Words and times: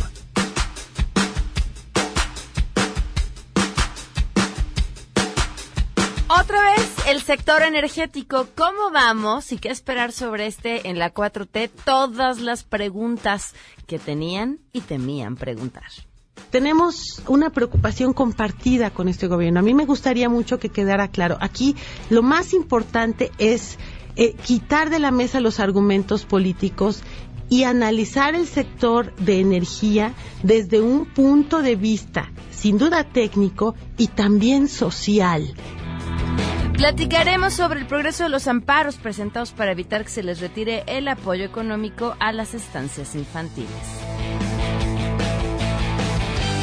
Otra 6.29 6.61
vez, 6.61 6.95
el 7.09 7.21
sector 7.21 7.61
energético, 7.63 8.47
¿cómo 8.55 8.91
vamos 8.93 9.51
y 9.51 9.57
qué 9.57 9.67
esperar 9.67 10.13
sobre 10.13 10.47
este 10.47 10.87
en 10.87 10.97
la 10.97 11.13
4T? 11.13 11.71
Todas 11.83 12.39
las 12.39 12.63
preguntas 12.63 13.53
que 13.85 13.99
tenían 13.99 14.59
y 14.71 14.79
temían 14.79 15.35
preguntar. 15.35 15.91
Tenemos 16.49 17.23
una 17.27 17.49
preocupación 17.49 18.13
compartida 18.13 18.89
con 18.89 19.07
este 19.07 19.27
gobierno. 19.27 19.59
A 19.59 19.63
mí 19.63 19.73
me 19.73 19.85
gustaría 19.85 20.29
mucho 20.29 20.59
que 20.59 20.69
quedara 20.69 21.07
claro. 21.07 21.37
Aquí 21.39 21.75
lo 22.09 22.23
más 22.23 22.53
importante 22.53 23.31
es 23.37 23.77
eh, 24.15 24.33
quitar 24.33 24.89
de 24.89 24.99
la 24.99 25.11
mesa 25.11 25.39
los 25.39 25.59
argumentos 25.59 26.25
políticos 26.25 27.03
y 27.49 27.63
analizar 27.63 28.33
el 28.33 28.47
sector 28.47 29.13
de 29.17 29.41
energía 29.41 30.13
desde 30.41 30.81
un 30.81 31.05
punto 31.05 31.61
de 31.61 31.75
vista, 31.75 32.31
sin 32.49 32.77
duda 32.77 33.03
técnico 33.03 33.75
y 33.97 34.07
también 34.07 34.67
social. 34.69 35.53
Platicaremos 36.73 37.53
sobre 37.53 37.79
el 37.79 37.85
progreso 37.85 38.23
de 38.23 38.29
los 38.29 38.47
amparos 38.47 38.95
presentados 38.95 39.51
para 39.51 39.73
evitar 39.73 40.03
que 40.03 40.09
se 40.09 40.23
les 40.23 40.39
retire 40.39 40.83
el 40.87 41.07
apoyo 41.07 41.43
económico 41.43 42.15
a 42.19 42.31
las 42.31 42.53
estancias 42.53 43.15
infantiles. 43.15 43.69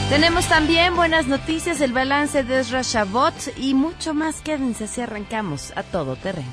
Tenemos 0.08 0.48
también 0.48 0.96
buenas 0.96 1.26
noticias, 1.26 1.82
el 1.82 1.92
balance 1.92 2.42
de 2.42 2.60
Ezra 2.60 2.80
y 3.58 3.74
mucho 3.74 4.14
más. 4.14 4.40
Quédense 4.40 4.88
si 4.88 5.02
arrancamos 5.02 5.72
a 5.76 5.82
todo 5.82 6.16
terreno. 6.16 6.48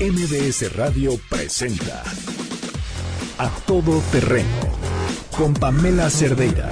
MBS 0.00 0.74
Radio 0.74 1.20
presenta 1.28 2.02
A 3.36 3.50
Todo 3.66 4.00
Terreno 4.10 4.48
con 5.36 5.52
Pamela 5.52 6.08
Cerdeira. 6.08 6.70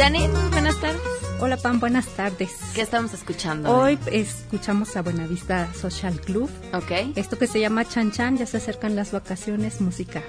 Janine, 0.00 0.32
buenas 0.50 0.80
tardes. 0.80 1.02
Hola 1.40 1.58
Pam, 1.58 1.78
buenas 1.78 2.06
tardes. 2.06 2.50
¿Qué 2.74 2.80
estamos 2.80 3.12
escuchando? 3.12 3.70
Hoy 3.70 3.98
escuchamos 4.06 4.96
a 4.96 5.02
Buenavista 5.02 5.74
Social 5.74 6.18
Club. 6.22 6.48
Ok. 6.72 7.12
Esto 7.16 7.36
que 7.36 7.46
se 7.46 7.60
llama 7.60 7.84
Chan 7.84 8.10
Chan, 8.10 8.38
ya 8.38 8.46
se 8.46 8.56
acercan 8.56 8.96
las 8.96 9.12
vacaciones, 9.12 9.82
música 9.82 10.22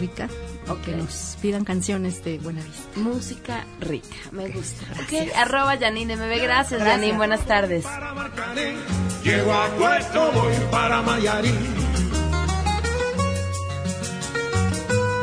rica. 0.00 0.28
Ok. 0.66 0.80
Que 0.80 0.96
nos 0.96 1.36
pidan 1.42 1.66
canciones 1.66 2.24
de 2.24 2.38
Buenavista. 2.38 3.00
Música 3.00 3.66
rica, 3.80 4.16
me 4.32 4.48
gusta. 4.48 4.86
Ok, 4.92 5.36
arroba 5.36 5.76
Janine 5.76 6.16
MB. 6.16 6.40
Gracias, 6.40 6.82
Janine, 6.82 7.18
buenas 7.18 7.44
tardes. 7.44 7.84
para 7.84 8.14
Marcané, 8.14 8.76
llego 9.22 9.52
a 9.52 9.66
Puerto, 9.76 10.32
voy 10.32 10.54
para 10.70 11.02
Mayarí. 11.02 11.52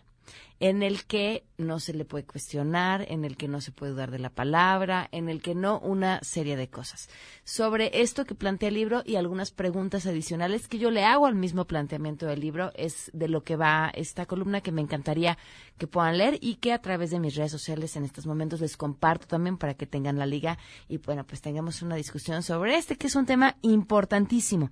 en 0.60 0.82
el 0.84 1.06
que 1.06 1.46
no 1.58 1.80
se 1.80 1.94
le 1.94 2.06
puede 2.06 2.26
cuestionar, 2.26 3.06
en 3.10 3.26
el 3.26 3.38
que 3.38 3.48
no 3.48 3.62
se 3.62 3.72
puede 3.72 3.92
dudar 3.92 4.12
de 4.12 4.20
la 4.20 4.30
palabra, 4.30 5.08
en 5.12 5.30
el 5.30 5.42
que 5.42 5.56
no 5.56 5.80
una 5.80 6.20
serie 6.24 6.56
de 6.56 6.70
cosas. 6.70 7.10
Sobre 7.44 8.02
esto 8.02 8.26
que 8.26 8.36
plantea 8.36 8.70
el 8.70 8.76
libro 8.76 9.04
y 9.06 9.16
algunas 9.16 9.52
preguntas 9.52 10.06
adicionales 10.06 10.68
que 10.68 10.80
yo 10.80 10.92
le 10.92 11.04
hago 11.04 11.28
al 11.28 11.36
mismo 11.36 11.66
planteamiento 11.66 12.26
del 12.26 12.40
libro 12.40 12.72
es 12.76 13.12
de 13.14 13.28
lo 13.28 13.44
que 13.44 13.56
va 13.56 13.92
esta 13.94 14.26
columna 14.26 14.62
que 14.62 14.72
me 14.72 14.82
encantaría 14.82 15.38
que 15.78 15.88
puedan 15.88 16.18
leer 16.18 16.38
y 16.42 16.56
que 16.56 16.74
a 16.74 16.82
través 16.82 17.12
de 17.12 17.20
mis 17.20 17.36
redes 17.36 17.52
sociales 17.52 17.96
en 17.96 18.06
estos 18.06 18.26
momentos 18.26 18.62
les 18.62 18.78
comparto 18.78 19.28
también 19.28 19.58
para 19.58 19.76
que 19.76 19.86
tengan 19.86 20.18
la 20.18 20.26
liga 20.26 20.58
y 20.88 20.98
bueno, 20.98 21.26
pues 21.26 21.42
tengamos 21.42 21.82
una 21.82 21.96
discusión 21.96 22.42
sobre 22.44 22.78
este 22.78 22.98
que 22.98 23.08
es 23.08 23.16
un 23.16 23.26
tema 23.26 23.58
importantísimo. 23.62 24.72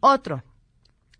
Otro, 0.00 0.42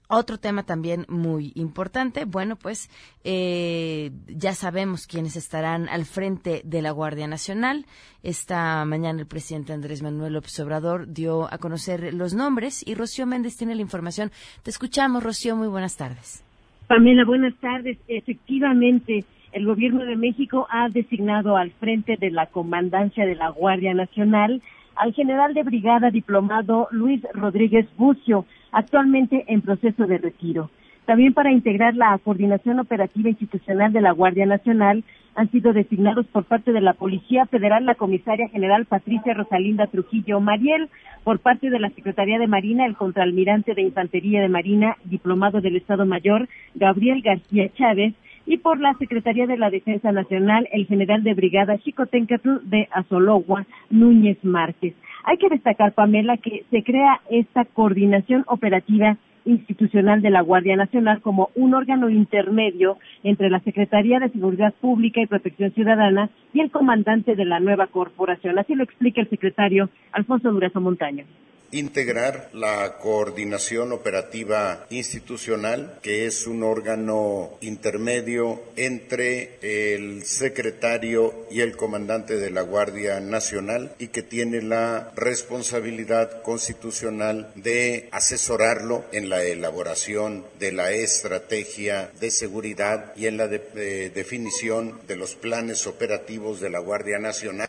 otro 0.08 0.38
tema 0.38 0.62
también 0.62 1.04
muy 1.08 1.52
importante, 1.54 2.24
bueno, 2.24 2.56
pues 2.56 2.88
eh, 3.24 4.10
ya 4.28 4.52
sabemos 4.52 5.06
quiénes 5.06 5.36
estarán 5.36 5.88
al 5.88 6.04
frente 6.04 6.62
de 6.64 6.82
la 6.82 6.92
Guardia 6.92 7.26
Nacional. 7.26 7.86
Esta 8.22 8.84
mañana 8.84 9.20
el 9.20 9.26
presidente 9.26 9.72
Andrés 9.72 10.02
Manuel 10.02 10.34
López 10.34 10.58
Obrador 10.60 11.12
dio 11.12 11.52
a 11.52 11.58
conocer 11.58 12.14
los 12.14 12.34
nombres 12.34 12.86
y 12.86 12.94
Rocío 12.94 13.26
Méndez 13.26 13.56
tiene 13.56 13.74
la 13.74 13.82
información. 13.82 14.30
Te 14.62 14.70
escuchamos, 14.70 15.22
Rocío, 15.22 15.56
muy 15.56 15.68
buenas 15.68 15.96
tardes. 15.96 16.44
Pamela, 16.86 17.24
buenas 17.24 17.54
tardes. 17.56 17.98
Efectivamente, 18.06 19.24
el 19.52 19.66
gobierno 19.66 20.04
de 20.04 20.16
México 20.16 20.66
ha 20.70 20.88
designado 20.88 21.56
al 21.56 21.72
frente 21.72 22.16
de 22.16 22.30
la 22.30 22.47
comandancia 22.47 23.26
de 23.26 23.34
la 23.34 23.48
Guardia 23.50 23.94
Nacional 23.94 24.62
al 24.97 25.12
general 25.12 25.54
de 25.54 25.62
brigada 25.62 26.10
diplomado 26.10 26.88
Luis 26.91 27.22
Rodríguez 27.32 27.86
Bucio, 27.97 28.47
actualmente 28.76 29.44
en 29.48 29.62
proceso 29.62 30.06
de 30.06 30.18
retiro. 30.18 30.70
También 31.06 31.32
para 31.32 31.50
integrar 31.50 31.94
la 31.96 32.18
coordinación 32.18 32.78
operativa 32.78 33.30
institucional 33.30 33.90
de 33.90 34.02
la 34.02 34.10
Guardia 34.10 34.44
Nacional 34.44 35.02
han 35.34 35.50
sido 35.50 35.72
designados 35.72 36.26
por 36.26 36.44
parte 36.44 36.72
de 36.72 36.82
la 36.82 36.92
Policía 36.92 37.46
Federal 37.46 37.86
la 37.86 37.94
comisaria 37.94 38.48
general 38.48 38.84
Patricia 38.84 39.32
Rosalinda 39.32 39.86
Trujillo 39.86 40.40
Mariel, 40.40 40.90
por 41.24 41.38
parte 41.38 41.70
de 41.70 41.78
la 41.78 41.88
Secretaría 41.88 42.38
de 42.38 42.48
Marina 42.48 42.84
el 42.84 42.96
contraalmirante 42.96 43.74
de 43.74 43.80
Infantería 43.80 44.42
de 44.42 44.50
Marina, 44.50 44.96
diplomado 45.04 45.62
del 45.62 45.76
Estado 45.76 46.04
Mayor, 46.04 46.46
Gabriel 46.74 47.22
García 47.22 47.70
Chávez, 47.72 48.14
y 48.44 48.58
por 48.58 48.78
la 48.78 48.92
Secretaría 48.98 49.46
de 49.46 49.56
la 49.56 49.70
Defensa 49.70 50.12
Nacional, 50.12 50.68
el 50.70 50.86
general 50.86 51.22
de 51.22 51.32
brigada 51.32 51.78
Chicotencatl 51.78 52.58
de 52.64 52.88
Azologua, 52.92 53.64
Núñez 53.88 54.38
Márquez. 54.44 54.94
Hay 55.26 55.38
que 55.38 55.48
destacar, 55.48 55.92
Pamela, 55.92 56.36
que 56.36 56.64
se 56.70 56.84
crea 56.84 57.20
esta 57.28 57.64
coordinación 57.64 58.44
operativa 58.46 59.16
institucional 59.44 60.22
de 60.22 60.30
la 60.30 60.40
Guardia 60.40 60.76
Nacional 60.76 61.20
como 61.20 61.50
un 61.56 61.74
órgano 61.74 62.08
intermedio 62.08 62.98
entre 63.24 63.50
la 63.50 63.58
Secretaría 63.60 64.20
de 64.20 64.30
Seguridad 64.30 64.72
Pública 64.80 65.20
y 65.20 65.26
Protección 65.26 65.72
Ciudadana 65.72 66.30
y 66.52 66.60
el 66.60 66.70
comandante 66.70 67.34
de 67.34 67.44
la 67.44 67.58
nueva 67.58 67.88
corporación. 67.88 68.56
Así 68.56 68.76
lo 68.76 68.84
explica 68.84 69.20
el 69.20 69.28
secretario 69.28 69.90
Alfonso 70.12 70.52
Durazo 70.52 70.80
Montaño 70.80 71.24
integrar 71.71 72.51
la 72.53 72.98
coordinación 72.98 73.92
operativa 73.92 74.86
institucional, 74.91 75.98
que 76.03 76.27
es 76.27 76.47
un 76.47 76.63
órgano 76.63 77.59
intermedio 77.60 78.63
entre 78.77 79.59
el 79.63 80.24
secretario 80.24 81.47
y 81.51 81.60
el 81.60 81.77
comandante 81.77 82.36
de 82.36 82.51
la 82.51 82.63
Guardia 82.63 83.21
Nacional 83.21 83.95
y 83.98 84.09
que 84.09 84.22
tiene 84.22 84.63
la 84.63 85.13
responsabilidad 85.16 86.42
constitucional 86.42 87.51
de 87.54 88.09
asesorarlo 88.12 89.04
en 89.12 89.28
la 89.28 89.42
elaboración 89.45 90.45
de 90.59 90.72
la 90.72 90.92
estrategia 90.92 92.10
de 92.21 92.30
seguridad 92.30 93.12
y 93.16 93.27
en 93.27 93.36
la 93.36 93.48
definición 93.48 94.98
de 95.07 95.16
los 95.16 95.34
planes 95.34 95.86
operativos 95.86 96.60
de 96.60 96.71
la 96.71 96.78
Guardia 96.78 97.19
Nacional. 97.19 97.69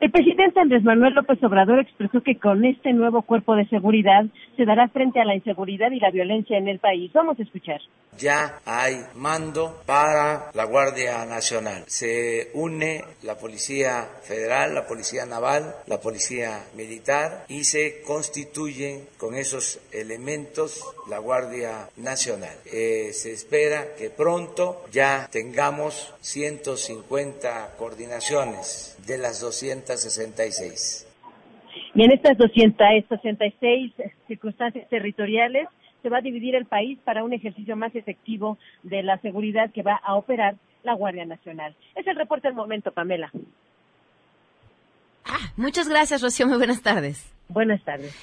El 0.00 0.10
presidente 0.10 0.60
Andrés 0.60 0.82
Manuel 0.82 1.14
López 1.14 1.42
Obrador 1.42 1.78
expresó 1.80 2.20
que 2.20 2.38
con 2.38 2.64
este 2.64 2.92
nuevo 2.92 3.22
cuerpo 3.22 3.54
de 3.54 3.66
seguridad 3.68 4.24
se 4.56 4.64
dará 4.64 4.88
frente 4.88 5.20
a 5.20 5.24
la 5.24 5.34
inseguridad 5.34 5.90
y 5.92 6.00
la 6.00 6.10
violencia 6.10 6.58
en 6.58 6.68
el 6.68 6.78
país. 6.78 7.12
Vamos 7.12 7.38
a 7.38 7.42
escuchar. 7.42 7.80
Ya 8.18 8.60
hay 8.64 9.00
mando 9.16 9.82
para 9.86 10.50
la 10.54 10.64
Guardia 10.64 11.24
Nacional. 11.26 11.84
Se 11.86 12.50
une 12.54 13.02
la 13.22 13.36
Policía 13.36 14.08
Federal, 14.22 14.74
la 14.74 14.86
Policía 14.86 15.26
Naval, 15.26 15.74
la 15.86 16.00
Policía 16.00 16.64
Militar 16.76 17.44
y 17.48 17.64
se 17.64 18.02
constituyen 18.02 19.06
con 19.16 19.34
esos 19.34 19.80
elementos 19.92 20.84
la 21.08 21.18
Guardia 21.18 21.88
Nacional. 21.96 22.56
Eh, 22.66 23.10
se 23.12 23.32
espera 23.32 23.94
que 23.98 24.10
pronto 24.10 24.84
ya 24.92 25.28
tengamos 25.30 26.14
150 26.20 27.74
coordinaciones 27.76 28.96
de 29.06 29.18
las 29.18 29.40
266. 29.86 31.06
Y 31.94 32.02
en 32.02 32.12
estas 32.12 32.36
266 32.36 33.92
circunstancias 34.26 34.88
territoriales 34.88 35.68
se 36.02 36.08
va 36.08 36.18
a 36.18 36.22
dividir 36.22 36.54
el 36.54 36.66
país 36.66 36.98
para 37.04 37.24
un 37.24 37.32
ejercicio 37.32 37.76
más 37.76 37.94
efectivo 37.94 38.58
de 38.82 39.02
la 39.02 39.18
seguridad 39.18 39.70
que 39.72 39.82
va 39.82 40.00
a 40.04 40.16
operar 40.16 40.56
la 40.82 40.94
Guardia 40.94 41.24
Nacional. 41.24 41.74
Es 41.94 42.06
el 42.06 42.16
reporte 42.16 42.48
del 42.48 42.56
momento, 42.56 42.92
Pamela. 42.92 43.30
Ah, 45.24 45.52
muchas 45.56 45.88
gracias, 45.88 46.20
Rocío. 46.20 46.46
Muy 46.46 46.58
buenas 46.58 46.82
tardes. 46.82 47.32
Buenas 47.48 47.82
tardes. 47.84 48.14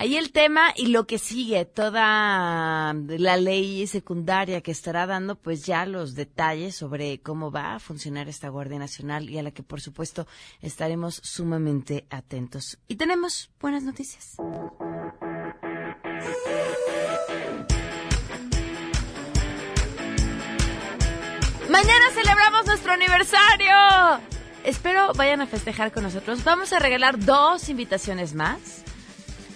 Ahí 0.00 0.16
el 0.16 0.30
tema 0.30 0.72
y 0.76 0.86
lo 0.86 1.08
que 1.08 1.18
sigue, 1.18 1.64
toda 1.64 2.94
la 2.94 3.36
ley 3.36 3.84
secundaria 3.88 4.60
que 4.60 4.70
estará 4.70 5.06
dando, 5.06 5.34
pues 5.34 5.66
ya 5.66 5.86
los 5.86 6.14
detalles 6.14 6.76
sobre 6.76 7.20
cómo 7.20 7.50
va 7.50 7.74
a 7.74 7.78
funcionar 7.80 8.28
esta 8.28 8.48
Guardia 8.48 8.78
Nacional 8.78 9.28
y 9.28 9.38
a 9.38 9.42
la 9.42 9.50
que 9.50 9.64
por 9.64 9.80
supuesto 9.80 10.28
estaremos 10.62 11.16
sumamente 11.24 12.06
atentos. 12.10 12.78
Y 12.86 12.94
tenemos 12.94 13.50
buenas 13.60 13.82
noticias. 13.82 14.36
Mañana 21.68 22.10
celebramos 22.14 22.66
nuestro 22.66 22.92
aniversario. 22.92 23.74
Espero 24.62 25.12
vayan 25.14 25.40
a 25.40 25.48
festejar 25.48 25.90
con 25.90 26.04
nosotros. 26.04 26.44
Vamos 26.44 26.72
a 26.72 26.78
regalar 26.78 27.18
dos 27.18 27.68
invitaciones 27.68 28.32
más 28.32 28.84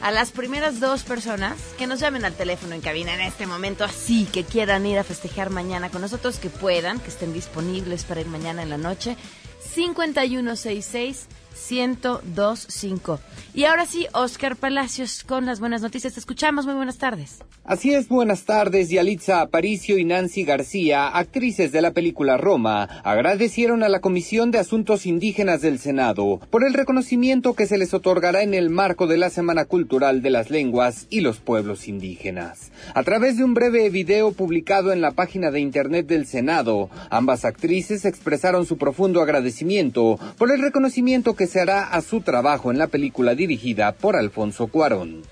a 0.03 0.11
las 0.11 0.33
primeras 0.33 0.81
dos 0.81 1.05
personas 1.05 1.57
que 1.79 1.87
nos 1.87 2.01
llamen 2.01 2.25
al 2.25 2.35
teléfono 2.35 2.75
en 2.75 2.81
cabina 2.81 3.15
en 3.15 3.21
este 3.21 3.47
momento, 3.47 3.85
así 3.85 4.27
que 4.27 4.43
quieran 4.43 4.85
ir 4.85 4.99
a 4.99 5.05
festejar 5.05 5.51
mañana 5.51 5.91
con 5.91 6.03
nosotros, 6.03 6.39
que 6.39 6.51
puedan, 6.51 6.99
que 6.99 7.09
estén 7.09 7.33
disponibles 7.33 8.03
para 8.03 8.21
ir 8.21 8.27
mañana 8.27 8.63
en 8.63 8.71
la 8.71 8.79
noche. 8.79 9.17
5166 9.61 11.29
1025. 11.53 13.21
Y 13.55 13.65
ahora 13.65 13.87
sí, 13.87 14.07
Oscar 14.15 14.57
Palacios 14.57 15.25
con 15.25 15.45
las 15.47 15.61
buenas 15.61 15.83
noticias. 15.83 16.15
Te 16.15 16.21
escuchamos. 16.21 16.65
Muy 16.65 16.75
buenas 16.75 16.99
tardes. 16.99 17.39
Así 17.65 17.95
es, 17.95 18.09
buenas 18.09 18.45
tardes. 18.45 18.89
Yalitza 18.89 19.41
Aparicio 19.41 19.97
y 19.97 20.05
Nancy 20.05 20.43
García, 20.43 21.07
actrices 21.07 21.71
de 21.71 21.81
la 21.81 21.93
película 21.93 22.37
Roma, 22.37 22.89
agradecieron 23.05 23.85
a 23.85 23.89
la 23.89 24.01
Comisión 24.01 24.51
de 24.51 24.59
Asuntos 24.59 25.07
Indígenas 25.07 25.61
del 25.61 25.79
Senado 25.79 26.41
por 26.51 26.65
el 26.65 26.75
reconocimiento 26.75 27.55
que 27.55 27.67
se 27.67 27.79
les 27.79 27.95
otorgará 27.95 28.43
en 28.43 28.55
el 28.55 28.69
marco 28.69 29.07
de 29.07 29.17
la 29.17 29.31
Semana 29.31 29.65
Cultural 29.65 30.23
de 30.23 30.31
las 30.31 30.51
Lenguas 30.51 31.07
y 31.09 31.21
los 31.21 31.39
Pueblos 31.39 31.87
Indígenas. 31.87 32.73
A 32.95 33.05
través 33.05 33.37
de 33.37 33.45
un 33.45 33.55
breve 33.55 33.89
video 33.91 34.33
publicado 34.33 34.93
en 34.93 35.01
la 35.01 35.13
página 35.13 35.53
de 35.53 35.61
Internet 35.61 36.07
del 36.09 36.27
Senado, 36.27 36.91
ambas 37.11 37.45
actrices 37.45 38.05
expresaron 38.05 38.67
su 38.67 38.77
profundo 38.77 39.23
agradecimiento 39.23 40.19
por 40.37 40.51
el 40.51 40.61
reconocimiento 40.61 41.37
que 41.37 41.42
se 41.47 41.61
hará 41.61 41.85
a 41.85 42.01
su 42.01 42.21
trabajo 42.21 42.71
en 42.71 42.79
la 42.79 42.87
película 42.87 43.35
dirigida 43.35 43.93
por 43.93 44.17
Alfonso 44.17 44.67
Cuarón. 44.69 45.23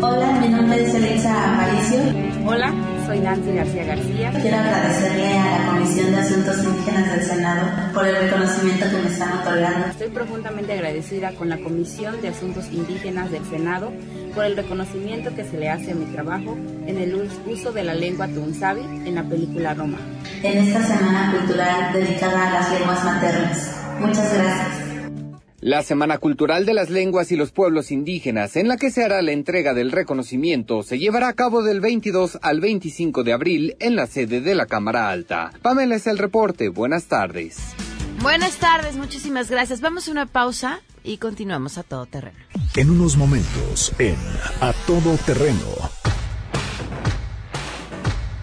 Hola, 0.00 0.30
mi 0.40 0.48
nombre 0.48 0.80
es 0.84 0.94
Elisa 0.94 1.54
Aparicio. 1.54 1.98
Hola, 2.46 2.72
soy 3.04 3.18
Nancy 3.18 3.52
García 3.52 3.84
García. 3.84 4.30
Quiero 4.40 4.56
agradecerle 4.56 5.38
a 5.38 5.58
la 5.58 5.66
Comisión 5.72 6.12
de 6.12 6.16
Asuntos 6.18 6.64
Indígenas 6.64 7.12
del 7.12 7.22
Senado 7.24 7.92
por 7.92 8.06
el 8.06 8.16
reconocimiento 8.16 8.86
que 8.90 8.96
me 8.96 9.08
están 9.08 9.38
otorgando. 9.38 9.86
Estoy 9.88 10.08
profundamente 10.08 10.72
agradecida 10.72 11.32
con 11.32 11.48
la 11.48 11.58
Comisión 11.58 12.20
de 12.22 12.28
Asuntos 12.28 12.66
Indígenas 12.70 13.32
del 13.32 13.44
Senado 13.46 13.92
por 14.36 14.44
el 14.44 14.56
reconocimiento 14.56 15.34
que 15.34 15.44
se 15.44 15.58
le 15.58 15.68
hace 15.68 15.90
a 15.90 15.94
mi 15.96 16.04
trabajo 16.06 16.56
en 16.86 16.96
el 16.96 17.30
uso 17.46 17.72
de 17.72 17.82
la 17.82 17.94
lengua 17.94 18.28
tunzavi 18.28 18.82
en 19.04 19.16
la 19.16 19.24
película 19.24 19.74
Roma. 19.74 19.98
En 20.44 20.58
esta 20.58 20.84
semana 20.84 21.34
cultural 21.36 21.92
dedicada 21.92 22.48
a 22.48 22.52
las 22.52 22.70
lenguas 22.70 23.04
maternas. 23.04 23.74
Muchas 23.98 24.32
gracias. 24.32 24.87
La 25.60 25.82
Semana 25.82 26.18
Cultural 26.18 26.66
de 26.66 26.72
las 26.72 26.88
Lenguas 26.88 27.32
y 27.32 27.36
los 27.36 27.50
Pueblos 27.50 27.90
Indígenas, 27.90 28.54
en 28.54 28.68
la 28.68 28.76
que 28.76 28.92
se 28.92 29.02
hará 29.02 29.20
la 29.22 29.32
entrega 29.32 29.74
del 29.74 29.90
reconocimiento, 29.90 30.84
se 30.84 31.00
llevará 31.00 31.26
a 31.26 31.32
cabo 31.32 31.64
del 31.64 31.80
22 31.80 32.38
al 32.42 32.60
25 32.60 33.24
de 33.24 33.32
abril 33.32 33.76
en 33.80 33.96
la 33.96 34.06
sede 34.06 34.40
de 34.40 34.54
la 34.54 34.66
Cámara 34.66 35.10
Alta. 35.10 35.50
Pamela 35.60 35.96
es 35.96 36.06
el 36.06 36.18
reporte. 36.18 36.68
Buenas 36.68 37.06
tardes. 37.06 37.56
Buenas 38.22 38.58
tardes, 38.58 38.94
muchísimas 38.94 39.50
gracias. 39.50 39.80
Vamos 39.80 40.06
a 40.06 40.12
una 40.12 40.26
pausa 40.26 40.80
y 41.02 41.16
continuamos 41.16 41.76
a 41.76 41.82
todo 41.82 42.06
terreno. 42.06 42.38
En 42.76 42.90
unos 42.90 43.16
momentos, 43.16 43.92
en 43.98 44.16
A 44.60 44.72
Todo 44.86 45.16
Terreno. 45.26 45.97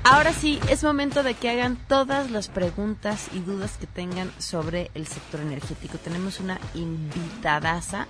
Ahora 0.08 0.34
sí, 0.34 0.60
es 0.70 0.84
momento 0.84 1.24
de 1.24 1.34
que 1.34 1.50
hagan 1.50 1.78
todas 1.88 2.30
las 2.30 2.48
preguntas 2.48 3.28
y 3.34 3.40
dudas 3.40 3.78
que 3.80 3.88
tengan 3.88 4.32
sobre 4.38 4.92
el 4.94 5.08
sector 5.08 5.40
energético. 5.40 5.98
Tenemos 5.98 6.40
una 6.40 6.60
invitadaza 6.76 8.06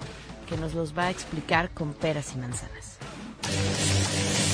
que 0.50 0.58
nos 0.58 0.74
los 0.74 0.96
va 0.96 1.04
a 1.04 1.10
explicar 1.10 1.70
con 1.70 1.94
peras 1.94 2.34
y 2.34 2.38
manzanas. 2.38 2.98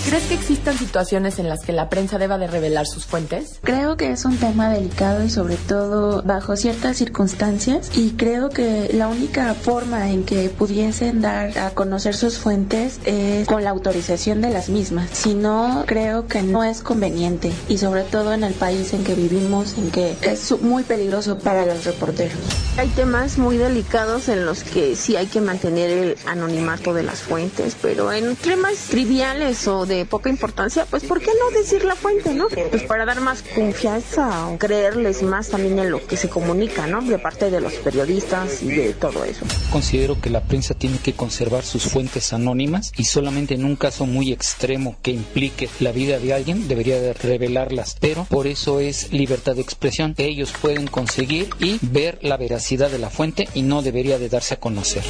¿Crees 0.05 0.23
que 0.23 0.33
existan 0.33 0.77
situaciones 0.77 1.37
en 1.37 1.47
las 1.47 1.63
que 1.63 1.73
la 1.73 1.87
prensa 1.87 2.17
deba 2.17 2.39
de 2.39 2.47
revelar 2.47 2.87
sus 2.87 3.05
fuentes? 3.05 3.59
Creo 3.61 3.97
que 3.97 4.11
es 4.11 4.25
un 4.25 4.35
tema 4.35 4.69
delicado 4.69 5.23
y 5.23 5.29
sobre 5.29 5.55
todo 5.55 6.23
bajo 6.23 6.55
ciertas 6.55 6.97
circunstancias 6.97 7.91
y 7.95 8.11
creo 8.11 8.49
que 8.49 8.89
la 8.93 9.07
única 9.07 9.53
forma 9.53 10.09
en 10.09 10.23
que 10.23 10.49
pudiesen 10.49 11.21
dar 11.21 11.57
a 11.59 11.69
conocer 11.69 12.15
sus 12.15 12.39
fuentes 12.39 12.99
es 13.05 13.47
con 13.47 13.63
la 13.63 13.69
autorización 13.69 14.41
de 14.41 14.49
las 14.49 14.69
mismas. 14.69 15.09
Si 15.13 15.35
no, 15.35 15.83
creo 15.85 16.27
que 16.27 16.41
no 16.41 16.63
es 16.63 16.81
conveniente 16.81 17.51
y 17.69 17.77
sobre 17.77 18.03
todo 18.03 18.33
en 18.33 18.43
el 18.43 18.53
país 18.53 18.93
en 18.93 19.03
que 19.03 19.13
vivimos, 19.13 19.77
en 19.77 19.91
que 19.91 20.17
es 20.21 20.51
muy 20.61 20.83
peligroso 20.83 21.37
para 21.37 21.65
los 21.65 21.85
reporteros. 21.85 22.39
Hay 22.77 22.89
temas 22.89 23.37
muy 23.37 23.57
delicados 23.57 24.29
en 24.29 24.45
los 24.45 24.63
que 24.63 24.95
sí 24.95 25.15
hay 25.15 25.27
que 25.27 25.41
mantener 25.41 25.89
el 25.91 26.17
anonimato 26.25 26.93
de 26.93 27.03
las 27.03 27.19
fuentes, 27.19 27.77
pero 27.79 28.11
en 28.11 28.35
temas 28.35 28.77
triviales 28.89 29.67
o 29.67 29.85
de 29.85 29.90
poca 30.09 30.29
importancia, 30.29 30.85
pues 30.89 31.03
¿por 31.03 31.19
qué 31.19 31.31
no 31.39 31.57
decir 31.57 31.83
la 31.83 31.95
fuente, 31.95 32.33
no? 32.33 32.47
Pues 32.47 32.83
para 32.83 33.05
dar 33.05 33.21
más 33.21 33.43
confianza 33.43 34.47
o 34.47 34.57
creerles 34.57 35.21
más 35.23 35.49
también 35.49 35.77
en 35.79 35.91
lo 35.91 36.05
que 36.05 36.17
se 36.17 36.29
comunica, 36.29 36.87
¿no? 36.87 37.01
De 37.01 37.19
parte 37.19 37.49
de 37.49 37.61
los 37.61 37.73
periodistas 37.73 38.63
y 38.63 38.69
de 38.69 38.93
todo 38.93 39.23
eso. 39.25 39.45
Considero 39.71 40.19
que 40.19 40.29
la 40.29 40.41
prensa 40.41 40.73
tiene 40.73 40.97
que 40.97 41.13
conservar 41.13 41.63
sus 41.63 41.83
fuentes 41.83 42.33
anónimas 42.33 42.91
y 42.97 43.05
solamente 43.05 43.55
en 43.55 43.65
un 43.65 43.75
caso 43.75 44.05
muy 44.05 44.31
extremo 44.31 44.95
que 45.01 45.11
implique 45.11 45.69
la 45.79 45.91
vida 45.91 46.19
de 46.19 46.33
alguien 46.33 46.67
debería 46.67 46.99
de 46.99 47.13
revelarlas, 47.13 47.97
pero 47.99 48.25
por 48.25 48.47
eso 48.47 48.79
es 48.79 49.11
libertad 49.11 49.55
de 49.55 49.61
expresión. 49.61 50.15
Ellos 50.17 50.53
pueden 50.61 50.87
conseguir 50.87 51.49
y 51.59 51.79
ver 51.81 52.19
la 52.21 52.37
veracidad 52.37 52.89
de 52.89 52.99
la 52.99 53.09
fuente 53.09 53.47
y 53.53 53.61
no 53.61 53.81
debería 53.81 54.17
de 54.19 54.29
darse 54.29 54.55
a 54.55 54.59
conocer. 54.59 55.03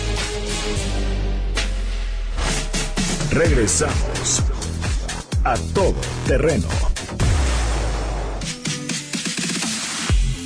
Regresamos 3.31 4.43
a 5.43 5.55
todo 5.73 5.95
terreno. 6.27 6.67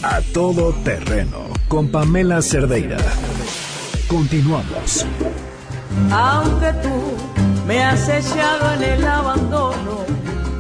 A 0.01 0.21
todo 0.33 0.73
terreno 0.83 1.49
con 1.67 1.89
Pamela 1.89 2.41
Cerdeira. 2.41 2.97
Continuamos. 4.07 5.05
Aunque 6.11 6.71
tú 6.83 7.65
me 7.65 7.83
has 7.83 8.07
echado 8.07 8.73
en 8.75 8.83
el 8.83 9.07
abandono. 9.07 10.05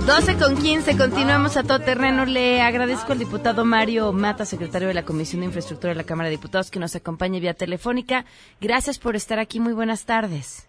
12 0.05 0.35
con 0.35 0.55
15, 0.57 0.97
continuamos 0.97 1.57
a 1.57 1.63
todo 1.63 1.79
terreno. 1.79 2.25
Le 2.25 2.61
agradezco 2.61 3.13
al 3.13 3.19
diputado 3.19 3.65
Mario 3.65 4.11
Mata, 4.11 4.45
secretario 4.45 4.87
de 4.87 4.93
la 4.93 5.05
Comisión 5.05 5.41
de 5.41 5.47
Infraestructura 5.47 5.93
de 5.93 5.97
la 5.97 6.03
Cámara 6.03 6.29
de 6.29 6.35
Diputados, 6.35 6.69
que 6.69 6.79
nos 6.79 6.95
acompañe 6.95 7.39
vía 7.39 7.53
telefónica. 7.53 8.25
Gracias 8.59 8.99
por 8.99 9.15
estar 9.15 9.39
aquí. 9.39 9.59
Muy 9.59 9.73
buenas 9.73 10.05
tardes. 10.05 10.67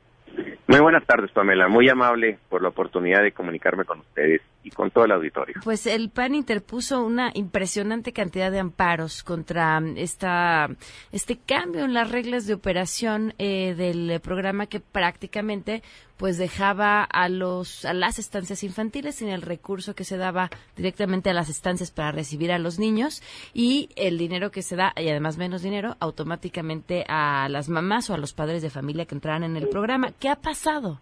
Muy 0.68 0.80
buenas 0.80 1.06
tardes, 1.06 1.30
Pamela. 1.30 1.68
Muy 1.68 1.88
amable 1.88 2.38
por 2.48 2.60
la 2.60 2.68
oportunidad 2.68 3.22
de 3.22 3.32
comunicarme 3.32 3.84
con 3.84 4.00
ustedes 4.00 4.42
y 4.66 4.70
con 4.70 4.90
todo 4.90 5.04
el 5.04 5.12
auditorio. 5.12 5.54
Pues 5.62 5.86
el 5.86 6.10
PAN 6.10 6.34
interpuso 6.34 7.04
una 7.04 7.30
impresionante 7.34 8.12
cantidad 8.12 8.50
de 8.50 8.58
amparos 8.58 9.22
contra 9.22 9.80
esta, 9.94 10.68
este 11.12 11.38
cambio 11.38 11.84
en 11.84 11.94
las 11.94 12.10
reglas 12.10 12.48
de 12.48 12.54
operación 12.54 13.32
eh, 13.38 13.74
del 13.76 14.20
programa 14.20 14.66
que 14.66 14.80
prácticamente 14.80 15.82
pues 16.16 16.36
dejaba 16.36 17.04
a 17.04 17.28
los 17.28 17.84
a 17.84 17.92
las 17.92 18.18
estancias 18.18 18.64
infantiles 18.64 19.16
sin 19.16 19.28
el 19.28 19.42
recurso 19.42 19.94
que 19.94 20.02
se 20.02 20.16
daba 20.16 20.48
directamente 20.74 21.30
a 21.30 21.34
las 21.34 21.48
estancias 21.48 21.90
para 21.90 22.10
recibir 22.10 22.50
a 22.50 22.58
los 22.58 22.78
niños 22.78 23.22
y 23.52 23.90
el 23.96 24.18
dinero 24.18 24.50
que 24.50 24.62
se 24.62 24.74
da 24.76 24.94
y 24.96 25.08
además 25.10 25.36
menos 25.36 25.62
dinero 25.62 25.96
automáticamente 26.00 27.04
a 27.06 27.48
las 27.50 27.68
mamás 27.68 28.10
o 28.10 28.14
a 28.14 28.18
los 28.18 28.32
padres 28.32 28.62
de 28.62 28.70
familia 28.70 29.04
que 29.04 29.14
entraran 29.14 29.44
en 29.44 29.56
el 29.56 29.68
programa. 29.68 30.08
¿Qué 30.18 30.28
ha 30.28 30.36
pasado? 30.36 31.00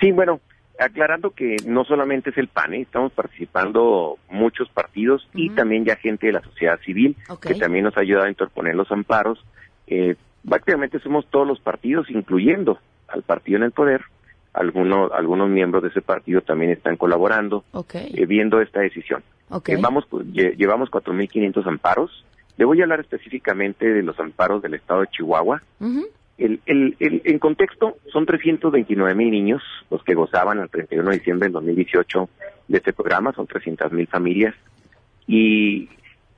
Sí, 0.00 0.12
bueno, 0.12 0.40
aclarando 0.78 1.30
que 1.30 1.56
no 1.66 1.84
solamente 1.84 2.30
es 2.30 2.38
el 2.38 2.48
PAN, 2.48 2.74
¿eh? 2.74 2.80
estamos 2.82 3.12
participando 3.12 4.18
muchos 4.30 4.68
partidos 4.70 5.28
y 5.34 5.50
también 5.50 5.84
ya 5.84 5.96
gente 5.96 6.26
de 6.26 6.32
la 6.32 6.42
sociedad 6.42 6.78
civil 6.80 7.16
que 7.40 7.54
también 7.54 7.84
nos 7.84 7.96
ha 7.96 8.00
ayudado 8.00 8.26
a 8.26 8.30
interponer 8.30 8.74
los 8.74 8.90
amparos. 8.90 9.44
Eh, 9.86 10.16
prácticamente 10.48 10.98
somos 11.00 11.26
todos 11.30 11.46
los 11.46 11.60
partidos, 11.60 12.10
incluyendo 12.10 12.78
al 13.08 13.22
partido 13.22 13.58
en 13.58 13.64
el 13.64 13.72
poder. 13.72 14.02
Algunos, 14.52 15.10
algunos 15.12 15.48
miembros 15.48 15.82
de 15.82 15.88
ese 15.88 16.02
partido 16.02 16.42
también 16.42 16.72
están 16.72 16.96
colaborando, 16.96 17.64
eh, 17.94 18.26
viendo 18.26 18.60
esta 18.60 18.80
decisión. 18.80 19.22
Eh, 19.66 19.76
vamos, 19.80 20.04
pues, 20.10 20.26
llevamos 20.26 20.90
4.500 20.90 21.66
amparos. 21.66 22.24
Le 22.58 22.66
voy 22.66 22.80
a 22.80 22.82
hablar 22.84 23.00
específicamente 23.00 23.86
de 23.90 24.02
los 24.02 24.18
amparos 24.20 24.60
del 24.62 24.74
estado 24.74 25.00
de 25.00 25.06
Chihuahua. 25.08 25.62
El, 26.42 26.96
el, 26.98 27.22
en 27.24 27.38
contexto, 27.38 27.96
son 28.12 28.26
329 28.26 29.14
mil 29.14 29.30
niños 29.30 29.62
los 29.90 30.02
que 30.02 30.14
gozaban 30.14 30.58
el 30.58 30.68
31 30.68 31.10
de 31.10 31.16
diciembre 31.18 31.46
del 31.46 31.52
2018 31.52 32.28
de 32.68 32.78
este 32.78 32.92
programa, 32.92 33.32
son 33.32 33.46
300 33.46 33.92
mil 33.92 34.06
familias. 34.08 34.54
Y 35.26 35.88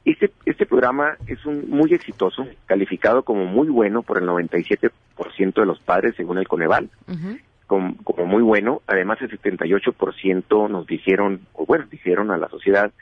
este, 0.04 0.30
este 0.44 0.66
programa 0.66 1.16
es 1.26 1.44
un, 1.46 1.70
muy 1.70 1.92
exitoso, 1.94 2.46
calificado 2.66 3.22
como 3.22 3.46
muy 3.46 3.68
bueno 3.68 4.02
por 4.02 4.18
el 4.18 4.28
97% 4.28 4.90
de 5.54 5.66
los 5.66 5.80
padres 5.80 6.14
según 6.16 6.38
el 6.38 6.48
Coneval. 6.48 6.90
como, 7.66 7.96
como, 8.04 8.26
muy 8.26 8.42
bueno, 8.42 8.82
además 8.86 9.18
el 9.22 9.30
78% 9.30 10.68
nos 10.68 10.86
dijeron, 10.86 11.40
o 11.54 11.64
bueno, 11.64 11.86
dijeron 11.90 12.30
a 12.30 12.36
la 12.36 12.48
sociedad 12.48 12.92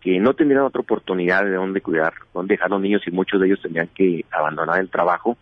que 0.00 0.18
no 0.18 0.34
tendrían 0.34 0.64
otra 0.64 0.80
oportunidad 0.80 1.44
de 1.44 1.54
dónde 1.54 1.80
cuidar, 1.80 2.14
dónde 2.34 2.54
dejar 2.54 2.66
a 2.66 2.70
los 2.70 2.80
niños 2.80 3.02
y 3.06 3.12
muchos 3.12 3.40
de 3.40 3.46
ellos 3.46 3.62
tendrían 3.62 3.88
que 3.88 4.24
abandonar 4.30 4.80
el 4.80 4.90
trabajo 4.90 5.36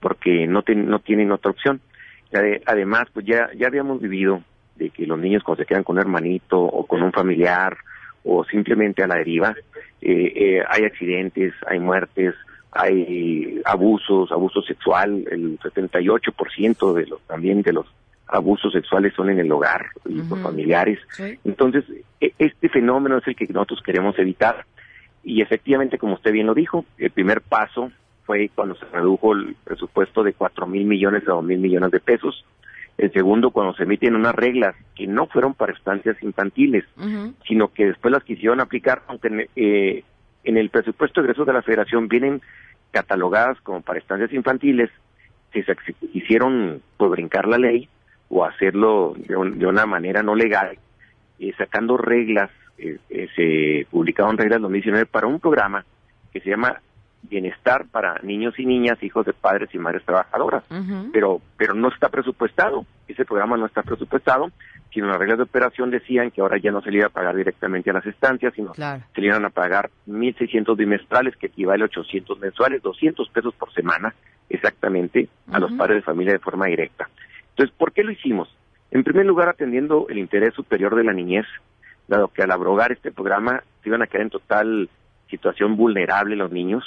porque 0.00 0.46
no, 0.46 0.62
no 0.66 0.98
tienen 1.00 1.32
otra 1.32 1.50
opción. 1.50 1.80
Además, 2.66 3.08
pues 3.12 3.26
ya, 3.26 3.50
ya 3.56 3.66
habíamos 3.66 4.00
vivido 4.00 4.42
de 4.76 4.90
que 4.90 5.06
los 5.06 5.18
niños 5.18 5.42
cuando 5.42 5.62
se 5.62 5.66
quedan 5.66 5.84
con 5.84 5.96
un 5.96 6.00
hermanito 6.00 6.60
o 6.60 6.86
con 6.86 7.02
un 7.02 7.12
familiar 7.12 7.76
o 8.24 8.44
simplemente 8.44 9.02
a 9.02 9.06
la 9.06 9.16
deriva, 9.16 9.54
eh, 10.00 10.32
eh, 10.34 10.62
hay 10.68 10.84
accidentes, 10.84 11.54
hay 11.66 11.78
muertes, 11.78 12.34
hay 12.72 13.60
abusos, 13.64 14.30
abuso 14.30 14.62
sexual, 14.62 15.24
el 15.30 15.58
78% 15.58 16.94
de 16.94 17.06
los 17.06 17.20
también 17.22 17.62
de 17.62 17.72
los 17.72 17.86
abusos 18.28 18.72
sexuales 18.72 19.12
son 19.14 19.30
en 19.30 19.40
el 19.40 19.50
hogar 19.50 19.86
y 20.06 20.20
por 20.22 20.40
familiares. 20.40 21.00
Entonces, 21.44 21.84
e, 22.20 22.32
este 22.38 22.68
fenómeno 22.68 23.18
es 23.18 23.26
el 23.26 23.34
que 23.34 23.46
nosotros 23.48 23.82
queremos 23.84 24.18
evitar. 24.18 24.64
Y 25.24 25.42
efectivamente, 25.42 25.98
como 25.98 26.14
usted 26.14 26.32
bien 26.32 26.46
lo 26.46 26.54
dijo, 26.54 26.84
el 26.96 27.10
primer 27.10 27.40
paso 27.40 27.90
fue 28.30 28.48
cuando 28.54 28.76
se 28.76 28.84
redujo 28.86 29.32
el 29.32 29.56
presupuesto 29.64 30.22
de 30.22 30.34
cuatro 30.34 30.64
mil 30.64 30.84
millones 30.84 31.24
a 31.26 31.32
dos 31.32 31.42
mil 31.42 31.58
millones 31.58 31.90
de 31.90 31.98
pesos. 31.98 32.44
El 32.96 33.12
segundo, 33.12 33.50
cuando 33.50 33.74
se 33.74 33.82
emiten 33.82 34.14
unas 34.14 34.36
reglas 34.36 34.76
que 34.94 35.08
no 35.08 35.26
fueron 35.26 35.52
para 35.54 35.72
estancias 35.72 36.16
infantiles, 36.22 36.84
sino 37.48 37.72
que 37.72 37.86
después 37.86 38.12
las 38.12 38.22
quisieron 38.22 38.60
aplicar, 38.60 39.02
aunque 39.08 39.48
eh, 39.56 40.04
en 40.44 40.56
el 40.56 40.70
presupuesto 40.70 41.20
de 41.20 41.24
egresos 41.26 41.44
de 41.44 41.54
la 41.54 41.62
federación 41.62 42.06
vienen 42.06 42.40
catalogadas 42.92 43.60
como 43.62 43.80
para 43.80 43.98
estancias 43.98 44.32
infantiles, 44.32 44.90
si 45.52 45.64
se 45.64 45.74
quisieron 46.12 46.82
pues, 46.98 47.10
brincar 47.10 47.48
la 47.48 47.58
ley 47.58 47.88
o 48.28 48.44
hacerlo 48.44 49.16
de, 49.16 49.34
una 49.34 49.86
manera 49.86 50.22
no 50.22 50.36
legal, 50.36 50.78
eh, 51.40 51.52
sacando 51.58 51.96
reglas, 51.96 52.50
eh, 52.78 52.98
se 53.34 53.88
publicaron 53.90 54.38
reglas 54.38 54.58
en 54.58 54.62
2019 54.62 55.06
para 55.06 55.26
un 55.26 55.40
programa 55.40 55.84
que 56.32 56.38
se 56.38 56.50
llama 56.50 56.80
bienestar 57.22 57.86
para 57.90 58.18
niños 58.22 58.58
y 58.58 58.66
niñas, 58.66 59.02
hijos 59.02 59.26
de 59.26 59.32
padres 59.32 59.68
y 59.74 59.78
madres 59.78 60.04
trabajadoras, 60.04 60.64
pero 61.12 61.40
pero 61.56 61.74
no 61.74 61.88
está 61.88 62.08
presupuestado, 62.08 62.86
ese 63.08 63.24
programa 63.24 63.56
no 63.56 63.66
está 63.66 63.82
presupuestado, 63.82 64.50
sino 64.92 65.06
las 65.06 65.18
reglas 65.18 65.38
de 65.38 65.44
operación 65.44 65.90
decían 65.90 66.30
que 66.30 66.40
ahora 66.40 66.58
ya 66.58 66.72
no 66.72 66.80
se 66.80 66.90
le 66.90 66.98
iba 66.98 67.06
a 67.06 67.10
pagar 67.10 67.36
directamente 67.36 67.90
a 67.90 67.92
las 67.92 68.06
estancias, 68.06 68.52
sino 68.54 68.74
se 68.74 69.20
le 69.20 69.26
iban 69.26 69.44
a 69.44 69.50
pagar 69.50 69.90
1.600 70.08 70.76
bimestrales, 70.76 71.36
que 71.36 71.46
equivale 71.46 71.82
a 71.82 71.86
800 71.86 72.40
mensuales, 72.40 72.82
200 72.82 73.28
pesos 73.28 73.54
por 73.54 73.72
semana, 73.72 74.14
exactamente, 74.48 75.28
a 75.52 75.60
los 75.60 75.72
padres 75.72 75.98
de 75.98 76.02
familia 76.02 76.32
de 76.32 76.38
forma 76.40 76.66
directa. 76.66 77.08
Entonces, 77.50 77.74
¿por 77.76 77.92
qué 77.92 78.02
lo 78.02 78.12
hicimos? 78.12 78.48
En 78.90 79.04
primer 79.04 79.26
lugar, 79.26 79.48
atendiendo 79.48 80.06
el 80.08 80.18
interés 80.18 80.54
superior 80.54 80.96
de 80.96 81.04
la 81.04 81.12
niñez, 81.12 81.46
dado 82.08 82.28
que 82.28 82.42
al 82.42 82.50
abrogar 82.50 82.90
este 82.90 83.12
programa 83.12 83.62
se 83.82 83.88
iban 83.88 84.02
a 84.02 84.06
quedar 84.06 84.22
en 84.22 84.30
total 84.30 84.88
situación 85.28 85.76
vulnerable 85.76 86.34
los 86.34 86.50
niños, 86.50 86.84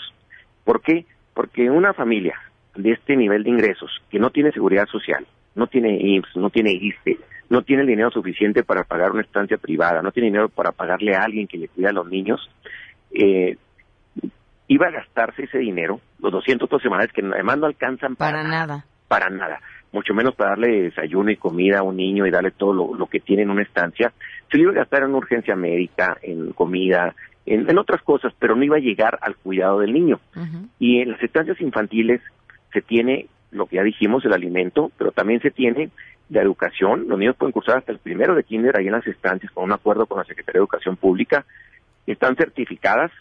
¿Por 0.64 0.82
qué? 0.82 1.06
Porque 1.34 1.70
una 1.70 1.94
familia 1.94 2.40
de 2.76 2.92
este 2.92 3.16
nivel 3.16 3.44
de 3.44 3.50
ingresos, 3.50 3.92
que 4.10 4.20
no 4.20 4.30
tiene 4.30 4.52
seguridad 4.52 4.88
social, 4.88 5.26
no 5.56 5.68
tiene 5.68 5.98
IMSS, 6.00 6.36
no 6.38 6.50
tiene 6.50 6.72
ISTE, 6.72 7.20
no 7.50 7.62
tiene 7.62 7.84
el 7.84 7.88
dinero 7.88 8.10
suficiente 8.10 8.64
para 8.64 8.84
pagar 8.84 9.12
una 9.12 9.22
estancia 9.22 9.58
privada, 9.58 10.02
no 10.02 10.12
tiene 10.12 10.30
dinero 10.30 10.50
para 10.50 10.72
pagarle 10.72 11.16
a 11.16 11.24
alguien 11.24 11.48
que 11.48 11.58
le 11.58 11.68
cuida 11.68 11.90
a 11.90 11.94
los 11.94 12.10
niños, 12.10 12.50
eh, 13.12 13.58
iba 14.68 14.88
a 14.88 14.92
gastarse 14.92 15.44
ese 15.44 15.60
dinero, 15.60 16.00
los 16.20 16.32
200 16.32 16.68
pesos 16.68 16.82
semanales, 16.82 17.14
que 17.14 17.22
además 17.22 17.58
no 17.58 17.68
alcanzan 17.68 18.16
para, 18.16 18.44
nada. 18.44 18.86
Para 19.08 19.30
nada. 19.30 19.60
Mucho 19.92 20.16
menos 20.16 20.34
para 20.34 20.52
darle 20.52 20.84
desayuno 20.84 21.30
y 21.30 21.38
comida 21.38 21.80
a 21.80 21.84
un 21.84 21.98
niño 21.98 22.26
y 22.26 22.32
darle 22.32 22.50
todo 22.50 22.74
lo, 22.74 22.96
lo 22.96 23.06
que 23.06 23.20
tiene 23.20 23.44
en 23.44 23.52
una 23.52 23.62
estancia. 23.62 24.12
Se 24.50 24.58
lo 24.58 24.64
iba 24.64 24.72
a 24.72 24.76
gastar 24.76 25.04
en 25.04 25.14
urgencia 25.14 25.56
médica, 25.56 26.18
en 26.24 26.54
comida, 26.54 27.14
en, 27.46 27.78
otras 27.78 28.02
cosas, 28.02 28.34
pero 28.40 28.56
no 28.56 28.64
iba 28.64 28.78
a 28.78 28.82
llegar 28.82 29.20
al 29.22 29.36
cuidado 29.36 29.80
del 29.80 29.94
niño. 29.94 30.20
Y 30.80 31.02
en 31.02 31.12
las 31.12 31.22
estancias 31.22 31.60
infantiles 31.62 32.22
se 32.72 32.82
tiene 32.82 33.28
lo 33.52 33.68
que 33.68 33.76
ya 33.76 33.84
dijimos, 33.84 34.26
el 34.26 34.34
alimento, 34.34 34.92
pero 34.98 35.12
también 35.12 35.42
se 35.42 35.52
tiene 35.52 35.90
la 36.30 36.42
educación. 36.42 37.08
Los 37.08 37.20
niños 37.20 37.36
pueden 37.36 37.52
cursar 37.52 37.78
hasta 37.78 37.92
el 37.92 38.00
primero 38.00 38.36
de 38.36 38.44
kinder 38.44 38.78
ahí 38.78 38.88
en 38.88 38.94
las 38.94 39.06
estancias 39.08 39.52
con 39.52 39.66
un 39.66 39.74
acuerdo 39.74 40.06
con 40.06 40.18
la 40.18 40.24
Secretaría 40.24 40.60
de 40.60 40.64
Educación 40.64 40.96
Pública. 40.96 41.46
Están 42.08 42.36
certificadas, 42.36 43.12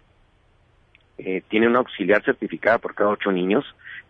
eh, 1.18 1.42
tienen 1.48 1.70
una 1.70 1.80
auxiliar 1.80 2.24
certificada 2.24 2.78
por 2.78 2.94
cada 2.94 3.10
ocho 3.10 3.30
niños, 3.30 3.64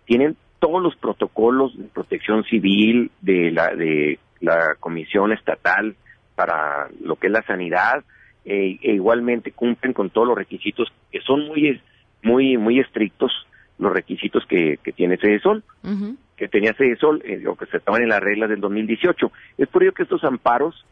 tienen 0.04 0.36
todos 0.60 0.80
los 0.82 0.94
protocolos 0.96 1.76
de 1.76 1.84
protección 1.88 2.44
civil 2.44 3.10
de 3.20 3.50
la, 3.50 3.74
de 3.74 4.18
la 4.40 4.76
Comisión 4.78 5.32
Estatal 5.32 5.96
para 6.36 6.88
lo 7.00 7.16
que 7.16 7.26
es 7.26 7.32
la 7.32 7.42
sanidad, 7.42 8.04
e, 8.44 8.78
e, 8.82 8.92
igualmente 8.92 9.52
cumplen 9.52 9.92
con 9.92 10.10
todos 10.10 10.26
los 10.26 10.36
requisitos 10.36 10.92
que 11.10 11.20
son 11.20 11.46
muy 11.46 11.80
muy 12.22 12.56
muy 12.56 12.80
estrictos 12.80 13.32
los 13.78 13.92
requisitos 13.92 14.46
que, 14.46 14.78
que 14.82 14.92
tiene 14.92 15.18
Cedesol, 15.18 15.64
que 16.36 16.48
tenía 16.48 16.72
Cedesol, 16.74 17.22
eh, 17.24 17.40
lo 17.42 17.56
que 17.56 17.66
se 17.66 17.76
estaban 17.76 18.02
en 18.02 18.08
las 18.08 18.20
reglas 18.20 18.48
del 18.48 18.60
2018. 18.60 19.32
Es 19.58 19.68
por 19.68 19.82
ello 19.82 19.92
que 19.92 20.04
estos 20.04 20.24
amparos, 20.24 20.86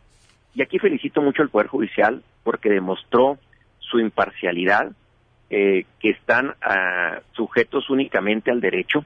y 0.55 0.63
aquí 0.63 0.79
felicito 0.79 1.23
mucho 1.23 1.43
al 1.43 1.51
Poder 1.51 1.69
Judicial 1.69 2.23
porque 2.43 2.69
demostró 2.69 3.39
su 3.79 4.01
imparcialidad, 4.01 4.93
eh, 5.51 5.85
que 6.01 6.11
están 6.11 6.55
ah, 6.63 7.21
sujetos 7.33 7.91
únicamente 7.91 8.51
al 8.51 8.61
derecho, 8.61 9.05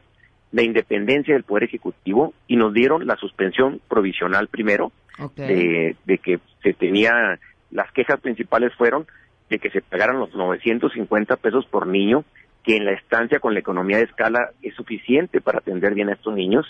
la 0.52 0.62
independencia 0.62 1.34
del 1.34 1.44
Poder 1.44 1.64
Ejecutivo, 1.64 2.32
y 2.46 2.56
nos 2.56 2.72
dieron 2.72 3.06
la 3.06 3.16
suspensión 3.16 3.80
provisional 3.88 4.48
primero, 4.48 4.92
de, 5.36 5.94
de 6.04 6.18
que 6.18 6.40
se 6.62 6.72
tenía 6.72 7.38
las 7.74 7.90
quejas 7.92 8.20
principales 8.20 8.72
fueron 8.74 9.06
de 9.50 9.58
que 9.58 9.68
se 9.68 9.82
pagaran 9.82 10.18
los 10.18 10.34
950 10.34 11.36
pesos 11.36 11.66
por 11.66 11.86
niño, 11.86 12.24
que 12.62 12.76
en 12.76 12.86
la 12.86 12.92
estancia 12.92 13.40
con 13.40 13.52
la 13.52 13.60
economía 13.60 13.98
de 13.98 14.04
escala 14.04 14.52
es 14.62 14.74
suficiente 14.74 15.42
para 15.42 15.58
atender 15.58 15.92
bien 15.92 16.08
a 16.08 16.14
estos 16.14 16.34
niños, 16.34 16.66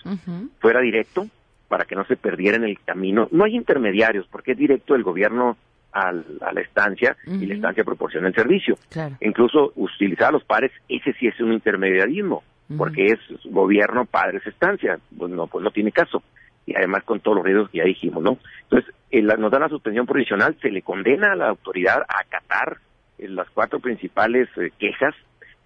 fuera 0.59 0.81
directo, 0.81 1.27
para 1.69 1.85
que 1.85 1.95
no 1.95 2.05
se 2.07 2.17
perdiera 2.17 2.57
en 2.57 2.65
el 2.65 2.81
camino. 2.81 3.29
No 3.31 3.45
hay 3.45 3.55
intermediarios, 3.55 4.27
porque 4.31 4.53
es 4.53 4.59
directo 4.59 4.95
el 4.97 5.05
gobierno 5.05 5.57
a 5.93 6.11
la 6.11 6.61
estancia 6.61 7.17
y 7.27 7.47
la 7.47 7.55
estancia 7.55 7.85
proporciona 7.85 8.27
el 8.27 8.35
servicio. 8.35 8.77
Incluso 9.21 9.73
utilizar 9.77 10.29
a 10.29 10.33
los 10.33 10.45
padres, 10.45 10.73
ese 10.89 11.13
sí 11.13 11.29
es 11.29 11.39
un 11.39 11.53
intermediarismo, 11.53 12.43
porque 12.77 13.07
es 13.13 13.19
gobierno, 13.45 14.07
padres, 14.07 14.45
estancia, 14.47 14.99
pues 15.17 15.31
no, 15.31 15.47
pues 15.47 15.63
no 15.63 15.71
tiene 15.71 15.93
caso. 15.93 16.23
Y 16.67 16.75
además 16.75 17.05
con 17.05 17.21
todos 17.21 17.37
los 17.37 17.45
riesgos 17.45 17.71
que 17.71 17.79
ya 17.79 17.85
dijimos, 17.85 18.23
¿no? 18.23 18.39
Entonces, 18.63 18.95
eh, 19.11 19.23
nos 19.23 19.51
dan 19.51 19.63
la 19.63 19.69
suspensión 19.69 20.07
provisional, 20.07 20.57
se 20.61 20.71
le 20.71 20.83
condena 20.83 21.33
a 21.33 21.37
la 21.37 21.49
autoridad 21.49 22.03
a 22.09 22.21
acatar 22.21 22.79
eh, 23.19 23.29
las 23.29 23.49
cuatro 23.51 23.81
principales 23.81 24.49
eh, 24.57 24.71
quejas, 24.79 25.15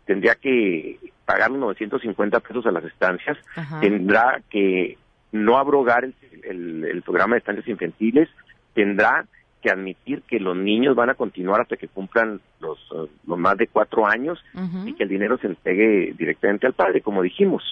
tendría 0.07 0.35
que 0.35 0.99
pagar 1.25 1.50
los 1.50 1.61
950 1.61 2.40
pesos 2.40 2.67
a 2.67 2.73
las 2.73 2.85
estancias, 2.85 3.37
tendrá 3.81 4.40
que 4.49 4.97
no 5.31 5.59
abrogar 5.59 6.05
el, 6.05 6.85
el 6.85 7.02
programa 7.02 7.35
de 7.35 7.40
estancias 7.40 7.69
infantiles, 7.69 8.28
tendrá 8.75 9.26
que 9.62 9.71
admitir 9.71 10.23
que 10.23 10.38
los 10.41 10.57
niños 10.57 10.95
van 10.95 11.11
a 11.11 11.15
continuar 11.15 11.61
hasta 11.61 11.77
que 11.77 11.88
cumplan 11.88 12.41
los, 12.61 12.79
uh, 12.93 13.09
los 13.27 13.38
más 13.38 13.57
de 13.57 13.67
cuatro 13.67 14.07
años 14.07 14.43
y 14.87 14.95
que 14.95 15.03
el 15.03 15.09
dinero 15.09 15.38
se 15.38 15.49
entregue 15.49 16.15
directamente 16.17 16.67
al 16.67 16.75
padre, 16.75 17.00
como 17.00 17.23
dijimos. 17.23 17.62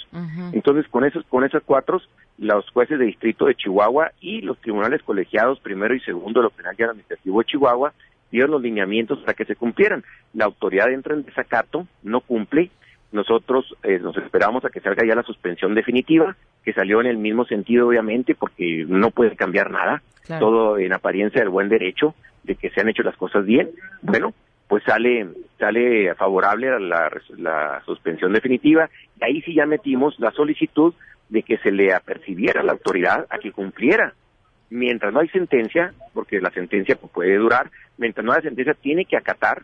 Entonces, 0.53 0.87
con 0.89 1.05
esos, 1.05 1.25
con 1.27 1.45
esos 1.45 1.63
cuatro, 1.65 2.01
los 2.39 2.69
jueces 2.71 2.99
de 2.99 3.07
distrito 3.07 3.47
de 3.47 3.55
Chihuahua 3.55 4.13
y 4.21 4.41
los 4.43 4.59
tribunales 4.61 5.03
colegiados 5.03 5.61
primero 5.61 5.95
y 5.95 6.01
segundo 6.01 6.41
de 6.41 6.45
lo 6.45 6.51
penal 6.51 6.75
y 6.79 6.83
administrativo 6.83 7.39
de 7.41 7.47
Chihuahua 7.47 7.93
dieron 8.31 8.51
los 8.51 8.63
lineamientos 8.63 9.21
para 9.21 9.35
que 9.35 9.45
se 9.45 9.57
cumplieran. 9.57 10.05
La 10.35 10.47
autoridad 10.47 10.91
entra 10.91 11.15
en 11.15 11.25
desacato, 11.25 11.87
no 12.03 12.21
cumple, 12.21 12.71
nosotros 13.13 13.75
eh, 13.83 13.99
nos 13.99 14.17
esperamos 14.17 14.65
a 14.65 14.71
que 14.71 14.81
salga 14.81 15.07
ya 15.07 15.15
la 15.15 15.23
suspensión 15.23 15.75
definitiva, 15.75 16.37
que 16.65 16.73
salió 16.73 17.01
en 17.01 17.07
el 17.07 17.19
mismo 17.19 17.45
sentido, 17.45 17.89
obviamente, 17.89 18.35
porque 18.35 18.85
no 18.89 19.11
puede 19.11 19.37
cambiar 19.37 19.71
nada, 19.71 20.03
todo 20.41 20.79
en 20.79 20.93
apariencia 20.93 21.41
del 21.41 21.51
buen 21.51 21.69
derecho, 21.69 22.15
de 22.43 22.57
que 22.57 22.71
se 22.71 22.81
han 22.81 22.89
hecho 22.89 23.03
las 23.03 23.17
cosas 23.17 23.47
bien. 23.47 23.71
Bueno, 24.03 24.35
pues 24.69 24.83
sale 24.85 25.29
sale 25.59 26.15
favorable 26.17 26.69
a 26.69 26.79
la, 26.79 27.11
la 27.39 27.83
suspensión 27.85 28.33
definitiva, 28.33 28.91
y 29.21 29.25
ahí 29.25 29.43
sí 29.43 29.55
ya 29.55 29.67
metimos 29.67 30.19
la 30.19 30.33
solicitud 30.33 30.93
de 31.29 31.43
que 31.43 31.59
se 31.59 31.71
le 31.71 31.95
apercibiera 31.95 32.61
a 32.61 32.65
la 32.65 32.73
autoridad 32.73 33.27
a 33.31 33.39
que 33.39 33.53
cumpliera. 33.53 34.15
Mientras 34.69 35.13
no 35.13 35.21
hay 35.21 35.29
sentencia, 35.29 35.95
porque 36.13 36.41
la 36.41 36.51
sentencia 36.51 36.97
puede 36.97 37.37
durar, 37.37 37.71
mientras 37.99 38.25
no 38.25 38.33
hay 38.33 38.43
sentencia 38.43 38.75
tiene 38.75 39.05
que 39.05 39.17
acatar 39.17 39.63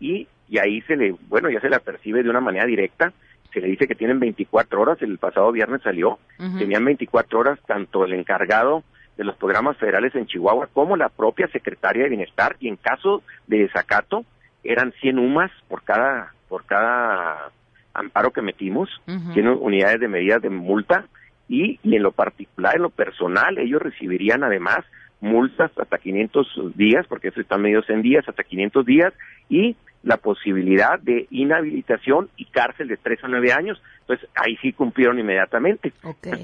y 0.00 0.26
y 0.48 0.58
ahí 0.58 0.80
se 0.82 0.96
le, 0.96 1.14
bueno, 1.28 1.50
ya 1.50 1.60
se 1.60 1.68
la 1.68 1.78
percibe 1.78 2.22
de 2.22 2.30
una 2.30 2.40
manera 2.40 2.66
directa, 2.66 3.12
se 3.52 3.60
le 3.60 3.68
dice 3.68 3.86
que 3.86 3.94
tienen 3.94 4.20
24 4.20 4.80
horas, 4.80 5.00
el 5.02 5.18
pasado 5.18 5.52
viernes 5.52 5.82
salió, 5.82 6.18
tenían 6.58 6.84
24 6.84 7.38
horas 7.38 7.58
tanto 7.66 8.04
el 8.04 8.12
encargado 8.12 8.82
de 9.16 9.24
los 9.24 9.36
programas 9.36 9.76
federales 9.78 10.14
en 10.14 10.26
Chihuahua 10.26 10.68
como 10.72 10.96
la 10.96 11.08
propia 11.08 11.48
secretaria 11.48 12.04
de 12.04 12.10
Bienestar 12.10 12.56
y 12.60 12.68
en 12.68 12.76
caso 12.76 13.22
de 13.46 13.58
desacato 13.58 14.24
eran 14.62 14.92
100 15.00 15.18
UMAS 15.18 15.50
por 15.68 15.82
cada 15.82 16.32
por 16.48 16.64
cada 16.64 17.50
amparo 17.94 18.30
que 18.30 18.42
metimos, 18.42 18.88
100 19.06 19.48
unidades 19.48 20.00
de 20.00 20.08
medidas 20.08 20.40
de 20.40 20.50
multa 20.50 21.06
y, 21.48 21.80
y 21.82 21.96
en 21.96 22.02
lo 22.02 22.12
particular, 22.12 22.76
en 22.76 22.82
lo 22.82 22.90
personal, 22.90 23.58
ellos 23.58 23.82
recibirían 23.82 24.44
además 24.44 24.84
multas 25.20 25.70
hasta 25.76 25.98
500 25.98 26.76
días, 26.76 27.06
porque 27.08 27.28
eso 27.28 27.40
están 27.40 27.62
medidos 27.62 27.88
en 27.90 28.02
días, 28.02 28.28
hasta 28.28 28.44
500 28.44 28.86
días, 28.86 29.12
y 29.48 29.76
la 30.02 30.16
posibilidad 30.16 30.98
de 31.00 31.26
inhabilitación 31.30 32.28
y 32.36 32.44
cárcel 32.46 32.88
de 32.88 32.96
tres 32.96 33.22
a 33.24 33.28
nueve 33.28 33.52
años. 33.52 33.82
Entonces, 34.00 34.28
ahí 34.34 34.56
sí 34.62 34.72
cumplieron 34.72 35.18
inmediatamente. 35.18 35.92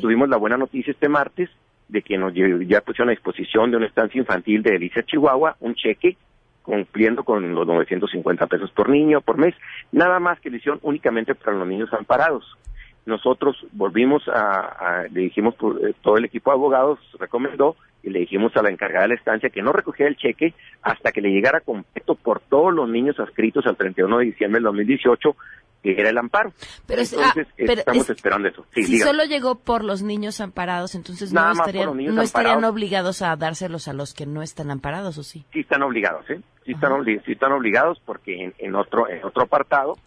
tuvimos 0.01 0.29
la 0.29 0.37
buena 0.37 0.57
noticia 0.57 0.91
este 0.91 1.09
martes 1.09 1.51
de 1.89 2.03
que 2.03 2.19
nos 2.19 2.33
ya 2.35 2.81
pusieron 2.81 3.11
a 3.11 3.13
disposición 3.13 3.71
de 3.71 3.77
una 3.77 3.87
estancia 3.87 4.19
infantil 4.19 4.63
de 4.63 4.73
Delicia, 4.73 5.05
Chihuahua, 5.05 5.57
un 5.61 5.75
cheque 5.75 6.17
cumpliendo 6.63 7.25
con 7.25 7.55
los 7.55 7.67
950 7.67 8.47
pesos 8.47 8.71
por 8.71 8.89
niño 8.89 9.21
por 9.21 9.37
mes, 9.37 9.55
nada 9.93 10.19
más 10.19 10.41
que 10.41 10.49
le 10.49 10.61
únicamente 10.83 11.35
para 11.35 11.57
los 11.57 11.69
niños 11.69 11.93
amparados. 11.93 12.57
Nosotros 13.07 13.57
volvimos 13.73 14.23
a, 14.29 15.05
le 15.11 15.21
dijimos, 15.21 15.55
eh, 15.55 15.93
todo 16.03 16.17
el 16.17 16.25
equipo 16.25 16.51
de 16.51 16.57
abogados 16.57 16.99
recomendó 17.19 17.77
y 18.03 18.11
le 18.11 18.21
dijimos 18.21 18.57
a 18.57 18.63
la 18.63 18.71
encargada 18.71 19.03
de 19.03 19.09
la 19.09 19.15
estancia 19.15 19.51
que 19.51 19.63
no 19.63 19.73
recogiera 19.73 20.11
el 20.11 20.17
cheque 20.17 20.55
hasta 20.83 21.13
que 21.13 21.21
le 21.21 21.31
llegara 21.31 21.61
completo 21.61 22.15
por 22.15 22.41
todos 22.41 22.73
los 22.73 22.89
niños 22.89 23.19
adscritos 23.19 23.67
al 23.67 23.77
31 23.77 24.19
de 24.19 24.25
diciembre 24.25 24.59
del 24.59 24.65
2018 24.65 25.37
que 25.85 26.01
era 26.01 26.09
el 26.09 26.17
amparo. 26.17 26.51
Pero, 26.87 27.03
entonces, 27.03 27.47
ah, 27.47 27.53
estamos 27.59 28.09
esperando 28.09 28.49
eso. 28.49 28.65
si 28.73 28.99
solo 28.99 29.25
llegó 29.25 29.57
por 29.57 29.85
los 29.85 30.03
niños 30.03 30.41
amparados, 30.41 30.95
entonces 30.95 31.31
no, 31.31 31.53
estarían, 31.53 31.95
no 31.97 32.23
estarían 32.23 32.65
obligados 32.65 33.21
a 33.21 33.37
dárselos 33.37 33.87
a 33.87 33.93
los 33.93 34.15
que 34.15 34.25
no 34.25 34.41
están 34.41 34.71
amparados, 34.71 35.19
¿o 35.19 35.23
sí? 35.23 35.45
Sí 35.53 35.61
están 35.61 35.83
obligados, 35.83 36.29
¿eh? 36.31 36.41
Sí 36.65 36.73
están, 36.73 37.05
sí 37.05 37.33
están 37.33 37.53
obligados 37.53 38.01
porque 38.07 38.51
en, 38.57 38.75
otro 38.75 39.11
en 39.11 39.23
otro 39.25 39.43
apartado, 39.43 39.99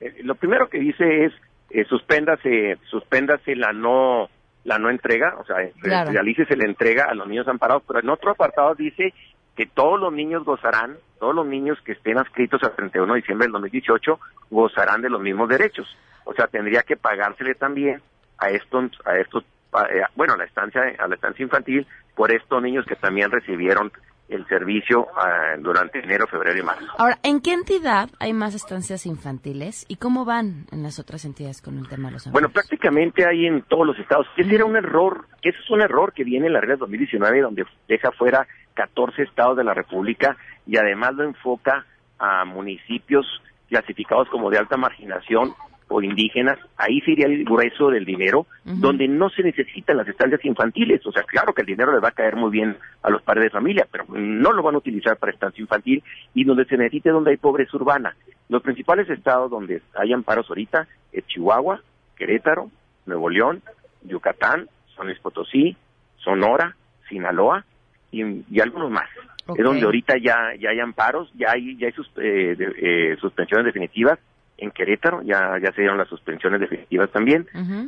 eh, 0.00 0.14
lo 0.22 0.36
primero 0.36 0.68
que 0.68 0.78
dice 0.78 1.24
es 1.24 1.32
eh, 1.74 1.84
suspéndase, 1.86 2.78
suspéndase 2.88 3.56
la 3.56 3.72
no 3.72 4.30
la 4.62 4.78
no 4.78 4.88
entrega, 4.88 5.36
o 5.38 5.44
sea, 5.44 5.56
claro. 5.82 6.10
se 6.10 6.56
la 6.56 6.64
entrega 6.64 7.04
a 7.04 7.14
los 7.14 7.28
niños 7.28 7.46
amparados, 7.48 7.82
pero 7.86 8.00
en 8.00 8.08
otro 8.08 8.30
apartado 8.30 8.74
dice 8.74 9.12
que 9.56 9.66
todos 9.66 10.00
los 10.00 10.10
niños 10.10 10.42
gozarán, 10.44 10.96
todos 11.18 11.34
los 11.34 11.46
niños 11.46 11.78
que 11.84 11.92
estén 11.92 12.16
adscritos 12.16 12.62
al 12.62 12.74
31 12.74 13.12
de 13.12 13.20
diciembre 13.20 13.46
del 13.46 13.52
2018 13.52 14.18
gozarán 14.50 15.02
de 15.02 15.10
los 15.10 15.20
mismos 15.20 15.50
derechos. 15.50 15.86
O 16.24 16.32
sea, 16.32 16.46
tendría 16.46 16.82
que 16.82 16.96
pagársele 16.96 17.54
también 17.56 18.00
a 18.38 18.48
estos, 18.48 18.90
a 19.04 19.18
estos, 19.18 19.44
eh, 19.90 20.02
bueno, 20.16 20.32
a 20.32 20.38
la 20.38 20.44
estancia, 20.44 20.80
a 20.98 21.08
la 21.08 21.16
estancia 21.16 21.42
infantil 21.42 21.86
por 22.14 22.32
estos 22.32 22.62
niños 22.62 22.86
que 22.86 22.96
también 22.96 23.30
recibieron 23.30 23.92
el 24.28 24.46
servicio 24.46 25.06
ah, 25.16 25.56
durante 25.58 25.98
enero, 25.98 26.26
febrero 26.26 26.58
y 26.58 26.62
marzo. 26.62 26.86
Ahora, 26.98 27.18
¿en 27.22 27.40
qué 27.40 27.52
entidad 27.52 28.08
hay 28.18 28.32
más 28.32 28.54
estancias 28.54 29.06
infantiles 29.06 29.84
y 29.88 29.96
cómo 29.96 30.24
van 30.24 30.66
en 30.72 30.82
las 30.82 30.98
otras 30.98 31.24
entidades 31.24 31.60
con 31.60 31.78
el 31.78 31.88
tema 31.88 32.08
de 32.08 32.14
los 32.14 32.30
Bueno, 32.30 32.48
prácticamente 32.48 33.26
hay 33.26 33.46
en 33.46 33.62
todos 33.62 33.86
los 33.86 33.98
estados. 33.98 34.26
Ese 34.36 34.54
era 34.54 34.64
un 34.64 34.76
error, 34.76 35.26
ese 35.42 35.58
es 35.58 35.70
un 35.70 35.82
error 35.82 36.12
que 36.12 36.24
viene 36.24 36.46
en 36.46 36.54
la 36.54 36.60
regla 36.60 36.76
2019 36.76 37.40
donde 37.40 37.64
deja 37.86 38.10
fuera 38.12 38.46
14 38.74 39.22
estados 39.22 39.56
de 39.56 39.64
la 39.64 39.74
República 39.74 40.36
y 40.66 40.76
además 40.78 41.14
lo 41.14 41.24
enfoca 41.24 41.86
a 42.18 42.44
municipios 42.44 43.26
clasificados 43.68 44.28
como 44.30 44.50
de 44.50 44.58
alta 44.58 44.76
marginación 44.76 45.54
o 45.94 46.02
indígenas, 46.02 46.58
ahí 46.76 47.00
sería 47.02 47.26
el 47.26 47.44
grueso 47.44 47.88
del 47.88 48.04
dinero, 48.04 48.48
donde 48.64 49.06
no 49.06 49.30
se 49.30 49.44
necesitan 49.44 49.96
las 49.96 50.08
estancias 50.08 50.44
infantiles. 50.44 51.06
O 51.06 51.12
sea, 51.12 51.22
claro 51.22 51.54
que 51.54 51.60
el 51.60 51.68
dinero 51.68 51.92
le 51.92 52.00
va 52.00 52.08
a 52.08 52.12
caer 52.12 52.34
muy 52.34 52.50
bien 52.50 52.76
a 53.02 53.10
los 53.10 53.22
padres 53.22 53.44
de 53.44 53.50
familia, 53.50 53.86
pero 53.88 54.04
no 54.08 54.52
lo 54.52 54.60
van 54.64 54.74
a 54.74 54.78
utilizar 54.78 55.16
para 55.18 55.30
estancia 55.30 55.62
infantil 55.62 56.02
y 56.34 56.42
donde 56.42 56.64
se 56.64 56.76
necesite 56.76 57.10
donde 57.10 57.30
hay 57.30 57.36
pobreza 57.36 57.76
urbana. 57.76 58.16
Los 58.48 58.60
principales 58.62 59.08
estados 59.08 59.52
donde 59.52 59.82
hay 59.94 60.12
amparos 60.12 60.48
ahorita 60.48 60.88
es 61.12 61.24
Chihuahua, 61.28 61.80
Querétaro, 62.16 62.70
Nuevo 63.06 63.30
León, 63.30 63.62
Yucatán, 64.02 64.68
San 64.96 65.06
Luis 65.06 65.20
Potosí, 65.20 65.76
Sonora, 66.16 66.74
Sinaloa 67.08 67.64
y, 68.10 68.60
algunos 68.60 68.90
más. 68.90 69.08
Es 69.56 69.64
donde 69.64 69.84
ahorita 69.84 70.16
ya, 70.18 70.56
ya 70.58 70.70
hay 70.70 70.80
amparos, 70.80 71.30
ya 71.34 71.52
hay, 71.52 71.76
ya 71.76 71.86
hay 71.86 71.92
sus, 71.92 72.08
eh, 72.16 72.56
eh, 72.58 73.16
suspensiones 73.20 73.66
definitivas 73.66 74.18
en 74.56 74.70
Querétaro, 74.70 75.22
ya, 75.22 75.58
ya 75.58 75.72
se 75.72 75.80
dieron 75.80 75.98
las 75.98 76.08
suspensiones 76.08 76.60
definitivas 76.60 77.10
también, 77.10 77.46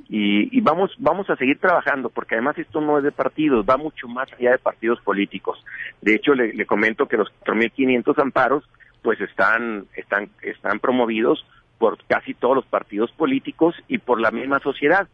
y, 0.09 0.61
vamos, 0.61 0.93
vamos 0.99 1.29
a 1.31 1.37
seguir 1.37 1.59
trabajando, 1.59 2.11
porque 2.11 2.35
además 2.35 2.59
esto 2.59 2.81
no 2.81 2.99
es 2.99 3.05
de 3.05 3.13
partidos, 3.13 3.65
va 3.69 3.77
mucho 3.77 4.09
más 4.09 4.33
allá 4.33 4.53
de 4.53 4.59
partidos 4.59 5.01
políticos. 5.01 5.63
De 6.01 6.15
hecho, 6.15 6.35
le, 6.35 6.67
comento 6.67 7.07
que 7.07 7.17
los 7.17 7.29
4.500 7.45 8.21
amparos, 8.21 8.65
pues 9.03 9.21
están, 9.21 9.87
están, 9.95 10.29
están 10.43 10.81
promovidos 10.81 11.47
por 11.79 11.99
casi 12.07 12.35
todos 12.35 12.57
los 12.57 12.67
partidos 12.67 13.13
políticos 13.13 13.75
y 13.87 13.99
por 13.99 14.21
la 14.21 14.31
misma 14.31 14.59
sociedad. 14.61 15.09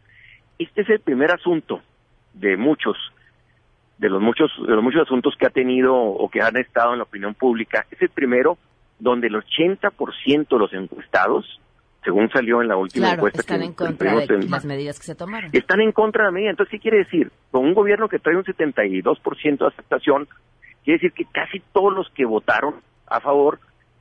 Este 0.57 0.81
es 0.81 0.89
el 0.89 0.99
primer 0.99 1.31
asunto 1.31 1.81
de 2.33 2.57
muchos, 2.57 2.97
de 3.99 4.09
los 4.09 4.21
muchos, 4.21 4.51
de 4.65 4.73
los 4.73 4.83
muchos 4.83 5.03
asuntos 5.03 5.35
que 5.37 5.45
ha 5.45 5.51
tenido 5.51 5.95
o 5.95 6.29
que 6.29 6.41
han 6.41 6.57
estado 6.57 6.93
en 6.93 6.99
la 6.99 7.03
opinión 7.03 7.35
pública. 7.35 7.85
Es 7.91 8.01
el 8.01 8.09
primero 8.09 8.57
donde 8.99 9.27
el 9.27 9.35
80% 9.35 10.47
de 10.47 10.59
los 10.59 10.73
encuestados, 10.73 11.59
según 12.03 12.29
salió 12.29 12.61
en 12.61 12.67
la 12.67 12.77
última 12.77 13.13
encuesta 13.13 13.41
están 13.41 13.63
en 13.63 13.73
contra 13.73 14.15
de 14.15 14.47
las 14.47 14.65
medidas 14.65 14.99
que 14.99 15.05
se 15.05 15.15
tomaron. 15.15 15.49
Están 15.53 15.81
en 15.81 15.91
contra 15.91 16.23
de 16.23 16.27
la 16.27 16.31
medida. 16.31 16.49
Entonces, 16.51 16.71
¿qué 16.71 16.79
quiere 16.79 16.97
decir? 16.99 17.31
Con 17.51 17.65
un 17.65 17.73
gobierno 17.73 18.09
que 18.09 18.19
trae 18.19 18.35
un 18.35 18.43
72% 18.43 19.57
de 19.57 19.67
aceptación, 19.67 20.27
quiere 20.83 20.99
decir 20.99 21.13
que 21.13 21.25
casi 21.25 21.61
todos 21.71 21.93
los 21.93 22.09
que 22.09 22.25
votaron 22.25 22.75
a 23.07 23.19
favor 23.19 23.59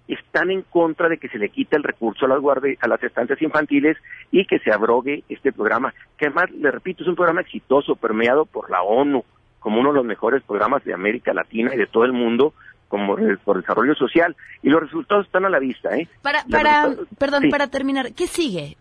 están 0.08 0.50
en 0.50 0.62
contra 0.62 1.08
de 1.08 1.18
que 1.18 1.28
se 1.28 1.38
le 1.38 1.48
quite 1.48 1.76
el 1.76 1.82
recurso 1.82 2.26
a 2.26 2.28
las 2.28 2.40
a 2.80 2.88
las 2.88 3.02
estancias 3.02 3.40
infantiles 3.40 3.96
y 4.30 4.46
que 4.46 4.58
se 4.58 4.72
abrogue 4.72 5.22
este 5.28 5.52
programa, 5.52 5.94
que 6.18 6.26
además, 6.26 6.50
le 6.50 6.70
repito, 6.70 7.02
es 7.02 7.08
un 7.08 7.16
programa 7.16 7.40
exitoso, 7.40 7.96
permeado 7.96 8.44
por 8.44 8.70
la 8.70 8.82
ONU, 8.82 9.24
como 9.60 9.80
uno 9.80 9.90
de 9.90 9.96
los 9.96 10.04
mejores 10.04 10.42
programas 10.42 10.84
de 10.84 10.92
América 10.92 11.32
Latina 11.32 11.72
y 11.74 11.78
de 11.78 11.86
todo 11.86 12.04
el 12.04 12.12
mundo, 12.12 12.52
como 12.92 13.16
por 13.42 13.58
desarrollo 13.58 13.94
social 13.94 14.36
y 14.62 14.68
los 14.68 14.82
resultados 14.82 15.24
están 15.24 15.46
a 15.46 15.48
la 15.48 15.58
vista 15.58 15.96
¿eh? 15.96 16.10
para 16.20 16.44
para 16.44 16.94
perdón 17.16 17.44
para 17.50 17.68
terminar 17.68 18.12
qué 18.12 18.26
sigue 18.26 18.76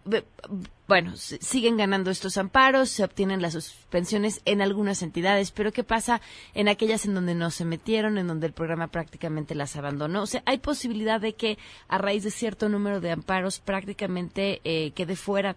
bueno 0.86 1.13
siguen 1.15 1.78
ganando 1.78 2.12
estos 2.12 2.36
amparos 2.38 2.89
se 2.89 3.06
obtienen 3.06 3.41
las 3.41 3.54
suspensiones 3.54 4.41
en 4.43 4.62
algunas 4.62 5.02
entidades 5.02 5.54
pero 5.54 5.71
qué 5.71 5.86
pasa 5.86 6.19
en 6.54 6.67
aquellas 6.67 7.06
en 7.06 7.15
donde 7.15 7.36
no 7.36 7.52
se 7.52 7.63
metieron 7.63 8.17
en 8.17 8.28
donde 8.28 8.47
el 8.47 8.54
programa 8.54 8.88
prácticamente 8.88 9.56
las 9.56 9.78
abandonó 9.78 10.24
o 10.24 10.28
sea 10.28 10.43
hay 10.45 10.58
posibilidad 10.58 11.21
de 11.21 11.32
que 11.32 11.58
a 11.88 11.97
raíz 11.97 12.26
de 12.26 12.32
cierto 12.32 12.67
número 12.67 13.00
de 13.00 13.12
amparos 13.12 13.62
prácticamente 13.62 14.60
eh, 14.65 14.91
quede 14.91 15.15
fuera 15.15 15.56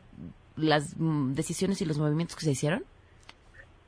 las 0.54 0.94
mm, 0.96 1.32
decisiones 1.32 1.82
y 1.82 1.86
los 1.86 1.98
movimientos 1.98 2.36
que 2.36 2.44
se 2.44 2.52
hicieron 2.52 2.84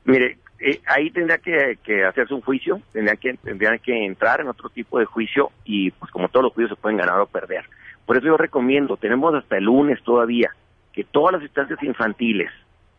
mire 0.03 0.39
eh, 0.59 0.81
ahí 0.87 1.11
tendría 1.11 1.37
que, 1.37 1.77
que, 1.83 2.03
hacerse 2.03 2.33
un 2.33 2.41
juicio, 2.41 2.81
tendría 2.91 3.15
que, 3.15 3.35
tendrían 3.35 3.77
que 3.79 4.05
entrar 4.05 4.41
en 4.41 4.47
otro 4.47 4.69
tipo 4.69 4.97
de 4.97 5.05
juicio 5.05 5.51
y 5.65 5.91
pues 5.91 6.11
como 6.11 6.29
todos 6.29 6.45
los 6.45 6.53
juicios 6.53 6.75
se 6.75 6.81
pueden 6.81 6.97
ganar 6.97 7.19
o 7.19 7.27
perder. 7.27 7.65
Por 8.05 8.17
eso 8.17 8.25
yo 8.27 8.37
recomiendo, 8.37 8.97
tenemos 8.97 9.35
hasta 9.35 9.57
el 9.57 9.65
lunes 9.65 10.01
todavía, 10.03 10.51
que 10.93 11.03
todas 11.03 11.33
las 11.33 11.43
instancias 11.43 11.81
infantiles, 11.83 12.49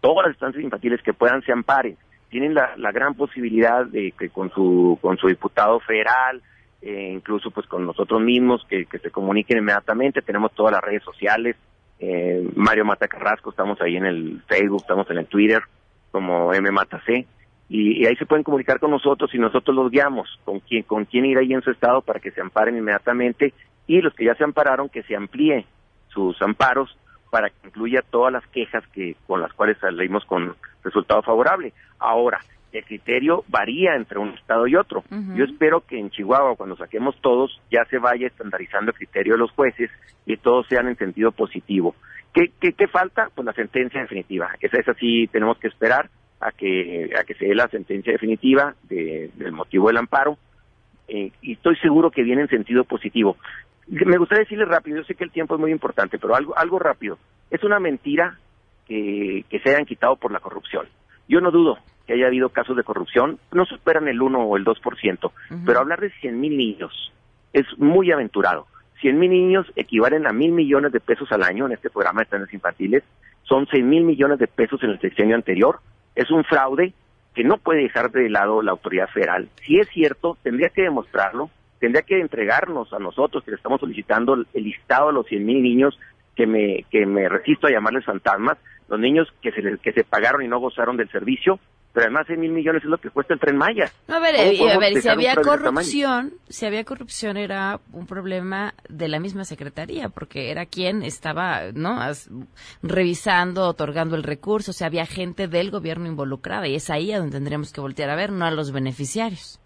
todas 0.01 0.27
las 0.27 0.35
instancias 0.35 0.63
infantiles 0.63 1.03
que 1.03 1.15
puedan 1.15 1.43
se 1.43 1.53
amparen. 1.53 1.97
Tienen 2.29 2.55
la, 2.55 2.93
gran 2.93 3.15
posibilidad 3.15 3.87
de 3.87 4.13
que 4.13 4.29
con 4.29 4.51
su, 4.51 4.99
con 5.01 5.17
su 5.17 5.29
diputado 5.29 5.81
federal, 5.81 6.43
eh, 6.83 7.11
incluso 7.15 7.51
pues 7.51 7.67
con 7.67 7.87
nosotros 7.87 8.21
mismos, 8.21 8.65
que, 8.69 8.85
que 8.85 8.99
se 8.99 9.11
comuniquen 9.11 9.59
inmediatamente. 9.59 10.21
Tenemos 10.21 10.53
todas 10.53 10.73
las 10.75 10.83
redes 10.83 11.03
sociales. 11.03 11.57
Eh, 11.99 12.47
Mario 12.55 12.85
Mata 12.85 13.09
Carrasco, 13.09 13.51
estamos 13.51 13.81
ahí 13.81 13.97
en 13.97 14.05
el 14.05 14.43
Facebook, 14.47 14.83
estamos 14.83 15.11
en 15.11 15.19
el 15.19 15.27
Twitter, 15.27 15.63
como 16.13 16.53
M 16.53 16.71
Mata 16.71 17.03
C 17.07 17.27
y, 17.69 18.07
ahí 18.07 18.17
se 18.17 18.27
pueden 18.27 18.45
comunicar 18.45 18.81
con 18.81 18.91
nosotros 18.91 19.35
y 19.35 19.39
nosotros 19.39 19.77
los 19.77 19.91
guiamos 19.91 20.29
con 20.45 20.61
quién 20.61 20.83
con 20.85 21.05
quién 21.05 21.27
ir 21.27 21.39
ahí 21.39 21.53
en 21.53 21.63
su 21.63 21.71
estado 21.71 22.01
para 22.03 22.21
que 22.21 22.31
se 22.31 22.41
amparen 22.41 22.77
inmediatamente 22.77 23.53
y 23.87 24.01
los 24.01 24.15
que 24.15 24.25
ya 24.25 24.35
se 24.35 24.45
ampararon 24.45 24.89
que 24.89 25.03
se 25.03 25.15
amplíe 25.15 25.67
sus 26.09 26.41
amparos 26.41 26.97
para 27.31 27.51
que 27.51 27.67
incluya 27.67 28.03
todas 28.11 28.33
las 28.33 28.47
quejas 28.49 28.87
que 28.89 29.17
con 29.27 29.41
las 29.41 29.53
cuales 29.53 29.77
salimos 29.79 30.25
con 30.25 30.57
resultado 30.83 31.23
favorable. 31.23 31.75
Ahora, 31.99 32.39
el 32.73 32.85
criterio 32.85 33.45
varía 33.49 33.95
entre 33.97 34.19
un 34.19 34.31
estado 34.31 34.67
y 34.67 34.77
otro. 34.77 35.03
Yo 35.35 35.45
espero 35.45 35.81
que 35.81 35.99
en 35.99 36.11
Chihuahua, 36.11 36.57
cuando 36.57 36.77
saquemos 36.77 37.17
todos, 37.21 37.61
ya 37.71 37.85
se 37.87 37.99
vaya 37.99 38.27
estandarizando 38.27 38.91
el 38.91 38.97
criterio 38.97 39.35
de 39.35 39.41
los 39.41 39.51
jueces 39.53 39.91
y 40.27 40.37
todos 40.37 40.67
sean 40.69 40.89
en 40.89 40.97
sentido 40.97 41.33
positivo. 41.33 41.95
¿Qué, 42.33 42.53
qué, 42.61 42.73
qué 42.73 42.89
falta? 42.89 43.31
Pues 43.35 43.47
la 43.47 43.53
sentencia 43.53 44.01
definitiva. 44.01 44.51
Esa 44.61 44.79
es 44.79 44.89
así, 44.89 45.27
tenemos 45.29 45.59
que 45.59 45.69
esperar 45.69 46.11
a 46.41 46.53
que, 46.53 47.11
a 47.19 47.25
que 47.25 47.35
se 47.35 47.47
dé 47.47 47.55
la 47.55 47.69
sentencia 47.69 48.13
definitiva 48.13 48.75
de, 48.85 49.31
del 49.37 49.53
motivo 49.53 49.89
del 49.89 49.97
amparo 49.97 50.39
eh, 51.09 51.33
y 51.41 51.53
estoy 51.55 51.77
seguro 51.77 52.11
que 52.11 52.23
viene 52.23 52.43
en 52.43 52.49
sentido 52.49 52.85
positivo. 52.85 53.37
Me 53.87 54.19
gustaría 54.19 54.45
decirle 54.45 54.67
rápido, 54.67 54.99
yo 54.99 55.05
sé 55.05 55.15
que 55.15 55.25
el 55.25 55.31
tiempo 55.31 55.55
es 55.55 55.61
muy 55.61 55.73
importante, 55.73 56.19
pero 56.19 56.37
algo, 56.37 56.57
algo 56.57 56.79
rápido. 56.79 57.19
Es 57.51 57.65
una 57.65 57.81
mentira 57.81 58.39
que, 58.87 59.45
que 59.49 59.61
se 59.61 59.71
hayan 59.71 59.87
quitado 59.87 60.17
por 60.17 60.31
la 60.31 60.41
corrupción. 60.41 60.87
Yo 61.29 61.41
no 61.41 61.51
dudo 61.51 61.79
que 62.07 62.15
haya 62.15 62.27
habido 62.27 62.51
casos 62.51 62.77
de 62.77 62.85
corrupción, 62.85 63.39
no 63.53 63.65
superan 63.67 64.09
el 64.09 64.21
1 64.21 64.39
o 64.39 64.57
el 64.57 64.65
2%, 64.65 65.31
pero 65.67 65.79
hablar 65.79 66.01
de 66.01 66.11
100 66.11 66.41
mil 66.41 66.57
niños 66.57 67.13
es 67.53 67.67
muy 67.79 68.11
aventurado. 68.11 68.67
100 69.01 69.19
mil 69.19 69.31
niños 69.31 69.67
equivalen 69.77 70.27
a 70.27 70.33
mil 70.33 70.53
millones 70.53 70.93
de 70.93 71.01
pesos 71.01 71.31
al 71.33 71.43
año 71.43 71.67
en 71.67 71.73
este 71.73 71.91
programa 71.91 72.23
de 72.23 72.27
trenes 72.27 72.53
infantiles, 72.53 73.05
son 73.43 73.67
6 73.71 73.85
mil 73.85 74.05
millones 74.05 74.39
de 74.39 74.47
pesos 74.47 74.83
en 74.83 74.91
el 74.91 75.01
sexenio 75.01 75.37
anterior, 75.37 75.81
es 76.19 76.33
un 76.33 76.43
fraude 76.43 76.93
que 77.33 77.45
no 77.45 77.59
puede 77.59 77.83
dejar 77.83 78.11
de 78.11 78.29
lado 78.29 78.61
la 78.61 78.73
autoridad 78.73 79.09
federal. 79.09 79.49
Si 79.65 79.79
es 79.79 79.89
cierto, 79.89 80.37
tendría 80.43 80.69
que 80.71 80.83
demostrarlo, 80.83 81.49
tendría 81.79 82.03
que 82.03 82.21
entregarnos 82.21 82.93
a 82.93 82.99
nosotros 82.99 83.45
que 83.45 83.53
le 83.53 83.57
estamos 83.57 83.79
solicitando 83.79 84.35
el 84.35 84.65
listado 84.65 85.07
de 85.07 85.13
los 85.13 85.27
100 85.27 85.47
mil 85.47 85.63
niños 85.63 85.97
que 86.35 86.49
me, 86.49 86.85
que 86.91 87.07
me 87.07 87.29
resisto 87.29 87.69
a 87.69 87.71
llamarles 87.71 88.05
fantasmas, 88.05 88.59
los 88.89 88.99
niños 88.99 89.33
que 89.41 89.53
se, 89.53 89.79
que 89.79 89.93
se 89.93 90.03
pagaron 90.03 90.43
y 90.43 90.49
no 90.49 90.59
gozaron 90.59 90.97
del 90.97 91.09
servicio, 91.11 91.61
pero 91.99 92.11
además 92.11 92.27
6 92.29 92.39
mil 92.39 92.53
millones 92.53 92.85
es 92.85 92.89
lo 92.89 92.99
que 92.99 93.11
cuesta 93.11 93.35
el 93.35 93.41
tren 93.41 93.57
Maya. 93.57 93.87
a 94.07 94.21
ver, 94.21 94.37
eh, 94.37 94.73
a 94.73 94.79
ver 94.79 95.03
si 95.03 95.09
había 95.09 95.35
corrupción, 95.35 96.35
si 96.49 96.65
había 96.65 96.85
corrupción 96.85 97.37
era 97.37 97.81
un 97.93 98.07
problema 98.07 98.73
de 98.89 99.09
la 99.09 99.19
misma 99.19 99.43
secretaría, 99.43 100.09
porque 100.09 100.53
era 100.53 100.65
quien 100.65 101.03
estaba, 101.03 101.73
¿no? 101.75 101.99
revisando, 102.85 103.67
otorgando 103.67 104.15
el 104.15 104.23
recurso, 104.23 104.71
o 104.71 104.75
sea, 104.75 104.87
había 104.87 105.07
gente 105.07 105.49
del 105.49 105.73
gobierno 105.73 106.07
involucrada 106.07 106.69
y 106.69 106.77
es 106.77 106.89
ahí 106.89 107.11
a 107.11 107.19
donde 107.19 107.33
tendríamos 107.33 107.73
que 107.73 107.81
voltear 107.81 108.11
a 108.11 108.15
ver, 108.15 108.31
no 108.31 108.45
a 108.45 108.53
los 108.53 108.71
beneficiarios. 108.71 109.61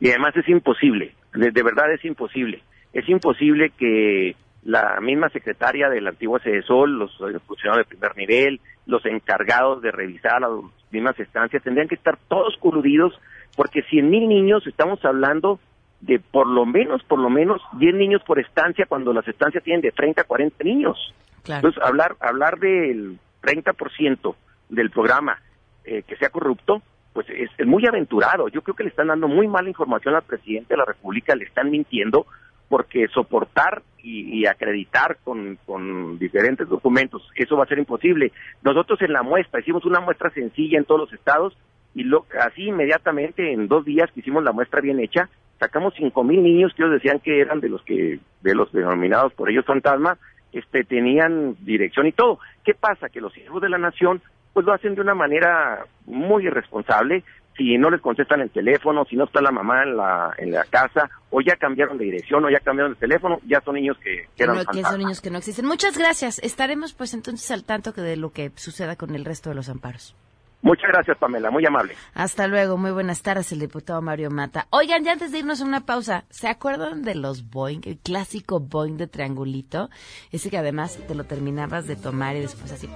Y 0.00 0.08
además 0.08 0.34
es 0.34 0.48
imposible, 0.48 1.14
de, 1.32 1.62
verdad 1.62 1.92
es 1.94 2.04
imposible. 2.04 2.60
Es 2.92 3.08
imposible 3.08 3.70
que 3.78 4.34
la 4.64 4.98
misma 5.00 5.28
secretaria 5.28 5.88
del 5.88 6.08
antiguo 6.08 6.40
CESOL, 6.40 6.98
los 6.98 7.16
funcionarios 7.46 7.88
de 7.88 7.96
primer 7.96 8.16
nivel, 8.16 8.60
los 8.86 9.06
encargados 9.06 9.80
de 9.80 9.92
revisar 9.92 10.40
las 10.40 10.50
mismas 10.90 11.18
estancias, 11.18 11.62
tendrían 11.62 11.88
que 11.88 11.94
estar 11.94 12.18
todos 12.28 12.56
coludidos, 12.58 13.18
porque 13.56 13.82
cien 13.82 14.10
mil 14.10 14.28
niños, 14.28 14.66
estamos 14.66 15.04
hablando 15.04 15.60
de 16.00 16.20
por 16.20 16.46
lo 16.46 16.64
menos, 16.64 17.02
por 17.04 17.18
lo 17.18 17.30
menos 17.30 17.60
10 17.72 17.94
niños 17.94 18.22
por 18.24 18.38
estancia, 18.38 18.86
cuando 18.86 19.12
las 19.12 19.26
estancias 19.26 19.64
tienen 19.64 19.80
de 19.80 19.90
30 19.90 20.22
a 20.22 20.24
40 20.24 20.64
niños. 20.64 21.14
Entonces, 21.46 21.82
hablar, 21.82 22.14
hablar 22.20 22.58
del 22.58 23.18
30% 23.42 24.34
del 24.68 24.90
programa 24.90 25.40
eh, 25.84 26.02
que 26.06 26.16
sea 26.16 26.28
corrupto, 26.30 26.82
pues 27.12 27.28
es, 27.30 27.50
es, 27.56 27.66
muy 27.66 27.86
aventurado. 27.86 28.48
Yo 28.48 28.62
creo 28.62 28.76
que 28.76 28.84
le 28.84 28.90
están 28.90 29.08
dando 29.08 29.28
muy 29.28 29.48
mala 29.48 29.68
información 29.68 30.14
al 30.14 30.22
presidente 30.22 30.74
de 30.74 30.78
la 30.78 30.84
República, 30.84 31.34
le 31.34 31.44
están 31.44 31.70
mintiendo, 31.70 32.26
porque 32.68 33.08
soportar 33.08 33.82
y, 34.02 34.46
acreditar 34.46 35.18
con, 35.22 35.58
con, 35.66 36.18
diferentes 36.18 36.66
documentos, 36.66 37.28
eso 37.34 37.56
va 37.56 37.64
a 37.64 37.68
ser 37.68 37.78
imposible. 37.78 38.32
Nosotros 38.62 39.00
en 39.02 39.12
la 39.12 39.22
muestra 39.22 39.60
hicimos 39.60 39.84
una 39.84 40.00
muestra 40.00 40.30
sencilla 40.30 40.78
en 40.78 40.86
todos 40.86 41.02
los 41.02 41.12
estados 41.12 41.54
y 41.94 42.04
lo, 42.04 42.24
así 42.40 42.68
inmediatamente 42.68 43.52
en 43.52 43.68
dos 43.68 43.84
días 43.84 44.10
que 44.12 44.20
hicimos 44.20 44.44
la 44.44 44.52
muestra 44.52 44.80
bien 44.80 45.00
hecha, 45.00 45.28
sacamos 45.58 45.92
cinco 45.96 46.24
mil 46.24 46.42
niños 46.42 46.72
que 46.74 46.82
ellos 46.82 46.94
decían 46.94 47.20
que 47.20 47.40
eran 47.40 47.60
de 47.60 47.68
los 47.68 47.82
que, 47.82 48.20
de 48.40 48.54
los 48.54 48.72
denominados 48.72 49.34
por 49.34 49.50
ellos 49.50 49.66
fantasma, 49.66 50.16
este, 50.52 50.84
tenían 50.84 51.56
dirección 51.60 52.06
y 52.06 52.12
todo. 52.12 52.38
¿Qué 52.64 52.74
pasa? 52.74 53.08
Que 53.08 53.20
los 53.20 53.36
hijos 53.36 53.60
de 53.60 53.68
la 53.68 53.78
nación 53.78 54.22
pues 54.54 54.64
lo 54.64 54.72
hacen 54.72 54.94
de 54.94 55.02
una 55.02 55.14
manera 55.14 55.84
muy 56.06 56.46
irresponsable 56.46 57.22
si 57.58 57.76
no 57.76 57.90
les 57.90 58.00
contestan 58.00 58.40
el 58.40 58.50
teléfono, 58.50 59.04
si 59.04 59.16
no 59.16 59.24
está 59.24 59.42
la 59.42 59.50
mamá 59.50 59.82
en 59.82 59.96
la, 59.96 60.32
en 60.38 60.52
la 60.52 60.64
casa, 60.64 61.10
o 61.30 61.40
ya 61.40 61.56
cambiaron 61.56 61.98
de 61.98 62.04
dirección, 62.04 62.44
o 62.44 62.50
ya 62.50 62.60
cambiaron 62.60 62.94
de 62.94 63.00
teléfono, 63.00 63.40
ya 63.46 63.60
son 63.60 63.74
niños 63.74 63.98
que, 63.98 64.28
que, 64.36 64.46
no, 64.46 64.54
que 64.64 64.82
son 64.82 64.98
niños 64.98 65.20
que 65.20 65.30
no 65.30 65.38
existen. 65.38 65.66
Muchas 65.66 65.98
gracias. 65.98 66.38
Estaremos 66.38 66.94
pues 66.94 67.12
entonces 67.14 67.50
al 67.50 67.64
tanto 67.64 67.92
de 67.92 68.16
lo 68.16 68.30
que 68.30 68.52
suceda 68.54 68.94
con 68.96 69.14
el 69.14 69.24
resto 69.24 69.50
de 69.50 69.56
los 69.56 69.68
amparos. 69.68 70.14
Muchas 70.60 70.90
gracias, 70.92 71.16
Pamela, 71.18 71.50
muy 71.50 71.64
amable. 71.66 71.94
Hasta 72.14 72.48
luego, 72.48 72.76
muy 72.76 72.90
buenas 72.90 73.22
tardes, 73.22 73.52
el 73.52 73.60
diputado 73.60 74.02
Mario 74.02 74.30
Mata. 74.30 74.66
Oigan, 74.70 75.04
ya 75.04 75.12
antes 75.12 75.30
de 75.30 75.38
irnos 75.38 75.60
a 75.60 75.64
una 75.64 75.86
pausa, 75.86 76.24
¿se 76.30 76.48
acuerdan 76.48 77.02
de 77.02 77.14
los 77.14 77.48
Boeing, 77.48 77.80
el 77.84 77.98
clásico 77.98 78.58
Boeing 78.58 78.96
de 78.96 79.06
triangulito? 79.06 79.88
Ese 80.32 80.50
que 80.50 80.58
además 80.58 80.98
te 81.06 81.14
lo 81.14 81.24
terminabas 81.24 81.86
de 81.86 81.94
tomar 81.94 82.34
y 82.34 82.40
después 82.40 82.72
así 82.72 82.88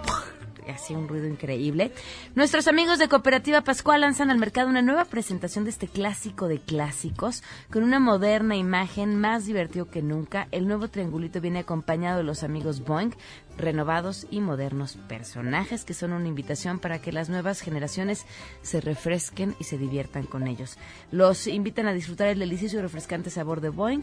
hacía 0.71 0.99
un 0.99 1.09
ruido 1.09 1.27
increíble. 1.27 1.93
Nuestros 2.35 2.69
amigos 2.69 2.99
de 2.99 3.09
Cooperativa 3.09 3.63
Pascual 3.63 4.03
lanzan 4.03 4.31
al 4.31 4.39
mercado 4.39 4.69
una 4.69 4.83
nueva 4.83 5.05
presentación 5.05 5.65
de 5.65 5.71
este 5.71 5.89
clásico 5.89 6.49
de 6.49 6.59
clásicos 6.59 7.43
con 7.71 7.83
una 7.83 7.99
moderna 7.99 8.57
imagen 8.57 9.17
más 9.17 9.47
divertido 9.47 9.91
que 9.91 10.03
nunca. 10.03 10.49
El 10.51 10.67
nuevo 10.67 10.89
triangulito 10.89 11.41
viene 11.41 11.61
acompañado 11.61 12.19
de 12.19 12.25
los 12.25 12.43
amigos 12.43 12.85
Boeing, 12.85 13.15
renovados 13.57 14.27
y 14.31 14.41
modernos 14.41 14.99
personajes 15.09 15.85
que 15.85 15.95
son 15.95 16.13
una 16.13 16.29
invitación 16.29 16.79
para 16.79 17.01
que 17.01 17.13
las 17.13 17.29
nuevas 17.29 17.61
generaciones 17.61 18.27
se 18.63 18.81
refresquen 18.81 19.55
y 19.59 19.65
se 19.65 19.79
diviertan 19.79 20.25
con 20.25 20.47
ellos. 20.47 20.79
Los 21.11 21.47
invitan 21.47 21.87
a 21.87 21.93
disfrutar 21.93 22.29
el 22.29 22.39
delicioso 22.39 22.79
y 22.79 22.81
refrescante 22.81 23.31
sabor 23.31 23.61
de 23.61 23.69
Boeing 23.69 24.03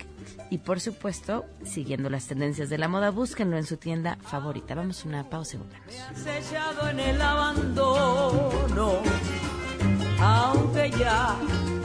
y 0.50 0.60
por 0.60 0.80
supuesto, 0.80 1.46
siguiendo 1.64 2.10
las 2.10 2.28
tendencias 2.28 2.70
de 2.70 2.78
la 2.78 2.88
moda, 2.88 3.12
búsquenlo 3.12 3.58
en 3.58 3.66
su 3.66 3.78
tienda 3.78 4.18
favorita. 4.22 4.76
Vamos 4.76 5.04
a 5.04 5.08
una 5.08 5.30
pausa 5.30 5.58
y 5.58 5.60
volvemos. 5.60 6.90
en 6.90 7.00
el 7.00 7.22
abandono, 7.22 9.00
aunque 10.20 10.92
ya 10.92 11.36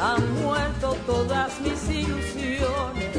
han 0.00 0.42
muerto 0.42 0.96
todas 1.06 1.60
mis 1.60 1.90
ilusiones 1.90 3.13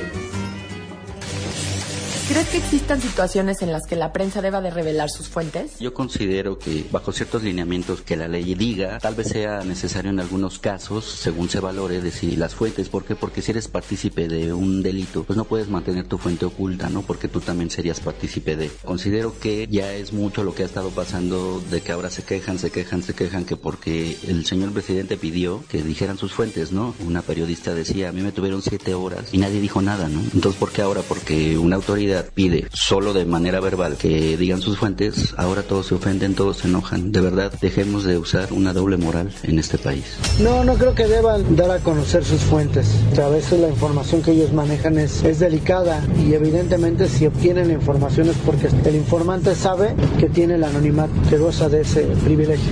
¿Crees 2.28 2.50
que 2.50 2.58
existan 2.58 3.00
situaciones 3.00 3.62
en 3.62 3.72
las 3.72 3.86
que 3.86 3.96
la 3.96 4.12
prensa 4.12 4.42
deba 4.42 4.60
de 4.60 4.72
revelar 4.72 5.12
sus 5.12 5.30
fuentes? 5.30 5.78
Yo 5.80 5.94
considero 5.94 6.58
que 6.58 6.84
bajo 6.92 7.12
ciertos 7.12 7.44
lineamientos 7.44 8.02
que 8.02 8.18
la 8.18 8.28
ley 8.28 8.56
diga, 8.56 8.98
tal 8.98 9.14
vez 9.14 9.28
sea 9.28 9.64
necesario 9.64 10.10
en 10.10 10.20
algunos 10.20 10.58
casos, 10.58 11.06
según 11.06 11.50
se 11.50 11.60
valore, 11.60 12.02
decir 12.02 12.40
las 12.40 12.56
fuentes. 12.56 12.90
¿Por 12.90 13.06
qué? 13.06 13.16
Porque 13.16 13.44
si 13.44 13.52
eres 13.52 13.68
partícipe 13.68 14.28
de 14.28 14.54
un 14.54 14.82
delito, 14.82 15.24
pues 15.24 15.38
no 15.38 15.46
puedes 15.46 15.68
mantener 15.68 16.08
tu 16.08 16.18
fuente 16.18 16.46
oculta, 16.46 16.90
¿no? 16.90 17.04
Porque 17.04 17.28
tú 17.28 17.42
también 17.42 17.70
serías 17.70 18.00
partícipe 18.00 18.56
de. 18.56 18.72
Considero 18.84 19.38
que 19.40 19.68
ya 19.70 19.94
es 19.94 20.12
mucho 20.12 20.44
lo 20.44 20.56
que 20.56 20.64
ha 20.64 20.66
estado 20.66 20.90
pasando 20.90 21.62
de 21.70 21.82
que 21.82 21.92
ahora 21.92 22.10
se 22.10 22.24
quejan, 22.24 22.58
se 22.58 22.72
quejan, 22.72 23.04
se 23.04 23.14
quejan 23.14 23.46
que 23.46 23.56
porque 23.56 24.18
el 24.28 24.48
señor 24.48 24.72
presidente 24.72 25.16
pidió 25.16 25.64
que 25.70 25.84
dijeran 25.84 26.18
sus 26.18 26.34
fuentes, 26.34 26.72
¿no? 26.72 26.96
Una 27.06 27.22
periodista 27.22 27.76
decía, 27.76 28.10
a 28.10 28.12
mí 28.12 28.22
me 28.24 28.32
tuvieron 28.32 28.64
siete 28.64 28.96
horas 28.96 29.32
y 29.32 29.38
nadie 29.38 29.62
dijo 29.62 29.84
nada, 29.84 30.10
¿no? 30.10 30.22
Entonces, 30.34 30.60
¿por 30.60 30.72
qué 30.72 30.82
ahora? 30.82 31.04
Porque 31.08 31.60
una 31.60 31.76
autoridad 31.76 32.15
pide 32.24 32.68
solo 32.74 33.14
de 33.14 33.26
manera 33.26 33.60
verbal 33.60 33.98
que 33.98 34.38
digan 34.38 34.62
sus 34.62 34.78
fuentes, 34.78 35.34
ahora 35.38 35.64
todos 35.64 35.88
se 35.88 35.96
ofenden, 35.96 36.36
todos 36.36 36.58
se 36.58 36.68
enojan. 36.68 37.12
De 37.12 37.22
verdad, 37.22 37.52
dejemos 37.62 38.04
de 38.04 38.18
usar 38.18 38.52
una 38.54 38.74
doble 38.74 38.98
moral 38.98 39.34
en 39.44 39.60
este 39.60 39.78
país. 39.78 40.04
No, 40.40 40.64
no 40.64 40.76
creo 40.76 40.96
que 40.96 41.08
deban 41.08 41.56
dar 41.56 41.72
a 41.72 41.80
conocer 41.80 42.24
sus 42.24 42.42
fuentes. 42.42 42.88
a 43.18 43.30
veces 43.30 43.60
la 43.60 43.70
información 43.70 44.22
que 44.22 44.32
ellos 44.32 44.54
manejan 44.54 44.98
es, 44.98 45.24
es 45.24 45.40
delicada 45.40 46.02
y 46.26 46.34
evidentemente 46.34 47.08
si 47.08 47.26
obtienen 47.26 47.68
la 47.70 47.74
información 47.74 48.30
es 48.30 48.38
porque 48.46 48.68
el 48.68 48.96
informante 48.96 49.56
sabe 49.56 49.96
que 50.20 50.30
tiene 50.30 50.56
el 50.56 50.64
anonimato, 50.64 51.14
que 51.30 51.38
goza 51.38 51.70
de 51.70 51.82
ese 51.82 52.04
privilegio. 52.24 52.72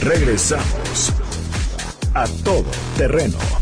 Regresamos 0.00 1.12
a 2.14 2.26
todo 2.44 2.64
terreno. 2.96 3.61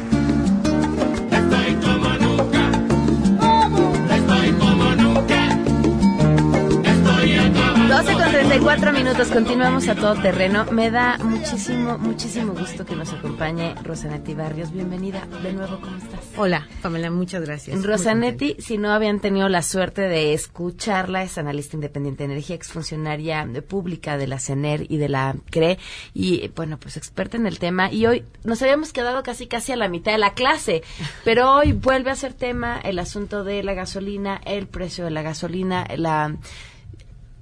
12 8.51 8.65
con 8.65 8.81
34 8.81 8.91
minutos, 8.91 9.29
continuamos 9.29 9.87
a 9.87 9.95
todo 9.95 10.21
terreno. 10.21 10.65
Me 10.65 10.91
da 10.91 11.17
muchísimo, 11.19 11.97
muchísimo 11.97 12.53
gusto 12.53 12.85
que 12.85 12.97
nos 12.97 13.13
acompañe 13.13 13.75
Rosanetti 13.81 14.33
Barrios. 14.33 14.73
Bienvenida 14.73 15.25
de 15.41 15.53
nuevo, 15.53 15.79
¿cómo 15.79 15.95
estás? 15.95 16.19
Hola, 16.35 16.67
Pamela, 16.81 17.09
muchas 17.11 17.45
gracias. 17.45 17.81
Rosanetti, 17.81 18.57
si 18.59 18.77
no 18.77 18.91
habían 18.91 19.21
tenido 19.21 19.47
la 19.47 19.61
suerte 19.61 20.01
de 20.01 20.33
escucharla, 20.33 21.23
es 21.23 21.37
analista 21.37 21.77
independiente 21.77 22.23
de 22.23 22.33
energía, 22.33 22.57
exfuncionaria 22.57 23.47
pública 23.65 24.17
de 24.17 24.27
la 24.27 24.37
CENER 24.37 24.85
y 24.89 24.97
de 24.97 25.07
la 25.07 25.33
CRE, 25.49 25.79
y 26.13 26.49
bueno, 26.49 26.77
pues 26.77 26.97
experta 26.97 27.37
en 27.37 27.47
el 27.47 27.57
tema. 27.57 27.89
Y 27.89 28.05
hoy 28.05 28.25
nos 28.43 28.61
habíamos 28.61 28.91
quedado 28.91 29.23
casi 29.23 29.47
casi 29.47 29.71
a 29.71 29.77
la 29.77 29.87
mitad 29.87 30.11
de 30.11 30.17
la 30.17 30.33
clase, 30.33 30.83
pero 31.23 31.55
hoy 31.55 31.71
vuelve 31.71 32.11
a 32.11 32.15
ser 32.15 32.33
tema 32.33 32.81
el 32.83 32.99
asunto 32.99 33.45
de 33.45 33.63
la 33.63 33.75
gasolina, 33.75 34.41
el 34.43 34.67
precio 34.67 35.05
de 35.05 35.11
la 35.11 35.21
gasolina, 35.21 35.87
la 35.95 36.35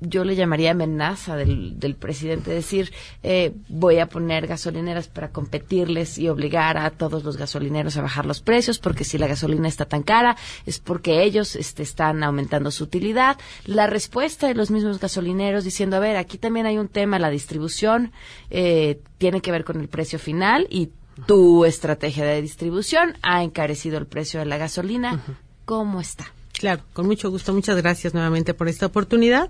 yo 0.02 0.24
le 0.24 0.36
llamaría 0.36 0.72
amenaza 0.72 1.36
del, 1.36 1.80
del 1.80 1.96
presidente, 1.96 2.52
decir, 2.52 2.92
eh, 3.24 3.54
voy 3.68 4.00
a 4.00 4.08
poner 4.08 4.48
gasolineras 4.48 5.08
para 5.08 5.32
competirles 5.32 6.18
y 6.18 6.30
obligar 6.30 6.78
a 6.78 6.90
todos 6.92 7.24
los 7.24 7.38
gasolineros 7.38 7.98
a 7.98 8.02
bajar 8.02 8.26
los 8.26 8.42
precios, 8.42 8.80
porque 8.80 9.04
si 9.04 9.18
la 9.18 9.28
gasolina 9.28 9.68
está 9.68 9.86
tan 9.86 10.04
cara 10.04 10.38
es 10.66 10.80
porque 10.80 11.24
ellos 11.24 11.56
este, 11.56 11.84
están 11.84 12.24
aumentando 12.24 12.72
su 12.72 12.86
utilidad. 12.86 13.38
La 13.66 13.88
respuesta 13.88 14.48
de 14.48 14.56
los 14.56 14.72
mismos 14.72 15.00
gasolineros 15.00 15.64
diciendo, 15.64 15.98
a 15.98 16.00
ver, 16.00 16.16
aquí 16.16 16.38
también 16.38 16.66
hay 16.66 16.78
un 16.78 16.88
tema, 16.88 17.20
la 17.20 17.30
distribución 17.30 18.12
eh, 18.50 19.02
tiene 19.18 19.42
que 19.42 19.52
ver 19.52 19.64
con 19.64 19.80
el 19.80 19.90
precio 19.90 20.20
final 20.20 20.68
y 20.70 20.90
tu 21.26 21.66
estrategia 21.66 22.24
de 22.24 22.42
distribución 22.42 23.18
ha 23.22 23.44
encarecido 23.44 23.98
el 23.98 24.08
precio 24.08 24.40
de 24.40 24.46
la 24.46 24.58
gasolina. 24.58 25.22
¿Cómo 25.66 26.00
está? 26.00 26.34
Claro, 26.54 26.82
con 26.94 27.06
mucho 27.06 27.30
gusto. 27.30 27.54
Muchas 27.54 27.78
gracias 27.78 28.14
nuevamente 28.14 28.54
por 28.54 28.68
esta 28.68 28.86
oportunidad. 28.86 29.50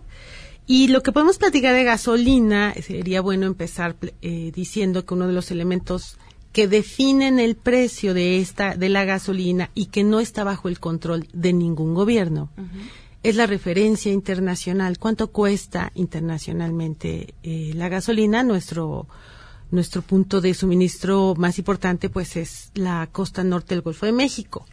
Y 0.71 0.89
lo 0.89 1.01
que 1.01 1.11
podemos 1.11 1.39
platicar 1.39 1.73
de 1.73 1.83
gasolina, 1.83 2.75
sería 2.75 3.21
bueno 3.21 3.47
empezar 3.47 3.95
eh, 4.21 4.51
diciendo 4.53 5.03
que 5.03 5.15
uno 5.15 5.25
de 5.25 5.33
los 5.33 5.49
elementos 5.49 6.19
que 6.51 6.67
definen 6.67 7.39
el 7.39 7.55
precio 7.55 8.13
de 8.13 8.39
esta 8.39 8.75
de 8.75 8.87
la 8.87 9.03
gasolina 9.03 9.71
y 9.73 9.87
que 9.87 10.03
no 10.03 10.19
está 10.19 10.43
bajo 10.43 10.69
el 10.69 10.79
control 10.79 11.27
de 11.33 11.53
ningún 11.53 11.95
gobierno 11.95 12.51
es 13.23 13.35
la 13.35 13.47
referencia 13.47 14.11
internacional. 14.11 14.99
¿Cuánto 14.99 15.31
cuesta 15.31 15.91
internacionalmente 15.95 17.33
eh, 17.41 17.71
la 17.73 17.89
gasolina? 17.89 18.43
Nuestro 18.43 19.07
nuestro 19.71 20.03
punto 20.03 20.39
de 20.39 20.53
suministro 20.53 21.33
más 21.35 21.57
importante 21.57 22.09
pues 22.09 22.35
es 22.35 22.69
la 22.75 23.09
costa 23.11 23.43
norte 23.43 23.73
del 23.73 23.81
Golfo 23.81 24.05
de 24.05 24.11
México. 24.11 24.67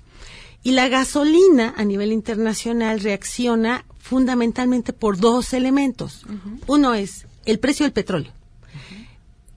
Y 0.62 0.72
la 0.72 0.88
gasolina 0.88 1.72
a 1.74 1.84
nivel 1.84 2.12
internacional 2.12 3.00
reacciona 3.00 3.86
fundamentalmente 4.08 4.92
por 4.92 5.18
dos 5.18 5.52
elementos. 5.52 6.24
Uno 6.66 6.94
es 6.94 7.26
el 7.44 7.58
precio 7.58 7.84
del 7.84 7.92
petróleo. 7.92 8.32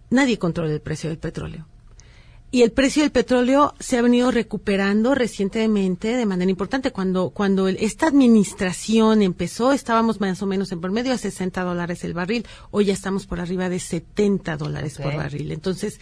Nadie 0.10 0.40
controla 0.40 0.74
el 0.74 0.82
precio 0.82 1.10
del 1.10 1.20
petróleo. 1.20 1.66
Y 2.52 2.64
el 2.64 2.72
precio 2.72 3.04
del 3.04 3.12
petróleo 3.12 3.76
se 3.80 4.00
ha 4.00 4.02
venido 4.02 4.32
recuperando 4.32 5.14
recientemente 5.14 6.18
de 6.18 6.26
manera 6.26 6.50
importante. 6.50 6.90
Cuando, 6.92 7.30
cuando 7.30 7.68
el- 7.68 7.78
esta 7.80 8.08
administración 8.08 9.22
empezó, 9.22 9.72
estábamos 9.72 10.20
más 10.20 10.42
o 10.42 10.48
menos 10.48 10.72
en 10.72 10.82
promedio 10.82 11.14
a 11.14 11.20
60 11.20 11.62
dólares 11.64 12.04
el 12.04 12.16
barril. 12.16 12.48
Hoy 12.72 12.86
ya 12.86 12.94
estamos 12.94 13.28
por 13.28 13.40
arriba 13.40 13.70
de 13.70 13.80
70 13.80 14.58
dólares 14.58 14.98
por 14.98 15.12
barril. 15.18 15.52
Entonces, 15.52 16.00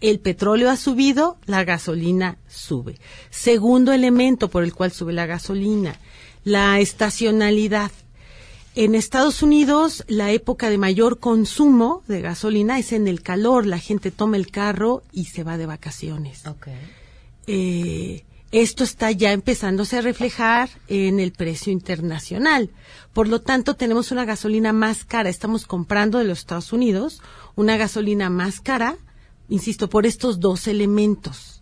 el 0.00 0.20
petróleo 0.20 0.70
ha 0.70 0.76
subido, 0.76 1.38
la 1.46 1.64
gasolina 1.64 2.38
sube. 2.48 2.98
Segundo 3.30 3.92
elemento 3.92 4.48
por 4.48 4.64
el 4.64 4.74
cual 4.74 4.92
sube 4.92 5.12
la 5.12 5.26
gasolina, 5.26 5.98
la 6.44 6.80
estacionalidad. 6.80 7.90
En 8.76 8.94
Estados 8.94 9.42
Unidos, 9.42 10.04
la 10.06 10.30
época 10.30 10.70
de 10.70 10.78
mayor 10.78 11.18
consumo 11.18 12.02
de 12.06 12.20
gasolina 12.20 12.78
es 12.78 12.92
en 12.92 13.08
el 13.08 13.20
calor. 13.20 13.66
La 13.66 13.78
gente 13.78 14.10
toma 14.10 14.36
el 14.36 14.50
carro 14.50 15.02
y 15.12 15.24
se 15.24 15.42
va 15.42 15.58
de 15.58 15.66
vacaciones. 15.66 16.44
Eh, 17.46 18.24
esto 18.52 18.84
está 18.84 19.10
ya 19.10 19.32
empezándose 19.32 19.98
a 19.98 20.02
reflejar 20.02 20.70
en 20.88 21.20
el 21.20 21.32
precio 21.32 21.72
internacional. 21.72 22.70
Por 23.12 23.28
lo 23.28 23.40
tanto, 23.40 23.74
tenemos 23.74 24.12
una 24.12 24.24
gasolina 24.24 24.72
más 24.72 25.04
cara. 25.04 25.28
Estamos 25.28 25.66
comprando 25.66 26.18
de 26.18 26.24
los 26.24 26.38
Estados 26.38 26.72
Unidos 26.72 27.20
una 27.56 27.76
gasolina 27.76 28.30
más 28.30 28.60
cara, 28.60 28.96
insisto, 29.50 29.90
por 29.90 30.06
estos 30.06 30.40
dos 30.40 30.66
elementos. 30.66 31.60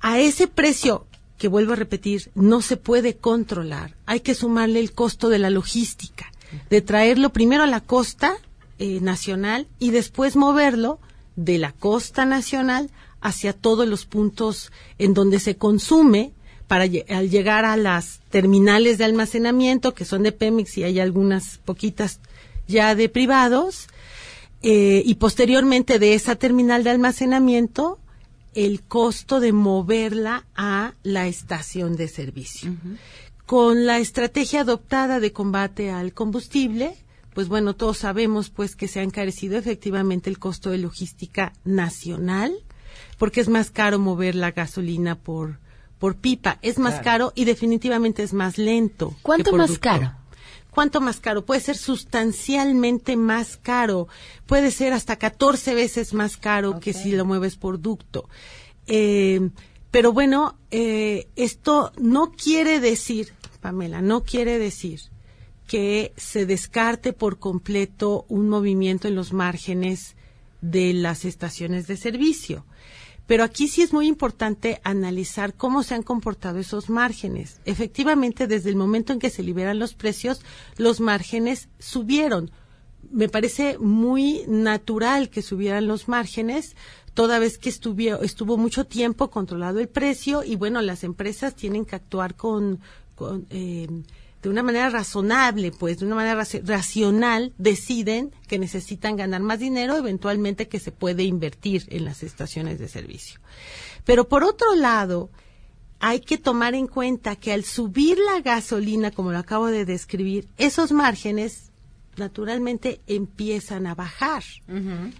A 0.00 0.18
ese 0.18 0.48
precio, 0.48 1.06
que 1.38 1.48
vuelvo 1.48 1.74
a 1.74 1.76
repetir, 1.76 2.30
no 2.34 2.62
se 2.62 2.76
puede 2.76 3.16
controlar. 3.16 3.94
Hay 4.06 4.20
que 4.20 4.34
sumarle 4.34 4.80
el 4.80 4.92
costo 4.92 5.28
de 5.28 5.38
la 5.38 5.50
logística, 5.50 6.32
de 6.70 6.80
traerlo 6.80 7.30
primero 7.30 7.62
a 7.62 7.68
la 7.68 7.80
costa 7.80 8.36
eh, 8.78 9.00
nacional 9.00 9.68
y 9.78 9.90
después 9.90 10.36
moverlo 10.36 10.98
de 11.36 11.58
la 11.58 11.72
costa 11.72 12.24
nacional 12.24 12.90
hacia 13.20 13.52
todos 13.52 13.86
los 13.86 14.06
puntos 14.06 14.72
en 14.98 15.14
donde 15.14 15.40
se 15.40 15.56
consume 15.56 16.32
para 16.66 16.84
al 16.84 17.30
llegar 17.30 17.64
a 17.64 17.76
las 17.76 18.20
terminales 18.30 18.98
de 18.98 19.04
almacenamiento 19.04 19.94
que 19.94 20.04
son 20.04 20.22
de 20.22 20.32
Pemex 20.32 20.78
y 20.78 20.84
hay 20.84 20.98
algunas 21.00 21.58
poquitas 21.64 22.20
ya 22.66 22.94
de 22.94 23.08
privados 23.08 23.88
eh, 24.62 25.02
y 25.04 25.14
posteriormente 25.16 25.98
de 25.98 26.14
esa 26.14 26.36
terminal 26.36 26.84
de 26.84 26.90
almacenamiento 26.90 27.98
el 28.54 28.82
costo 28.82 29.38
de 29.38 29.52
moverla 29.52 30.46
a 30.56 30.94
la 31.02 31.26
estación 31.26 31.96
de 31.96 32.08
servicio. 32.08 32.74
Con 33.44 33.84
la 33.86 33.98
estrategia 33.98 34.62
adoptada 34.62 35.20
de 35.20 35.32
combate 35.32 35.90
al 35.90 36.14
combustible, 36.14 36.96
pues 37.34 37.48
bueno, 37.48 37.74
todos 37.76 37.98
sabemos 37.98 38.48
pues 38.48 38.74
que 38.74 38.88
se 38.88 39.00
ha 39.00 39.02
encarecido 39.02 39.58
efectivamente 39.58 40.30
el 40.30 40.38
costo 40.38 40.70
de 40.70 40.78
logística 40.78 41.52
nacional, 41.64 42.54
porque 43.18 43.42
es 43.42 43.48
más 43.48 43.70
caro 43.70 43.98
mover 43.98 44.34
la 44.34 44.52
gasolina 44.52 45.16
por 45.16 45.58
por 45.98 46.16
pipa, 46.16 46.58
es 46.60 46.78
más 46.78 46.94
Claro. 47.00 47.04
caro 47.04 47.32
y 47.34 47.44
definitivamente 47.46 48.22
es 48.22 48.32
más 48.34 48.58
lento. 48.58 49.14
¿Cuánto 49.22 49.56
más 49.56 49.78
caro? 49.78 50.12
¿Cuánto 50.76 51.00
más 51.00 51.20
caro? 51.20 51.46
Puede 51.46 51.62
ser 51.62 51.78
sustancialmente 51.78 53.16
más 53.16 53.56
caro. 53.56 54.08
Puede 54.44 54.70
ser 54.70 54.92
hasta 54.92 55.16
14 55.16 55.72
veces 55.72 56.12
más 56.12 56.36
caro 56.36 56.80
que 56.80 56.92
si 56.92 57.12
lo 57.12 57.24
mueves 57.24 57.56
por 57.56 57.80
ducto. 57.80 58.28
Eh, 58.86 59.48
pero 59.90 60.12
bueno, 60.12 60.58
eh, 60.70 61.28
esto 61.34 61.92
no 61.96 62.32
quiere 62.32 62.78
decir, 62.78 63.32
Pamela, 63.62 64.02
no 64.02 64.22
quiere 64.22 64.58
decir 64.58 65.00
que 65.66 66.12
se 66.18 66.44
descarte 66.44 67.14
por 67.14 67.38
completo 67.38 68.26
un 68.28 68.50
movimiento 68.50 69.08
en 69.08 69.14
los 69.14 69.32
márgenes 69.32 70.14
de 70.60 70.92
las 70.92 71.24
estaciones 71.24 71.86
de 71.86 71.96
servicio. 71.96 72.66
Pero 73.26 73.42
aquí 73.42 73.68
sí 73.68 73.82
es 73.82 73.92
muy 73.92 74.06
importante 74.06 74.80
analizar 74.84 75.54
cómo 75.54 75.82
se 75.82 75.94
han 75.94 76.02
comportado 76.02 76.58
esos 76.58 76.88
márgenes. 76.88 77.60
Efectivamente, 77.64 78.46
desde 78.46 78.70
el 78.70 78.76
momento 78.76 79.12
en 79.12 79.18
que 79.18 79.30
se 79.30 79.42
liberan 79.42 79.78
los 79.78 79.94
precios, 79.94 80.42
los 80.76 81.00
márgenes 81.00 81.68
subieron. 81.78 82.50
Me 83.10 83.28
parece 83.28 83.78
muy 83.78 84.44
natural 84.46 85.28
que 85.28 85.42
subieran 85.42 85.86
los 85.86 86.08
márgenes, 86.08 86.76
toda 87.14 87.38
vez 87.38 87.58
que 87.58 87.68
estuvo, 87.68 88.22
estuvo 88.22 88.56
mucho 88.58 88.84
tiempo 88.84 89.30
controlado 89.30 89.80
el 89.80 89.88
precio 89.88 90.44
y 90.44 90.56
bueno, 90.56 90.82
las 90.82 91.02
empresas 91.02 91.54
tienen 91.54 91.84
que 91.84 91.96
actuar 91.96 92.34
con, 92.34 92.80
con, 93.14 93.46
eh, 93.50 93.88
de 94.46 94.50
una 94.52 94.62
manera 94.62 94.88
razonable, 94.90 95.72
pues 95.72 95.98
de 95.98 96.06
una 96.06 96.14
manera 96.14 96.40
raci- 96.40 96.62
racional, 96.64 97.52
deciden 97.58 98.32
que 98.46 98.58
necesitan 98.58 99.16
ganar 99.16 99.40
más 99.42 99.58
dinero, 99.58 99.96
eventualmente 99.96 100.68
que 100.68 100.78
se 100.78 100.92
puede 100.92 101.24
invertir 101.24 101.84
en 101.88 102.04
las 102.04 102.22
estaciones 102.22 102.78
de 102.78 102.88
servicio. 102.88 103.40
Pero 104.04 104.28
por 104.28 104.44
otro 104.44 104.74
lado, 104.76 105.30
hay 105.98 106.20
que 106.20 106.38
tomar 106.38 106.74
en 106.74 106.86
cuenta 106.86 107.34
que 107.36 107.52
al 107.52 107.64
subir 107.64 108.18
la 108.18 108.40
gasolina, 108.40 109.10
como 109.10 109.32
lo 109.32 109.38
acabo 109.38 109.66
de 109.66 109.84
describir, 109.84 110.46
esos 110.58 110.92
márgenes 110.92 111.72
naturalmente 112.16 113.00
empiezan 113.06 113.86
a 113.86 113.94
bajar. 113.94 114.42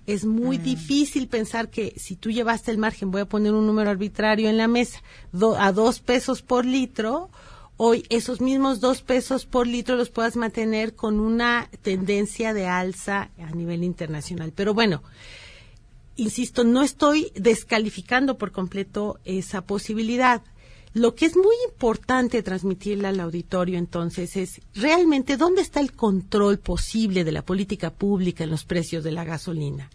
Es 0.06 0.24
muy 0.24 0.56
difícil 0.58 1.28
pensar 1.28 1.68
que 1.68 1.92
si 1.98 2.16
tú 2.16 2.30
llevaste 2.30 2.70
el 2.70 2.78
margen, 2.78 3.10
voy 3.10 3.22
a 3.22 3.26
poner 3.28 3.52
un 3.52 3.66
número 3.66 3.90
arbitrario 3.90 4.48
en 4.48 4.56
la 4.56 4.68
mesa, 4.68 5.02
do- 5.32 5.56
a 5.58 5.72
dos 5.72 6.00
pesos 6.00 6.42
por 6.42 6.64
litro, 6.64 7.28
hoy 7.76 8.04
esos 8.08 8.40
mismos 8.40 8.80
dos 8.80 9.02
pesos 9.02 9.46
por 9.46 9.66
litro 9.66 9.96
los 9.96 10.10
puedas 10.10 10.36
mantener 10.36 10.94
con 10.94 11.20
una 11.20 11.68
tendencia 11.82 12.54
de 12.54 12.66
alza 12.66 13.30
a 13.38 13.50
nivel 13.50 13.84
internacional. 13.84 14.52
Pero 14.54 14.74
bueno, 14.74 15.02
insisto, 16.16 16.64
no 16.64 16.82
estoy 16.82 17.32
descalificando 17.34 18.38
por 18.38 18.52
completo 18.52 19.18
esa 19.24 19.62
posibilidad. 19.62 20.42
Lo 20.94 21.14
que 21.14 21.26
es 21.26 21.36
muy 21.36 21.54
importante 21.68 22.42
transmitirle 22.42 23.08
al 23.08 23.20
auditorio 23.20 23.76
entonces 23.76 24.34
es 24.34 24.62
realmente 24.74 25.36
dónde 25.36 25.60
está 25.60 25.80
el 25.80 25.92
control 25.92 26.58
posible 26.58 27.22
de 27.22 27.32
la 27.32 27.44
política 27.44 27.92
pública 27.92 28.44
en 28.44 28.50
los 28.50 28.64
precios 28.64 29.04
de 29.04 29.12
la 29.12 29.24
gasolina. 29.24 29.90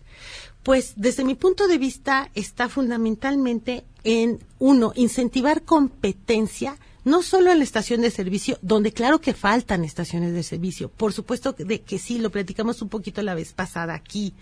Pues 0.61 0.93
desde 0.97 1.23
mi 1.23 1.33
punto 1.33 1.67
de 1.67 1.79
vista 1.79 2.29
está 2.35 2.69
fundamentalmente 2.69 3.83
en, 4.03 4.43
uno, 4.59 4.93
incentivar 4.95 5.63
competencia 5.63 6.77
no 7.03 7.23
solo 7.23 7.51
en 7.51 7.57
la 7.57 7.63
estación 7.63 8.01
de 8.01 8.11
servicio, 8.11 8.57
donde 8.61 8.93
claro 8.93 9.19
que 9.19 9.33
faltan 9.33 9.83
estaciones 9.83 10.33
de 10.33 10.43
servicio, 10.43 10.89
por 10.89 11.13
supuesto 11.13 11.55
que, 11.55 11.65
de 11.65 11.81
que 11.81 11.97
sí, 11.97 12.19
lo 12.19 12.29
platicamos 12.29 12.81
un 12.81 12.89
poquito 12.89 13.21
la 13.21 13.33
vez 13.33 13.53
pasada 13.53 13.93
aquí. 13.93 14.33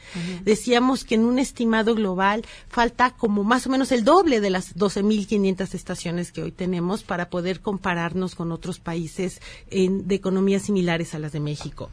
Decíamos 0.43 1.03
que 1.03 1.15
en 1.15 1.25
un 1.25 1.39
estimado 1.39 1.95
global 1.95 2.45
falta 2.67 3.11
como 3.11 3.43
más 3.43 3.65
o 3.67 3.69
menos 3.69 3.91
el 3.91 4.03
doble 4.03 4.41
de 4.41 4.49
las 4.49 4.75
12.500 4.75 5.73
estaciones 5.73 6.31
que 6.31 6.43
hoy 6.43 6.51
tenemos 6.51 7.03
para 7.03 7.29
poder 7.29 7.61
compararnos 7.61 8.35
con 8.35 8.51
otros 8.51 8.79
países 8.79 9.41
en, 9.69 10.07
de 10.07 10.15
economías 10.15 10.63
similares 10.63 11.13
a 11.13 11.19
las 11.19 11.31
de 11.31 11.39
México. 11.39 11.89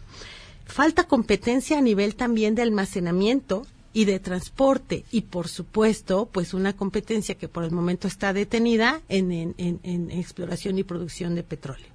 Falta 0.66 1.04
competencia 1.04 1.78
a 1.78 1.80
nivel 1.80 2.16
también 2.16 2.56
de 2.56 2.62
almacenamiento 2.62 3.66
y 3.96 4.04
de 4.04 4.20
transporte 4.20 5.06
y 5.10 5.22
por 5.22 5.48
supuesto 5.48 6.28
pues 6.30 6.52
una 6.52 6.76
competencia 6.76 7.36
que 7.36 7.48
por 7.48 7.64
el 7.64 7.70
momento 7.70 8.06
está 8.06 8.34
detenida 8.34 9.00
en, 9.08 9.32
en, 9.32 9.54
en, 9.56 10.10
exploración 10.10 10.78
y 10.78 10.84
producción 10.84 11.34
de 11.34 11.42
petróleo. 11.42 11.86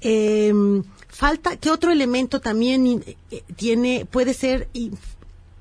Em, 0.00 0.82
falta 1.08 1.58
que 1.58 1.70
otro 1.70 1.92
elemento 1.92 2.40
también 2.40 3.04
eh, 3.30 3.42
tiene 3.54 4.06
puede 4.10 4.32
ser 4.32 4.68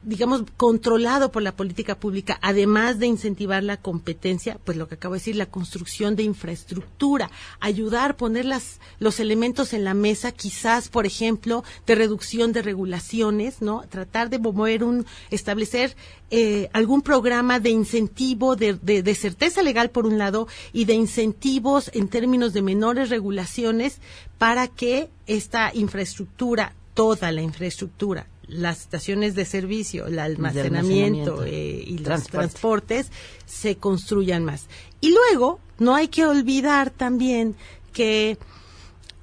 digamos, 0.05 0.43
controlado 0.57 1.31
por 1.31 1.41
la 1.41 1.55
política 1.55 1.95
pública, 1.95 2.37
además 2.41 2.99
de 2.99 3.07
incentivar 3.07 3.63
la 3.63 3.77
competencia, 3.77 4.59
pues 4.63 4.77
lo 4.77 4.87
que 4.87 4.95
acabo 4.95 5.13
de 5.13 5.19
decir, 5.19 5.35
la 5.35 5.45
construcción 5.45 6.15
de 6.15 6.23
infraestructura, 6.23 7.31
ayudar, 7.59 8.15
poner 8.15 8.45
las, 8.45 8.79
los 8.99 9.19
elementos 9.19 9.73
en 9.73 9.83
la 9.83 9.93
mesa, 9.93 10.31
quizás, 10.31 10.89
por 10.89 11.05
ejemplo, 11.05 11.63
de 11.85 11.95
reducción 11.95 12.51
de 12.53 12.61
regulaciones, 12.61 13.61
¿no? 13.61 13.83
Tratar 13.89 14.29
de 14.29 14.39
mover 14.39 14.83
un, 14.83 15.05
establecer 15.31 15.95
eh, 16.31 16.69
algún 16.73 17.01
programa 17.01 17.59
de 17.59 17.69
incentivo, 17.69 18.55
de, 18.55 18.73
de, 18.73 19.03
de 19.03 19.15
certeza 19.15 19.61
legal 19.61 19.89
por 19.89 20.05
un 20.05 20.17
lado, 20.17 20.47
y 20.71 20.85
de 20.85 20.93
incentivos 20.93 21.91
en 21.93 22.07
términos 22.07 22.53
de 22.53 22.61
menores 22.61 23.09
regulaciones 23.09 23.99
para 24.37 24.67
que 24.67 25.09
esta 25.27 25.71
infraestructura, 25.73 26.73
toda 26.93 27.31
la 27.31 27.41
infraestructura, 27.41 28.27
las 28.53 28.81
estaciones 28.81 29.35
de 29.35 29.45
servicio, 29.45 30.07
el 30.07 30.19
almacenamiento, 30.19 31.43
eh, 31.43 31.83
y 31.85 31.97
los 31.99 32.23
transportes 32.25 33.11
se 33.45 33.77
construyan 33.77 34.43
más. 34.45 34.67
Y 35.01 35.11
luego, 35.11 35.59
no 35.79 35.95
hay 35.95 36.07
que 36.07 36.25
olvidar 36.25 36.89
también 36.89 37.55
que 37.91 38.37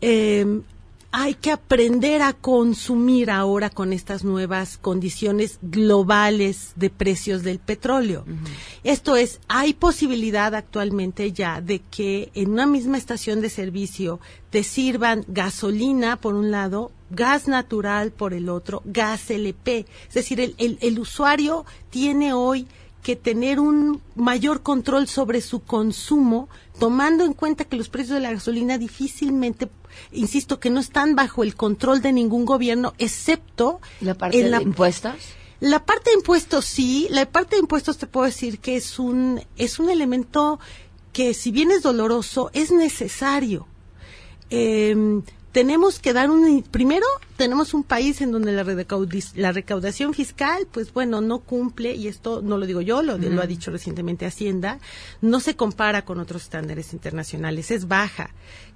eh, 0.00 0.62
hay 1.12 1.34
que 1.34 1.50
aprender 1.50 2.22
a 2.22 2.32
consumir 2.32 3.30
ahora 3.30 3.68
con 3.68 3.92
estas 3.92 4.22
nuevas 4.22 4.78
condiciones 4.78 5.58
globales 5.60 6.72
de 6.76 6.88
precios 6.88 7.42
del 7.42 7.58
petróleo. 7.58 8.24
Esto 8.84 9.16
es, 9.16 9.40
hay 9.48 9.74
posibilidad 9.74 10.54
actualmente 10.54 11.32
ya 11.32 11.60
de 11.60 11.80
que 11.80 12.30
en 12.34 12.52
una 12.52 12.66
misma 12.66 12.96
estación 12.96 13.40
de 13.40 13.50
servicio 13.50 14.20
te 14.50 14.62
sirvan 14.62 15.24
gasolina 15.26 16.16
por 16.16 16.34
un 16.34 16.52
lado, 16.52 16.92
gas 17.10 17.48
natural 17.48 18.12
por 18.12 18.34
el 18.34 18.48
otro, 18.48 18.82
gas 18.84 19.30
LP. 19.30 19.86
Es 20.08 20.14
decir, 20.14 20.40
el, 20.40 20.54
el, 20.58 20.78
el 20.80 20.98
usuario 20.98 21.64
tiene 21.90 22.32
hoy 22.32 22.66
que 23.02 23.16
tener 23.16 23.60
un 23.60 24.00
mayor 24.14 24.62
control 24.62 25.08
sobre 25.08 25.40
su 25.40 25.60
consumo, 25.60 26.48
tomando 26.78 27.24
en 27.24 27.32
cuenta 27.32 27.64
que 27.64 27.76
los 27.76 27.88
precios 27.88 28.14
de 28.14 28.20
la 28.20 28.32
gasolina 28.32 28.78
difícilmente 28.78 29.68
insisto, 30.12 30.60
que 30.60 30.70
no 30.70 30.80
están 30.80 31.14
bajo 31.14 31.42
el 31.42 31.54
control 31.54 32.02
de 32.02 32.12
ningún 32.12 32.44
gobierno, 32.44 32.94
excepto... 32.98 33.80
¿La 34.00 34.14
parte 34.14 34.42
de 34.42 34.62
impuestos? 34.62 35.14
La 35.60 35.84
parte 35.84 36.10
de 36.10 36.16
impuestos 36.16 36.64
sí, 36.64 37.06
la 37.10 37.26
parte 37.26 37.56
de 37.56 37.60
impuestos 37.60 37.98
te 37.98 38.06
puedo 38.06 38.26
decir 38.26 38.60
que 38.60 38.76
es 38.76 38.98
un, 38.98 39.42
es 39.56 39.78
un 39.78 39.90
elemento 39.90 40.58
que 41.12 41.34
si 41.34 41.50
bien 41.50 41.70
es 41.70 41.82
doloroso, 41.82 42.50
es 42.54 42.70
necesario. 42.70 43.66
Eh, 44.48 45.20
tenemos 45.52 45.98
que 45.98 46.12
dar 46.12 46.30
un 46.30 46.62
primero 46.62 47.06
tenemos 47.36 47.74
un 47.74 47.82
país 47.82 48.20
en 48.20 48.30
donde 48.30 48.52
la, 48.52 48.64
la 49.34 49.52
recaudación 49.52 50.14
fiscal 50.14 50.66
pues 50.70 50.92
bueno 50.92 51.20
no 51.20 51.40
cumple 51.40 51.94
y 51.94 52.08
esto 52.08 52.40
no 52.42 52.56
lo 52.56 52.66
digo 52.66 52.80
yo 52.80 53.02
lo, 53.02 53.18
lo 53.18 53.42
ha 53.42 53.46
dicho 53.46 53.70
recientemente 53.70 54.26
Hacienda 54.26 54.78
no 55.20 55.40
se 55.40 55.56
compara 55.56 56.04
con 56.04 56.20
otros 56.20 56.42
estándares 56.42 56.92
internacionales 56.92 57.70
es 57.70 57.88
baja 57.88 58.30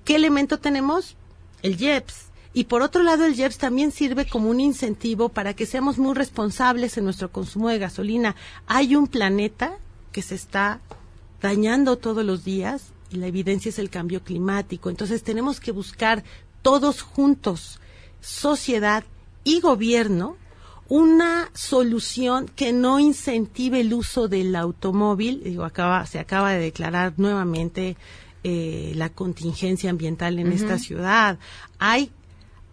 qué 0.05 0.17
elemento 0.17 0.59
tenemos 0.59 1.17
el 1.63 1.81
IEPS 1.81 2.35
y 2.57 2.65
por 2.65 2.83
otro 2.83 3.03
lado, 3.03 3.27
el 3.27 3.35
IEPS 3.35 3.59
también 3.59 3.91
sirve 3.91 4.27
como 4.27 4.49
un 4.49 4.61
incentivo 4.61 5.29
para 5.29 5.55
que 5.55 5.67
seamos 5.67 5.99
muy 5.99 6.15
responsables 6.15 6.97
en 6.97 7.05
nuestro 7.05 7.33
consumo 7.33 7.69
de 7.69 7.81
gasolina. 7.81 8.37
Hay 8.69 8.95
un 8.95 9.09
planeta 9.09 9.77
que 10.13 10.23
se 10.23 10.37
está 10.37 10.81
dañando 11.43 11.99
todos 11.99 12.25
los 12.25 12.45
días 12.45 12.93
y 13.11 13.17
la 13.17 13.27
evidencia 13.27 13.71
es 13.71 13.81
el 13.81 13.91
cambio 13.91 14.23
climático. 14.23 14.89
Entonces 14.89 15.25
tenemos 15.25 15.59
que 15.59 15.73
buscar 15.73 16.23
todos 16.65 17.03
juntos, 17.03 17.79
sociedad 18.23 19.05
y 19.45 19.61
gobierno, 19.61 20.39
una 20.89 21.51
solución 21.53 22.51
que 22.57 22.73
no 22.73 22.99
incentive 22.99 23.81
el 23.81 23.93
uso 23.93 24.29
del 24.29 24.57
automóvil. 24.57 25.43
Digo, 25.45 25.65
acaba, 25.65 26.07
se 26.07 26.19
acaba 26.19 26.53
de 26.53 26.61
declarar 26.61 27.13
nuevamente 27.19 27.99
eh, 28.45 28.93
la 28.97 29.11
contingencia 29.11 29.91
ambiental 29.91 30.39
en 30.39 30.53
esta 30.53 30.79
ciudad. 30.79 31.39
Hay 31.79 32.11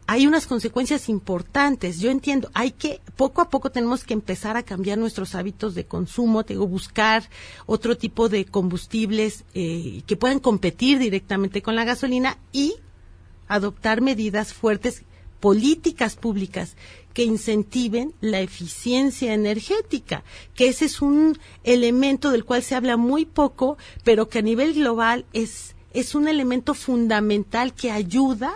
hay 0.08 0.27
unas 0.27 0.45
consecuencias 0.45 1.08
importantes. 1.08 1.99
Yo 1.99 2.10
entiendo, 2.12 2.49
hay 2.54 2.71
que, 2.71 2.99
poco 3.15 3.41
a 3.41 3.49
poco 3.49 3.71
tenemos 3.71 4.04
que 4.04 4.13
empezar 4.13 4.58
a 4.58 4.63
cambiar 4.63 4.97
nuestros 4.97 5.36
hábitos 5.36 5.73
de 5.73 5.86
consumo, 5.86 6.43
tengo 6.43 6.67
buscar 6.67 7.30
otro 7.65 7.95
tipo 7.95 8.27
de 8.27 8.43
combustibles 8.43 9.45
eh, 9.54 10.01
que 10.06 10.17
puedan 10.17 10.39
competir 10.39 10.99
directamente 10.99 11.62
con 11.62 11.75
la 11.75 11.86
gasolina 11.86 12.38
y 12.51 12.75
adoptar 13.52 14.02
medidas 14.02 14.54
fuertes, 14.54 15.04
políticas 15.40 16.16
públicas 16.16 16.76
que 17.14 17.24
incentiven 17.24 18.14
la 18.22 18.40
eficiencia 18.40 19.34
energética, 19.34 20.24
que 20.56 20.70
ese 20.70 20.86
es 20.86 21.02
un 21.02 21.38
elemento 21.64 22.32
del 22.32 22.46
cual 22.46 22.64
se 22.64 22.76
habla 22.76 22.96
muy 22.96 23.26
poco, 23.26 23.78
pero 24.04 24.30
que 24.30 24.40
a 24.40 24.44
nivel 24.44 24.74
global 24.74 25.26
es, 25.34 25.76
es 25.94 26.16
un 26.16 26.28
elemento 26.28 26.74
fundamental 26.74 27.74
que 27.74 27.92
ayuda 27.92 28.54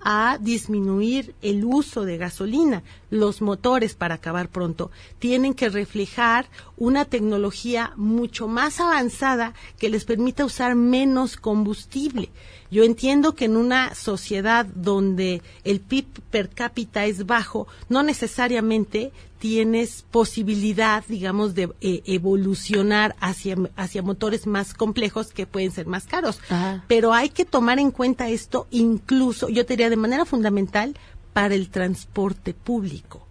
a 0.00 0.36
disminuir 0.38 1.34
el 1.40 1.64
uso 1.64 2.04
de 2.04 2.18
gasolina. 2.18 2.82
Los 3.14 3.40
motores, 3.40 3.94
para 3.94 4.16
acabar 4.16 4.48
pronto, 4.48 4.90
tienen 5.20 5.54
que 5.54 5.68
reflejar 5.68 6.48
una 6.76 7.04
tecnología 7.04 7.92
mucho 7.94 8.48
más 8.48 8.80
avanzada 8.80 9.54
que 9.78 9.88
les 9.88 10.04
permita 10.04 10.44
usar 10.44 10.74
menos 10.74 11.36
combustible. 11.36 12.30
Yo 12.72 12.82
entiendo 12.82 13.36
que 13.36 13.44
en 13.44 13.56
una 13.56 13.94
sociedad 13.94 14.66
donde 14.66 15.42
el 15.62 15.78
PIB 15.78 16.06
per 16.32 16.48
cápita 16.48 17.04
es 17.04 17.24
bajo, 17.24 17.68
no 17.88 18.02
necesariamente 18.02 19.12
tienes 19.38 20.06
posibilidad, 20.10 21.04
digamos, 21.06 21.54
de 21.54 21.70
eh, 21.82 22.02
evolucionar 22.06 23.14
hacia, 23.20 23.56
hacia 23.76 24.02
motores 24.02 24.46
más 24.46 24.72
complejos 24.72 25.32
que 25.32 25.46
pueden 25.46 25.70
ser 25.70 25.86
más 25.86 26.06
caros. 26.06 26.40
Pero 26.88 27.12
hay 27.12 27.28
que 27.28 27.44
tomar 27.44 27.78
en 27.78 27.90
cuenta 27.90 28.28
esto 28.28 28.66
incluso, 28.70 29.50
yo 29.50 29.66
te 29.66 29.74
diría 29.74 29.90
de 29.90 29.96
manera 29.96 30.24
fundamental, 30.24 30.96
para 31.34 31.54
el 31.54 31.68
transporte 31.68 32.54
público. 32.54 33.26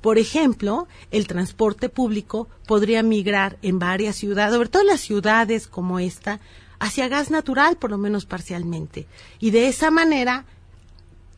Por 0.00 0.16
ejemplo, 0.16 0.88
el 1.10 1.26
transporte 1.26 1.90
público 1.90 2.48
podría 2.66 3.02
migrar 3.02 3.58
en 3.60 3.78
varias 3.78 4.16
ciudades, 4.16 4.54
sobre 4.54 4.70
todo 4.70 4.82
en 4.82 4.88
las 4.88 5.00
ciudades 5.00 5.66
como 5.66 5.98
esta, 5.98 6.40
hacia 6.78 7.08
gas 7.08 7.30
natural, 7.30 7.76
por 7.76 7.90
lo 7.90 7.98
menos 7.98 8.24
parcialmente. 8.24 9.06
Y 9.40 9.50
de 9.50 9.68
esa 9.68 9.90
manera, 9.90 10.46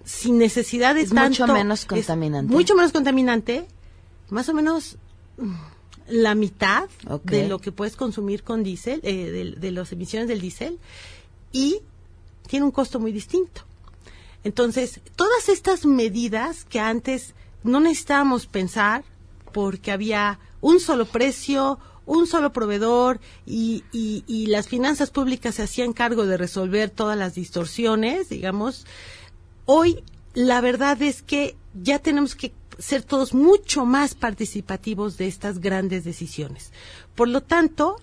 sin 0.04 0.38
necesidad 0.38 0.94
de 0.94 1.00
es 1.00 1.12
mucho 1.12 1.48
menos 1.48 1.84
contaminante. 1.86 2.54
mucho 2.54 2.76
menos 2.76 2.92
contaminante, 2.92 3.66
más 4.30 4.48
o 4.48 4.54
menos 4.54 4.96
la 6.06 6.36
mitad 6.36 6.88
de 7.24 7.48
lo 7.48 7.58
que 7.58 7.72
puedes 7.72 7.96
consumir 7.96 8.44
con 8.44 8.62
diésel, 8.62 9.00
eh, 9.02 9.30
de, 9.30 9.56
de 9.58 9.70
las 9.72 9.90
emisiones 9.90 10.28
del 10.28 10.40
diésel, 10.40 10.78
y 11.50 11.80
tiene 12.46 12.64
un 12.64 12.70
costo 12.70 13.00
muy 13.00 13.10
distinto. 13.10 13.62
Entonces, 14.44 15.00
todas 15.16 15.48
estas 15.48 15.86
medidas 15.86 16.64
que 16.64 16.80
antes 16.80 17.34
no 17.62 17.80
necesitábamos 17.80 18.46
pensar 18.46 19.04
porque 19.52 19.92
había 19.92 20.40
un 20.60 20.80
solo 20.80 21.06
precio, 21.06 21.78
un 22.06 22.26
solo 22.26 22.52
proveedor 22.52 23.20
y, 23.46 23.84
las 24.48 24.68
finanzas 24.68 25.10
públicas 25.10 25.54
se 25.54 25.62
hacían 25.62 25.92
cargo 25.92 26.26
de 26.26 26.36
resolver 26.36 26.90
todas 26.90 27.16
las 27.16 27.34
distorsiones, 27.34 28.28
digamos, 28.28 28.86
hoy 29.64 30.02
la 30.34 30.60
verdad 30.60 31.00
es 31.02 31.22
que 31.22 31.56
ya 31.74 31.98
tenemos 31.98 32.34
que 32.34 32.52
ser 32.78 33.02
todos 33.02 33.34
mucho 33.34 33.86
más 33.86 34.14
participativos 34.14 35.16
de 35.16 35.26
estas 35.26 35.60
grandes 35.60 36.04
decisiones. 36.04 36.72
Por 37.14 37.28
lo 37.28 37.42
tanto, 37.42 37.96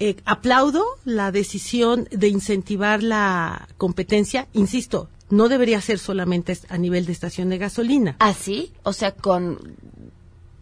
eh, 0.00 0.16
aplaudo 0.24 0.84
la 1.04 1.30
decisión 1.30 2.08
de 2.10 2.28
incentivar 2.28 3.02
la 3.02 3.68
competencia, 3.76 4.48
insisto, 4.52 5.08
no 5.30 5.48
debería 5.48 5.80
ser 5.80 5.98
solamente 5.98 6.56
a 6.68 6.78
nivel 6.78 7.06
de 7.06 7.12
estación 7.12 7.48
de 7.48 7.58
gasolina. 7.58 8.16
¿Ah, 8.18 8.34
sí? 8.34 8.72
O 8.82 8.92
sea, 8.92 9.12
con 9.12 9.58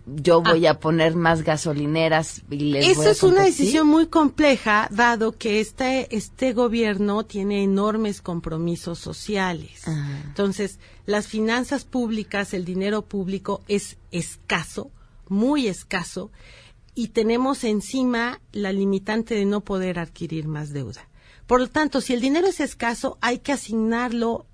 yo 0.07 0.43
voy 0.43 0.67
a 0.67 0.81
poner 0.81 1.15
más 1.15 1.43
gasolineras 1.43 2.43
y 2.51 2.73
les 2.73 2.99
a 2.99 3.11
es 3.11 3.23
una 3.23 3.45
decisión 3.45 3.87
muy 3.87 4.07
compleja, 4.07 4.89
dado 4.91 5.33
que 5.33 5.61
este, 5.61 6.15
este 6.15 6.53
gobierno 6.53 7.25
tiene 7.25 7.63
enormes 7.63 8.21
compromisos 8.21 8.99
sociales. 8.99 9.83
Entonces, 10.27 10.79
las 11.07 11.29
finanzas 11.29 11.85
públicas, 11.85 12.53
el 12.53 12.65
dinero 12.65 13.03
público 13.03 13.63
es 13.69 13.97
escaso, 14.11 14.91
muy 15.29 15.69
escaso, 15.69 16.31
y 16.95 17.09
tenemos 17.09 17.65
encima 17.65 18.41
la 18.53 18.73
limitante 18.73 19.35
de 19.35 19.45
no 19.45 19.61
poder 19.61 19.99
adquirir 19.99 20.49
más 20.49 20.73
deuda. 20.73 21.09
Por 21.47 21.61
lo 21.61 21.69
tanto, 21.69 22.01
si 22.01 22.13
el 22.13 22.21
dinero 22.21 22.49
es 22.49 22.61
escaso, 22.61 23.19
hay 23.21 23.39
que 23.39 23.53
asignarlo 23.53 24.47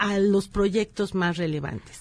a 0.00 0.18
los 0.18 0.48
proyectos 0.48 1.14
más 1.14 1.36
relevantes. 1.36 2.00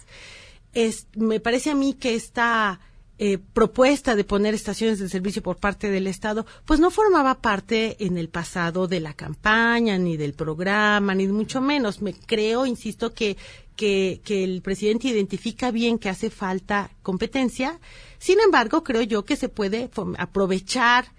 Es, 0.74 1.08
me 1.16 1.41
parece 1.41 1.70
a 1.70 1.76
mí 1.76 1.93
que 1.93 2.16
esta 2.16 2.80
eh, 3.18 3.38
propuesta 3.38 4.16
de 4.16 4.24
poner 4.24 4.54
estaciones 4.54 5.00
de 5.00 5.10
servicio 5.10 5.43
por 5.43 5.58
parte 5.58 5.91
del 5.91 6.08
Estado, 6.08 6.45
pues 6.64 6.80
no 6.80 6.91
formaba 6.91 7.41
parte 7.41 7.97
en 8.00 8.18
el 8.18 8.30
pasado 8.30 8.88
de 8.88 9.02
la 9.02 9.14
campaña, 9.14 9.97
ni 9.97 10.16
del 10.16 10.34
programa, 10.34 11.14
ni 11.14 11.28
mucho 11.28 11.60
menos. 11.60 12.02
Me 12.02 12.14
creo, 12.14 12.66
insisto, 12.66 13.14
que, 13.14 13.36
que, 13.76 14.22
el 14.30 14.62
presidente 14.62 15.10
identifica 15.10 15.70
bien 15.70 16.00
que 16.00 16.08
hace 16.08 16.30
falta 16.30 16.91
competencia. 17.02 17.82
Sin 18.18 18.39
embargo, 18.39 18.86
creo 18.86 19.02
yo 19.02 19.26
que 19.26 19.36
se 19.36 19.50
puede 19.50 19.89
aprovechar 20.18 21.12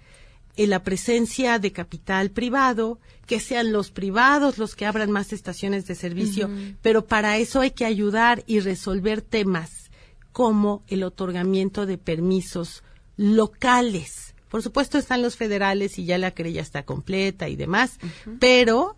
en 0.55 0.69
la 0.69 0.83
presencia 0.83 1.59
de 1.59 1.71
capital 1.71 2.31
privado, 2.31 2.99
que 3.25 3.39
sean 3.39 3.71
los 3.71 3.91
privados 3.91 4.57
los 4.57 4.75
que 4.75 4.85
abran 4.85 5.11
más 5.11 5.33
estaciones 5.33 5.87
de 5.87 5.95
servicio, 5.95 6.49
pero 6.81 7.05
para 7.05 7.37
eso 7.37 7.61
hay 7.61 7.71
que 7.71 7.85
ayudar 7.85 8.43
y 8.47 8.59
resolver 8.59 9.21
temas 9.21 9.89
como 10.31 10.83
el 10.87 11.03
otorgamiento 11.03 11.85
de 11.85 11.97
permisos 11.97 12.83
locales. 13.17 14.35
Por 14.49 14.61
supuesto 14.61 14.97
están 14.97 15.21
los 15.21 15.37
federales 15.37 15.97
y 15.97 16.05
ya 16.05 16.17
la 16.17 16.31
querella 16.31 16.61
está 16.61 16.83
completa 16.83 17.47
y 17.47 17.55
demás, 17.55 17.99
pero 18.39 18.97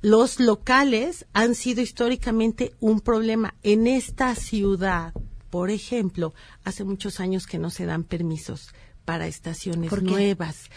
los 0.00 0.40
locales 0.40 1.26
han 1.34 1.54
sido 1.54 1.82
históricamente 1.82 2.74
un 2.80 3.00
problema 3.00 3.54
en 3.62 3.86
esta 3.86 4.34
ciudad. 4.34 5.12
Por 5.50 5.70
ejemplo, 5.70 6.32
hace 6.64 6.84
muchos 6.84 7.20
años 7.20 7.46
que 7.46 7.58
no 7.58 7.70
se 7.70 7.84
dan 7.84 8.04
permisos 8.04 8.72
para 9.10 9.26
estaciones 9.26 9.90
nuevas. 10.02 10.70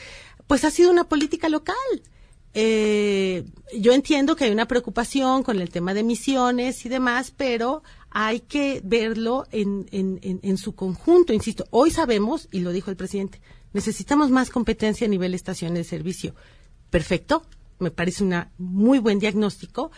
Pues 0.47 0.63
ha 0.63 0.71
sido 0.71 0.89
una 0.89 1.03
política 1.03 1.49
local. 1.49 1.75
Eh, 2.55 3.45
yo 3.77 3.93
entiendo 3.93 4.36
que 4.36 4.45
hay 4.45 4.51
una 4.51 4.67
preocupación 4.67 5.43
con 5.43 5.59
el 5.61 5.69
tema 5.69 5.93
de 5.93 5.99
emisiones 5.99 6.84
y 6.84 6.89
demás, 6.89 7.31
pero 7.38 7.84
hay 8.09 8.39
que 8.39 8.81
verlo 8.84 9.45
en, 9.51 9.88
en, 9.91 10.17
en, 10.23 10.39
en 10.41 10.57
su 10.57 10.73
conjunto. 10.73 11.31
Insisto, 11.31 11.67
hoy 11.69 11.91
sabemos, 11.91 12.47
y 12.51 12.61
lo 12.61 12.71
dijo 12.71 12.89
el 12.89 12.97
presidente, 12.97 13.39
necesitamos 13.71 14.31
más 14.31 14.49
competencia 14.49 15.05
a 15.05 15.11
nivel 15.11 15.34
de 15.34 15.38
estaciones 15.38 15.77
de 15.77 15.84
servicio. 15.84 16.34
Perfecto, 16.89 17.43
me 17.77 17.91
parece 17.91 18.23
un 18.23 18.34
muy 18.57 18.97
buen 18.97 19.19
diagnóstico. 19.19 19.91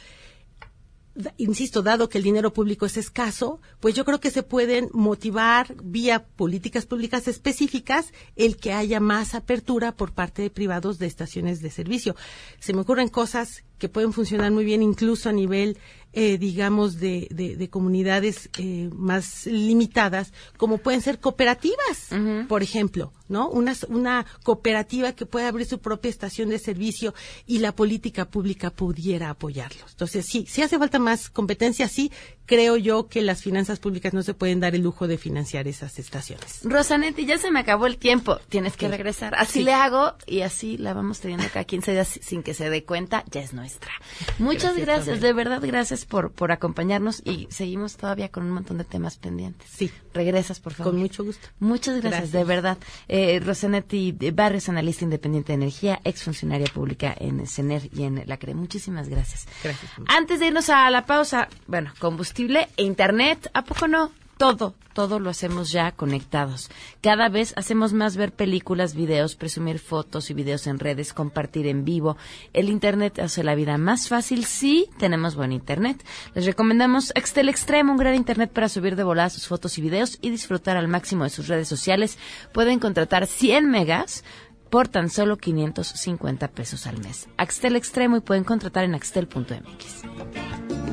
Insisto, 1.38 1.82
dado 1.82 2.10
que 2.10 2.18
el 2.18 2.26
dinero 2.26 2.52
público 2.52 2.86
es 2.86 2.98
escaso, 2.98 3.62
pues 3.80 3.96
yo 3.96 4.04
creo 4.04 4.20
que 4.20 4.32
se 4.32 4.44
pueden 4.44 4.90
motivar 4.92 5.74
vía 5.82 6.26
políticas 6.26 6.86
públicas 6.86 7.30
específicas 7.30 8.12
el 8.36 8.58
que 8.58 8.74
haya 8.74 9.00
más 9.00 9.34
apertura 9.34 9.96
por 9.96 10.12
parte 10.12 10.42
de 10.42 10.50
privados 10.50 11.00
de 11.00 11.08
estaciones 11.08 11.62
de 11.62 11.72
servicio. 11.72 12.18
Se 12.60 12.74
me 12.74 12.82
ocurren 12.82 13.08
cosas 13.08 13.64
que 13.78 13.88
pueden 13.88 14.12
funcionar 14.12 14.52
muy 14.52 14.66
bien 14.66 14.82
incluso 14.82 15.30
a 15.30 15.34
nivel, 15.34 15.78
eh, 16.18 16.38
digamos, 16.38 16.98
de, 17.00 17.28
de- 17.30 17.58
de 17.58 17.70
comunidades 17.70 18.50
eh, 18.58 18.90
más 18.94 19.46
limitadas, 19.46 20.32
como 20.58 20.78
pueden 20.78 21.02
ser 21.02 21.20
cooperativas, 21.20 22.10
por 22.48 22.64
ejemplo, 22.64 23.12
¿no? 23.28 23.50
Una, 23.50 23.74
una 23.90 24.26
cooperativa 24.44 25.12
que 25.12 25.26
pueda 25.26 25.50
abrir 25.50 25.68
su 25.68 25.80
propia 25.80 26.10
estación 26.10 26.48
de 26.50 26.58
servicio 26.60 27.14
y 27.46 27.60
la 27.60 27.74
política 27.76 28.26
pública 28.26 28.70
pudiera 28.70 29.30
apoyarlos. 29.30 29.92
Entonces, 29.92 30.26
sí, 30.26 30.46
sí 30.50 30.62
hace 30.62 30.80
falta 30.80 31.00
más 31.00 31.30
competencia, 31.30 31.90
sí, 31.90 32.12
creo 32.46 32.78
yo 32.78 33.08
que 33.08 33.22
las 33.22 33.42
finanzas 33.42 33.80
públicas 33.80 34.14
no 34.14 34.24
se 34.24 34.34
pueden 34.34 34.62
dar 34.62 34.74
el 34.74 34.82
lujo 34.84 35.08
de 35.08 35.18
financiar 35.18 35.68
esas 35.68 36.00
estaciones. 36.00 36.60
Rosanetti, 36.64 37.26
ya 37.26 37.38
se 37.38 37.52
me 37.52 37.60
acabó 37.60 37.88
el 37.88 37.98
tiempo. 37.98 38.38
Tienes 38.48 38.78
que 38.78 38.88
regresar. 38.88 39.36
Así 39.36 39.60
Sí. 39.60 39.64
le 39.64 39.74
hago 39.74 40.14
y 40.28 40.42
así 40.42 40.78
la 40.78 40.94
vamos 40.94 41.20
teniendo 41.20 41.46
cada 41.52 41.66
15 41.66 41.92
días 41.92 42.20
sin 42.22 42.42
que 42.42 42.54
se 42.54 42.70
dé 42.70 42.84
cuenta. 42.86 43.26
Ya 43.32 43.42
es 43.42 43.52
nuestra. 43.54 43.92
Muchas 44.40 44.78
Gracias, 44.78 45.20
de 45.20 45.34
verdad, 45.34 45.60
gracias 45.62 46.05
por, 46.06 46.32
por 46.32 46.52
acompañarnos 46.52 47.22
y 47.26 47.48
seguimos 47.50 47.98
todavía 47.98 48.30
con 48.30 48.44
un 48.44 48.52
montón 48.52 48.78
de 48.78 48.84
temas 48.84 49.18
pendientes. 49.18 49.68
Sí. 49.70 49.92
Regresas, 50.14 50.60
por 50.60 50.74
favor. 50.74 50.94
Con 50.94 51.02
mucho 51.02 51.24
gusto. 51.24 51.48
Muchas 51.60 51.96
gracias, 52.02 52.12
Gracias. 52.12 52.32
de 52.32 52.44
verdad. 52.44 52.78
Eh, 53.08 53.40
Rosanetti 53.44 54.16
Barrios, 54.34 54.70
analista 54.70 55.04
independiente 55.04 55.52
de 55.52 55.56
energía, 55.56 56.00
exfuncionaria 56.04 56.68
pública 56.68 57.14
en 57.18 57.46
CENER 57.48 57.90
y 57.94 58.04
en 58.04 58.24
la 58.26 58.38
CRE. 58.38 58.54
Muchísimas 58.56 59.10
gracias. 59.10 59.48
Gracias. 59.64 59.92
Antes 60.08 60.40
de 60.40 60.48
irnos 60.48 60.70
a 60.70 60.90
la 60.90 61.06
pausa, 61.06 61.48
bueno, 61.68 61.92
combustible 62.00 62.70
e 62.78 62.84
internet, 62.84 63.50
¿a 63.54 63.64
poco 63.64 63.88
no? 63.88 64.12
Todo, 64.38 64.76
todo 64.94 65.20
lo 65.20 65.30
hacemos 65.30 65.72
ya 65.72 65.94
conectados. 65.94 66.70
Cada 67.02 67.30
vez 67.30 67.54
hacemos 67.56 67.94
más 67.94 68.18
ver 68.18 68.34
películas, 68.34 68.94
videos, 68.94 69.36
presumir 69.36 69.80
fotos 69.80 70.30
y 70.30 70.34
videos 70.34 70.68
en 70.68 70.78
redes, 70.78 71.14
compartir 71.14 71.68
en 71.68 71.86
vivo. 71.86 72.18
El 72.52 72.70
internet 72.70 73.20
hace 73.20 73.46
la 73.46 73.56
vida 73.56 73.78
más 73.78 74.10
fácil 74.10 74.44
si 74.44 74.90
tenemos 74.98 75.36
buen 75.36 75.54
internet. 75.54 76.04
Les 76.34 76.46
recomendamos 76.46 77.14
Extel 77.16 77.48
Extreme, 77.48 77.92
un 77.92 77.98
gran 77.98 78.16
internet 78.16 78.52
para 78.52 78.68
subir 78.68 78.98
de 78.98 79.04
volada 79.04 79.30
sus 79.30 79.48
fotos 79.48 79.78
y 79.78 79.82
videos 79.82 80.18
y 80.22 80.32
disfrutar 80.32 80.76
al 80.76 80.90
máximo 80.90 81.24
de 81.24 81.30
sus 81.30 81.48
redes 81.48 81.70
sociales. 81.70 82.18
Pueden 82.52 82.80
contratar 82.80 83.28
100 83.28 83.70
megas 83.70 84.26
por 84.70 84.90
tan 84.90 85.10
solo 85.10 85.38
550 85.38 86.50
pesos 86.50 86.88
al 86.88 86.98
mes. 87.00 87.30
Axtel 87.38 87.78
Extremo 87.78 88.18
y 88.18 88.22
pueden 88.22 88.44
contratar 88.44 88.84
en 88.84 88.96
axtel.mx. 88.96 90.85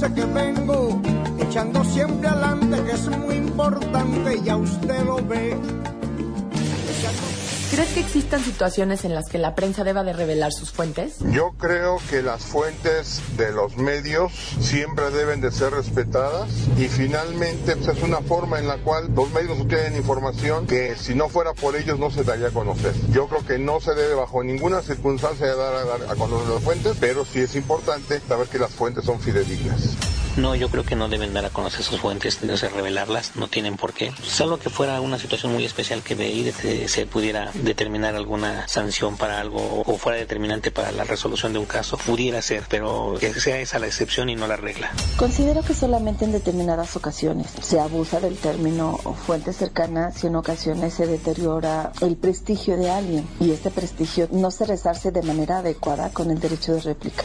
que 0.00 0.24
vengo. 0.24 1.00
Echando 1.38 1.84
siempre 1.84 2.28
adelante 2.28 2.82
que 2.82 2.92
es 2.92 3.08
muy 3.18 3.36
importante, 3.36 4.40
ya 4.42 4.56
usted 4.56 5.04
lo 5.04 5.16
ve. 5.16 5.56
¿Crees 7.74 7.88
que 7.92 8.00
existan 8.00 8.40
situaciones 8.44 9.04
en 9.04 9.16
las 9.16 9.28
que 9.28 9.36
la 9.36 9.56
prensa 9.56 9.82
deba 9.82 10.04
de 10.04 10.12
revelar 10.12 10.52
sus 10.52 10.70
fuentes? 10.70 11.16
Yo 11.32 11.54
creo 11.58 11.98
que 12.08 12.22
las 12.22 12.44
fuentes 12.44 13.20
de 13.36 13.50
los 13.50 13.76
medios 13.76 14.32
siempre 14.60 15.10
deben 15.10 15.40
de 15.40 15.50
ser 15.50 15.72
respetadas 15.72 16.48
y 16.78 16.86
finalmente 16.86 17.74
pues, 17.74 17.96
es 17.96 18.02
una 18.04 18.18
forma 18.18 18.60
en 18.60 18.68
la 18.68 18.76
cual 18.76 19.12
los 19.12 19.28
medios 19.32 19.58
obtienen 19.58 19.96
información 19.96 20.68
que 20.68 20.94
si 20.94 21.16
no 21.16 21.28
fuera 21.28 21.52
por 21.52 21.74
ellos 21.74 21.98
no 21.98 22.12
se 22.12 22.22
daría 22.22 22.46
a 22.46 22.52
conocer. 22.52 22.94
Yo 23.10 23.26
creo 23.26 23.44
que 23.44 23.58
no 23.58 23.80
se 23.80 23.96
debe 23.96 24.14
bajo 24.14 24.44
ninguna 24.44 24.80
circunstancia 24.80 25.52
dar 25.56 25.74
a, 25.74 25.84
dar 25.84 26.12
a 26.12 26.14
conocer 26.14 26.48
las 26.50 26.62
fuentes, 26.62 26.96
pero 27.00 27.24
sí 27.24 27.40
es 27.40 27.56
importante 27.56 28.20
saber 28.20 28.46
que 28.46 28.60
las 28.60 28.70
fuentes 28.70 29.04
son 29.04 29.18
fidedignas. 29.18 29.96
No, 30.36 30.54
yo 30.56 30.68
creo 30.68 30.84
que 30.84 30.96
no 30.96 31.08
deben 31.08 31.32
dar 31.32 31.44
a 31.44 31.50
conocer 31.50 31.82
sus 31.82 32.00
fuentes, 32.00 32.42
no 32.42 32.56
sé, 32.56 32.68
revelarlas, 32.68 33.36
no 33.36 33.46
tienen 33.46 33.76
por 33.76 33.92
qué. 33.92 34.12
Salvo 34.26 34.58
que 34.58 34.68
fuera 34.68 35.00
una 35.00 35.18
situación 35.18 35.52
muy 35.52 35.64
especial 35.64 36.02
que 36.02 36.16
de 36.16 36.24
ahí 36.24 36.52
se 36.88 37.06
pudiera 37.06 37.50
determinar 37.54 38.16
alguna 38.16 38.66
sanción 38.66 39.16
para 39.16 39.40
algo 39.40 39.82
o 39.86 39.96
fuera 39.96 40.18
determinante 40.18 40.72
para 40.72 40.90
la 40.92 41.04
resolución 41.04 41.52
de 41.52 41.60
un 41.60 41.66
caso, 41.66 41.96
pudiera 41.98 42.42
ser, 42.42 42.64
pero 42.68 43.14
que 43.20 43.32
sea 43.34 43.58
esa 43.58 43.78
la 43.78 43.86
excepción 43.86 44.28
y 44.28 44.34
no 44.34 44.46
la 44.46 44.56
regla. 44.56 44.90
Considero 45.16 45.62
que 45.62 45.74
solamente 45.74 46.24
en 46.24 46.32
determinadas 46.32 46.96
ocasiones 46.96 47.48
se 47.62 47.78
abusa 47.78 48.18
del 48.18 48.36
término 48.36 48.98
fuente 49.26 49.52
cercana 49.52 50.10
si 50.10 50.26
en 50.26 50.36
ocasiones 50.36 50.94
se 50.94 51.06
deteriora 51.06 51.92
el 52.00 52.16
prestigio 52.16 52.76
de 52.76 52.90
alguien 52.90 53.28
y 53.40 53.52
este 53.52 53.70
prestigio 53.70 54.28
no 54.32 54.50
se 54.50 54.64
resarce 54.66 55.12
de 55.12 55.22
manera 55.22 55.58
adecuada 55.58 56.10
con 56.10 56.30
el 56.30 56.40
derecho 56.40 56.74
de 56.74 56.80
réplica. 56.80 57.24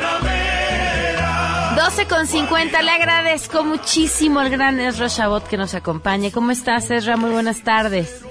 12 2.01 2.07
con 2.15 2.25
50, 2.25 2.81
le 2.81 2.89
agradezco 2.91 3.63
muchísimo 3.63 4.39
al 4.39 4.49
gran 4.49 4.79
Ezra 4.79 5.07
Shabot 5.07 5.47
que 5.47 5.57
nos 5.57 5.75
acompañe. 5.75 6.31
¿Cómo 6.31 6.49
estás, 6.51 6.89
Ezra? 6.89 7.15
Muy 7.17 7.31
buenas 7.31 7.63
tardes. 7.63 8.25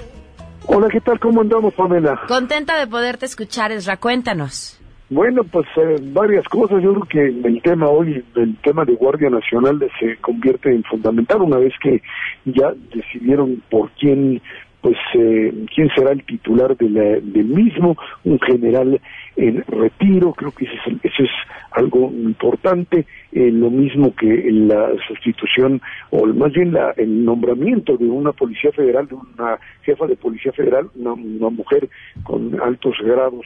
Hola, 0.66 0.88
¿qué 0.90 1.00
tal? 1.00 1.20
¿Cómo 1.20 1.40
andamos, 1.40 1.72
Pamela? 1.74 2.20
Contenta 2.26 2.78
de 2.78 2.86
poderte 2.88 3.26
escuchar, 3.26 3.70
Ezra. 3.70 3.96
Cuéntanos. 3.98 4.80
Bueno, 5.08 5.42
pues 5.44 5.66
eh, 5.76 5.96
varias 6.12 6.44
cosas. 6.46 6.82
Yo 6.82 6.94
creo 6.94 7.04
que 7.42 7.48
el 7.48 7.62
tema 7.62 7.88
hoy, 7.88 8.24
el 8.36 8.56
tema 8.58 8.84
de 8.84 8.94
Guardia 8.94 9.30
Nacional 9.30 9.78
se 10.00 10.16
convierte 10.16 10.70
en 10.74 10.82
fundamental 10.84 11.40
una 11.42 11.58
vez 11.58 11.72
que 11.82 12.02
ya 12.46 12.72
decidieron 12.94 13.62
por 13.70 13.90
quién, 13.92 14.40
pues, 14.80 14.96
eh, 15.14 15.52
quién 15.74 15.88
será 15.96 16.12
el 16.12 16.24
titular 16.24 16.76
de 16.76 16.88
la- 16.90 17.20
del 17.22 17.44
mismo, 17.46 17.96
un 18.24 18.38
general 18.40 19.00
en 19.36 19.62
retiro. 19.66 20.32
Creo 20.32 20.52
que 20.52 20.64
ese 20.66 20.74
es, 20.74 20.86
el- 20.86 21.00
eso 21.02 21.22
es 21.22 21.30
algo 21.72 22.10
importante. 22.12 23.06
Eh, 23.32 23.50
lo 23.50 23.70
mismo 23.70 24.14
que 24.14 24.50
la 24.50 24.90
sustitución, 25.08 25.80
o 26.10 26.26
más 26.26 26.52
bien 26.52 26.72
la- 26.72 26.92
el 26.96 27.24
nombramiento 27.24 27.96
de 27.96 28.06
una 28.06 28.32
policía 28.32 28.72
federal, 28.72 29.06
de 29.08 29.14
una 29.14 29.58
jefa 29.82 30.06
de 30.06 30.16
policía 30.16 30.52
federal, 30.52 30.88
una, 30.96 31.12
una 31.12 31.50
mujer 31.50 31.88
con 32.24 32.60
altos 32.60 32.96
grados 33.02 33.44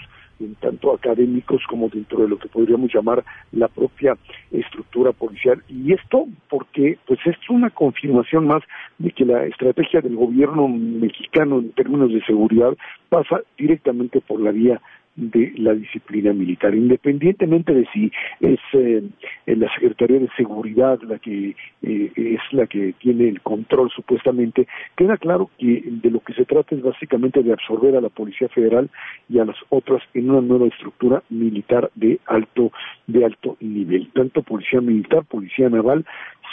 tanto 0.61 0.93
académicos 0.93 1.63
como 1.71 1.89
dentro 1.89 2.21
de 2.23 2.29
lo 2.29 2.39
que 2.39 2.49
podríamos 2.49 2.93
llamar 2.93 3.25
la 3.53 3.69
propia 3.69 4.17
estructura 4.51 5.13
policial. 5.13 5.63
Y 5.69 5.93
esto 5.93 6.27
porque 6.51 6.99
pues 7.07 7.21
es 7.25 7.37
una 7.49 7.71
confirmación 7.71 8.49
más 8.49 8.63
de 8.99 9.13
que 9.13 9.25
la 9.25 9.45
estrategia 9.45 10.01
del 10.01 10.17
gobierno 10.17 10.67
mexicano 10.69 11.61
en 11.61 11.71
términos 11.73 12.13
de 12.13 12.21
seguridad 12.25 12.77
pasa 13.09 13.41
directamente 13.57 14.21
por 14.21 14.41
la 14.41 14.51
vía 14.51 14.81
de 15.17 15.53
la 15.57 15.75
disciplina 15.75 16.33
militar, 16.33 16.75
independientemente 16.75 17.73
de 17.73 17.87
si 17.93 18.11
es 18.41 18.59
eh, 18.73 19.03
la 19.47 19.73
Secretaría 19.75 20.19
de 20.19 20.29
Seguridad 20.37 21.01
la 21.03 21.19
que 21.19 21.55
eh, 21.83 22.13
es 22.17 22.41
la 22.53 22.67
que 22.67 22.95
tiene 22.99 23.29
el 23.29 23.41
control 23.41 23.91
supuestamente, 23.91 24.67
queda 24.97 25.17
claro 25.17 25.51
que 25.59 25.83
de 25.87 26.11
lo 26.11 26.21
que 26.21 26.35
se 26.35 26.45
trata 26.45 26.75
es 26.75 26.83
básicamente 26.83 27.43
de 27.43 27.53
absorber 27.53 27.97
a 27.97 28.01
la 28.01 28.09
Policía 28.09 28.49
Federal 28.49 28.91
y 29.29 29.39
a 29.39 29.45
las 29.45 29.57
otras 29.69 30.03
en 30.15 30.31
una 30.31 30.41
nueva 30.41 30.67
estructura 30.67 31.23
militar 31.31 31.91
de 31.95 32.19
alto 32.27 32.73
de 33.07 33.25
alto 33.25 33.57
nivel, 33.61 34.11
tanto 34.13 34.43
policía 34.43 34.81
militar, 34.81 35.25
policía 35.25 35.69
naval, 35.69 36.05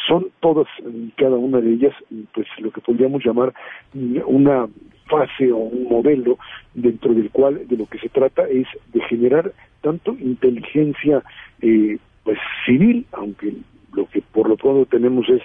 son 0.08 0.28
todas 0.40 0.68
y 0.80 1.12
cada 1.12 1.36
una 1.36 1.60
de 1.60 1.74
ellas 1.74 1.94
pues 2.34 2.48
lo 2.60 2.72
que 2.72 2.82
podríamos 2.82 3.24
llamar 3.24 3.54
mm, 3.94 4.18
una 4.26 4.68
fase 5.08 5.52
o 5.52 5.58
un 5.58 5.90
modelo 5.90 6.38
dentro 6.74 7.14
del 7.14 7.30
cual 7.32 7.68
de 7.68 7.78
lo 7.78 7.86
que 7.86 8.00
se 8.00 8.10
trata 8.10 8.44
es 8.48 8.68
de 8.94 9.02
generar 9.02 9.52
tanto 9.82 10.16
inteligencia 10.20 11.24
eh, 11.62 11.98
pues 12.24 12.38
civil, 12.66 13.06
aunque 13.12 13.54
lo 13.94 14.06
que 14.08 14.22
por 14.22 14.48
lo 14.48 14.56
pronto 14.56 14.86
tenemos 14.86 15.28
es 15.30 15.42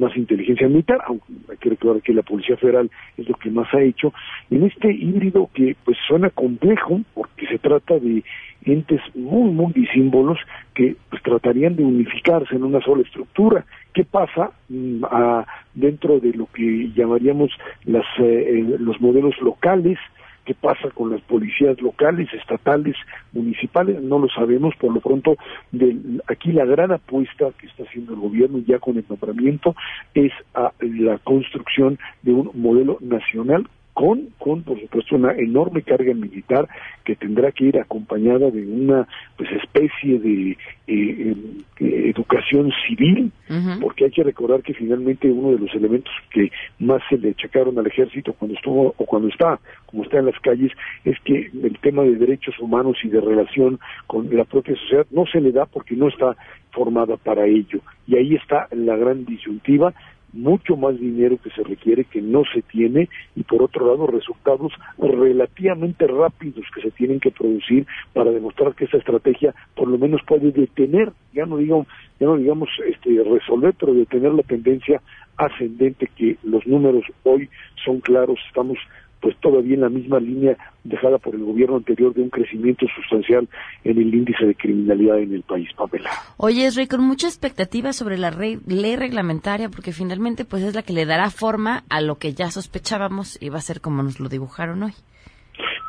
más 0.00 0.16
inteligencia 0.16 0.66
militar, 0.68 0.98
aunque 1.06 1.26
hay 1.50 1.56
que 1.58 1.70
recordar 1.70 2.02
que 2.02 2.12
la 2.14 2.22
Policía 2.22 2.56
Federal 2.56 2.90
es 3.16 3.28
lo 3.28 3.34
que 3.36 3.50
más 3.50 3.72
ha 3.74 3.82
hecho, 3.82 4.12
en 4.50 4.64
este 4.64 4.92
híbrido 4.92 5.48
que 5.54 5.76
pues 5.84 5.96
suena 6.08 6.30
complejo 6.30 7.00
porque 7.14 7.46
se 7.46 7.58
trata 7.58 7.98
de 7.98 8.24
entes 8.64 9.00
muy, 9.14 9.50
muy 9.52 9.72
disímbolos 9.72 10.38
que 10.74 10.96
pues 11.08 11.22
tratarían 11.22 11.76
de 11.76 11.84
unificarse 11.84 12.54
en 12.56 12.64
una 12.64 12.80
sola 12.80 13.02
estructura. 13.02 13.64
¿Qué 13.94 14.04
pasa 14.04 14.50
mm, 14.68 15.04
a- 15.04 15.46
dentro 15.74 16.18
de 16.20 16.32
lo 16.32 16.46
que 16.46 16.90
llamaríamos 16.94 17.50
las, 17.84 18.04
eh, 18.18 18.58
eh, 18.58 18.76
los 18.78 19.00
modelos 19.00 19.34
locales? 19.40 19.98
¿Qué 20.44 20.54
pasa 20.54 20.90
con 20.90 21.10
las 21.10 21.20
policías 21.22 21.80
locales, 21.80 22.32
estatales, 22.32 22.96
municipales? 23.32 24.00
No 24.02 24.18
lo 24.18 24.28
sabemos. 24.28 24.74
Por 24.76 24.92
lo 24.94 25.00
pronto, 25.00 25.36
del- 25.70 26.22
aquí 26.28 26.52
la 26.52 26.64
gran 26.64 26.92
apuesta 26.92 27.50
que 27.58 27.66
está 27.66 27.84
haciendo 27.84 28.14
el 28.14 28.20
gobierno 28.20 28.58
ya 28.66 28.78
con 28.78 28.96
el 28.96 29.04
nombramiento 29.08 29.74
es 30.14 30.32
a 30.54 30.72
la 30.80 31.18
construcción 31.18 31.98
de 32.22 32.32
un 32.32 32.50
modelo 32.54 32.98
nacional 33.00 33.66
con, 33.94 34.28
con 34.38 34.62
por 34.62 34.80
supuesto 34.80 35.16
una 35.16 35.32
enorme 35.32 35.82
carga 35.82 36.14
militar 36.14 36.68
que 37.04 37.16
tendrá 37.16 37.52
que 37.52 37.64
ir 37.64 37.78
acompañada 37.78 38.50
de 38.50 38.66
una 38.66 39.06
pues 39.36 39.50
especie 39.52 40.18
de 40.18 40.50
eh, 40.86 41.36
eh, 41.78 42.10
educación 42.14 42.72
civil 42.86 43.32
porque 43.80 44.04
hay 44.04 44.10
que 44.10 44.22
recordar 44.22 44.62
que 44.62 44.74
finalmente 44.74 45.30
uno 45.30 45.52
de 45.52 45.58
los 45.58 45.74
elementos 45.74 46.12
que 46.30 46.50
más 46.78 47.02
se 47.08 47.18
le 47.18 47.30
achacaron 47.30 47.78
al 47.78 47.86
ejército 47.86 48.32
cuando 48.34 48.56
estuvo 48.56 48.94
o 48.96 49.04
cuando 49.06 49.28
está 49.28 49.58
como 49.86 50.04
está 50.04 50.18
en 50.18 50.26
las 50.26 50.38
calles 50.40 50.72
es 51.04 51.18
que 51.24 51.50
el 51.52 51.78
tema 51.80 52.02
de 52.02 52.14
derechos 52.14 52.58
humanos 52.60 52.96
y 53.02 53.08
de 53.08 53.20
relación 53.20 53.80
con 54.06 54.34
la 54.34 54.44
propia 54.44 54.76
sociedad 54.76 55.06
no 55.10 55.26
se 55.26 55.40
le 55.40 55.52
da 55.52 55.66
porque 55.66 55.96
no 55.96 56.08
está 56.08 56.36
formada 56.72 57.16
para 57.16 57.46
ello. 57.46 57.80
Y 58.06 58.16
ahí 58.16 58.34
está 58.34 58.68
la 58.70 58.96
gran 58.96 59.24
disyuntiva 59.24 59.92
mucho 60.32 60.76
más 60.76 60.98
dinero 60.98 61.36
que 61.42 61.50
se 61.50 61.62
requiere 61.62 62.04
que 62.04 62.22
no 62.22 62.42
se 62.52 62.62
tiene 62.62 63.08
y 63.34 63.42
por 63.42 63.62
otro 63.62 63.86
lado 63.86 64.06
resultados 64.06 64.72
relativamente 64.98 66.06
rápidos 66.06 66.64
que 66.74 66.82
se 66.82 66.90
tienen 66.92 67.20
que 67.20 67.30
producir 67.30 67.86
para 68.12 68.30
demostrar 68.30 68.74
que 68.74 68.84
esa 68.84 68.98
estrategia 68.98 69.54
por 69.74 69.88
lo 69.88 69.98
menos 69.98 70.20
puede 70.26 70.52
detener 70.52 71.12
ya 71.32 71.46
no 71.46 71.56
digamos 71.56 71.86
ya 72.18 72.26
no 72.26 72.36
digamos 72.36 72.68
este 72.86 73.22
resolver 73.24 73.74
pero 73.78 73.94
detener 73.94 74.32
la 74.32 74.42
tendencia 74.42 75.00
ascendente 75.40 76.08
que 76.16 76.36
los 76.42 76.66
números 76.66 77.04
hoy 77.24 77.48
son 77.84 78.00
claros. 78.00 78.38
Estamos 78.48 78.78
pues 79.20 79.36
todavía 79.40 79.74
en 79.74 79.82
la 79.82 79.88
misma 79.88 80.18
línea 80.18 80.56
dejada 80.84 81.18
por 81.18 81.34
el 81.34 81.44
gobierno 81.44 81.76
anterior 81.76 82.14
de 82.14 82.22
un 82.22 82.30
crecimiento 82.30 82.86
sustancial 82.96 83.48
en 83.84 83.98
el 83.98 84.14
índice 84.14 84.46
de 84.46 84.54
criminalidad 84.54 85.18
en 85.18 85.34
el 85.34 85.42
país, 85.42 85.68
Pamela. 85.76 86.10
Oye, 86.38 86.66
Esri, 86.66 86.86
con 86.86 87.02
mucha 87.02 87.26
expectativa 87.26 87.92
sobre 87.92 88.16
la 88.16 88.30
re- 88.30 88.58
ley 88.66 88.96
reglamentaria, 88.96 89.68
porque 89.68 89.92
finalmente 89.92 90.44
pues 90.44 90.62
es 90.62 90.74
la 90.74 90.82
que 90.82 90.92
le 90.94 91.04
dará 91.06 91.30
forma 91.30 91.84
a 91.90 92.00
lo 92.00 92.16
que 92.16 92.32
ya 92.32 92.50
sospechábamos 92.50 93.40
y 93.42 93.50
va 93.50 93.58
a 93.58 93.62
ser 93.62 93.80
como 93.80 94.02
nos 94.02 94.20
lo 94.20 94.28
dibujaron 94.28 94.82
hoy. 94.82 94.92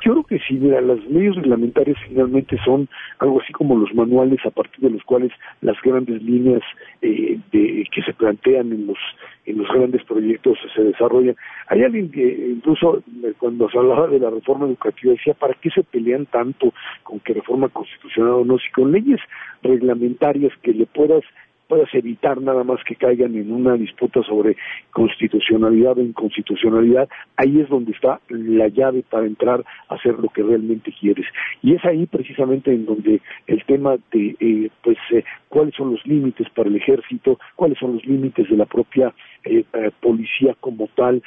Yo 0.03 0.11
creo 0.13 0.23
que 0.23 0.39
sí, 0.47 0.55
mira, 0.55 0.82
las 0.82 0.99
leyes 1.05 1.36
reglamentarias 1.36 1.95
finalmente 2.07 2.57
son 2.65 2.89
algo 3.19 3.39
así 3.41 3.53
como 3.53 3.77
los 3.77 3.93
manuales 3.93 4.39
a 4.45 4.49
partir 4.49 4.79
de 4.82 4.89
los 4.89 5.03
cuales 5.03 5.32
las 5.61 5.77
grandes 5.84 6.21
líneas 6.23 6.61
eh, 7.01 7.39
de, 7.51 7.88
que 7.93 8.01
se 8.01 8.11
plantean 8.13 8.71
en 8.73 8.88
los 8.88 8.97
en 9.45 9.57
los 9.57 9.67
grandes 9.67 10.03
proyectos 10.03 10.57
se 10.75 10.83
desarrollan. 10.83 11.35
Hay 11.67 11.83
alguien 11.83 12.11
que 12.11 12.51
incluso 12.51 13.03
eh, 13.23 13.33
cuando 13.37 13.69
se 13.69 13.77
hablaba 13.77 14.07
de 14.07 14.19
la 14.19 14.29
reforma 14.29 14.67
educativa 14.67 15.13
decía, 15.13 15.33
¿para 15.33 15.53
qué 15.55 15.69
se 15.69 15.83
pelean 15.83 16.25
tanto 16.27 16.73
con 17.03 17.19
que 17.19 17.33
reforma 17.33 17.69
constitucional 17.69 18.33
o 18.33 18.45
no? 18.45 18.57
Si 18.59 18.69
con 18.71 18.91
leyes 18.91 19.19
reglamentarias 19.63 20.53
que 20.61 20.73
le 20.73 20.85
puedas 20.85 21.23
puedas 21.72 21.95
evitar 21.95 22.41
nada 22.41 22.65
más 22.65 22.84
que 22.84 22.97
caigan 22.97 23.34
en 23.34 23.49
una 23.49 23.76
disputa 23.76 24.22
sobre 24.24 24.57
constitucionalidad 24.91 25.97
o 25.97 26.01
inconstitucionalidad, 26.01 27.07
ahí 27.38 27.61
es 27.61 27.69
donde 27.69 27.93
está 27.93 28.19
la 28.28 28.67
llave 28.67 29.05
para 29.09 29.26
entrar 29.26 29.63
a 29.88 29.95
hacer 29.95 30.19
lo 30.19 30.28
que 30.28 30.43
realmente 30.43 30.93
quieres. 30.99 31.26
Y 31.63 31.74
es 31.74 31.86
ahí 31.86 32.07
precisamente 32.07 32.74
en 32.74 32.86
donde 32.86 33.22
el 33.47 33.63
tema 33.63 33.95
de, 34.11 34.36
eh, 34.41 34.69
pues, 34.84 34.97
eh, 35.11 35.24
cuáles 35.47 35.74
son 35.74 35.91
los 35.91 36.05
límites 36.05 36.49
para 36.49 36.67
el 36.67 36.76
ejército, 36.76 37.39
cuáles 37.55 37.78
son 37.78 37.93
los 37.93 38.05
límites 38.05 38.49
de 38.49 38.57
la 38.57 38.65
propia 38.65 39.13
eh, 39.45 39.63
eh, 39.72 39.91
policía 40.01 40.57
como 40.59 40.89
tal, 40.93 41.24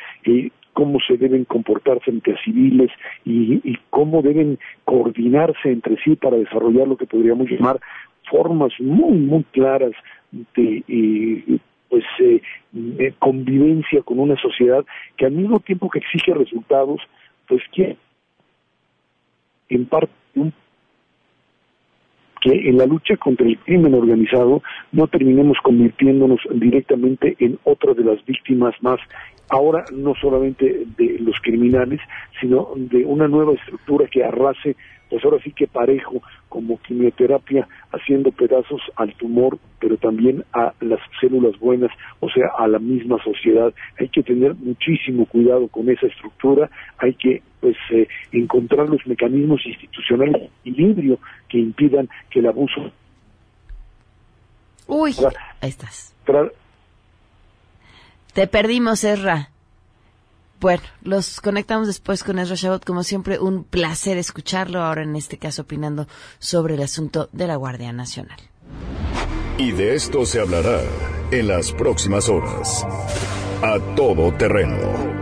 cómo 0.74 0.98
se 1.08 1.16
deben 1.16 1.46
comportar 1.46 2.00
frente 2.00 2.32
a 2.32 2.44
civiles 2.44 2.90
y 3.24 3.78
cómo 3.88 4.20
deben 4.20 4.58
coordinarse 4.84 5.70
entre 5.70 5.96
sí 6.02 6.16
para 6.16 6.36
desarrollar 6.36 6.88
lo 6.88 6.96
que 6.96 7.06
podríamos 7.06 7.48
llamar 7.48 7.80
formas 8.30 8.72
muy, 8.80 9.18
muy 9.18 9.44
claras 9.52 9.92
de 10.32 10.84
eh, 10.88 11.58
pues 11.88 12.04
eh, 12.20 13.14
convivencia 13.18 14.02
con 14.02 14.18
una 14.18 14.36
sociedad 14.36 14.84
que 15.16 15.26
al 15.26 15.32
mismo 15.32 15.60
tiempo 15.60 15.88
que 15.88 16.00
exige 16.00 16.34
resultados, 16.34 17.00
pues 17.46 17.62
que 17.72 17.96
en 19.68 19.86
parte 19.86 20.12
que 22.40 22.68
en 22.68 22.76
la 22.76 22.84
lucha 22.84 23.16
contra 23.16 23.46
el 23.46 23.58
crimen 23.58 23.94
organizado 23.94 24.62
no 24.92 25.06
terminemos 25.06 25.56
convirtiéndonos 25.62 26.40
directamente 26.52 27.36
en 27.38 27.58
otra 27.64 27.94
de 27.94 28.04
las 28.04 28.22
víctimas 28.26 28.74
más, 28.82 29.00
ahora 29.48 29.84
no 29.92 30.14
solamente 30.14 30.84
de 30.96 31.18
los 31.20 31.36
criminales, 31.42 32.00
sino 32.40 32.70
de 32.76 33.04
una 33.04 33.28
nueva 33.28 33.54
estructura 33.54 34.06
que 34.08 34.24
arrase, 34.24 34.76
pues 35.10 35.24
ahora 35.24 35.38
sí 35.42 35.52
que 35.52 35.66
parejo, 35.66 36.22
como 36.48 36.80
quimioterapia, 36.80 37.68
haciendo 37.92 38.32
pedazos 38.32 38.80
al 38.96 39.14
tumor, 39.14 39.58
pero 39.78 39.96
también 39.96 40.44
a 40.52 40.72
las 40.80 41.00
células 41.20 41.58
buenas, 41.58 41.90
o 42.20 42.28
sea, 42.30 42.48
a 42.58 42.66
la 42.66 42.78
misma 42.78 43.22
sociedad. 43.22 43.72
Hay 43.98 44.08
que 44.08 44.22
tener 44.22 44.54
muchísimo 44.54 45.26
cuidado 45.26 45.68
con 45.68 45.88
esa 45.90 46.06
estructura, 46.06 46.70
hay 46.98 47.14
que 47.14 47.42
pues 47.60 47.76
eh, 47.90 48.08
encontrar 48.32 48.88
los 48.88 49.06
mecanismos 49.06 49.64
institucionales 49.64 50.42
de 50.42 50.70
equilibrio 50.70 51.18
que 51.48 51.58
impidan 51.58 52.08
que 52.30 52.40
el 52.40 52.46
abuso 52.46 52.92
Uy, 54.86 55.14
ahí 55.60 55.70
estás. 55.70 56.14
Te 58.34 58.48
perdimos, 58.48 59.04
Ezra. 59.04 59.50
Bueno, 60.60 60.82
los 61.02 61.40
conectamos 61.40 61.86
después 61.86 62.24
con 62.24 62.40
Ezra 62.40 62.56
Shabot. 62.56 62.84
Como 62.84 63.04
siempre, 63.04 63.38
un 63.38 63.62
placer 63.62 64.18
escucharlo. 64.18 64.82
Ahora, 64.82 65.02
en 65.02 65.14
este 65.14 65.38
caso, 65.38 65.62
opinando 65.62 66.08
sobre 66.40 66.74
el 66.74 66.82
asunto 66.82 67.28
de 67.32 67.46
la 67.46 67.56
Guardia 67.56 67.92
Nacional. 67.92 68.38
Y 69.56 69.70
de 69.70 69.94
esto 69.94 70.26
se 70.26 70.40
hablará 70.40 70.80
en 71.30 71.46
las 71.46 71.70
próximas 71.72 72.28
horas. 72.28 72.84
A 73.62 73.78
todo 73.94 74.32
terreno. 74.36 75.13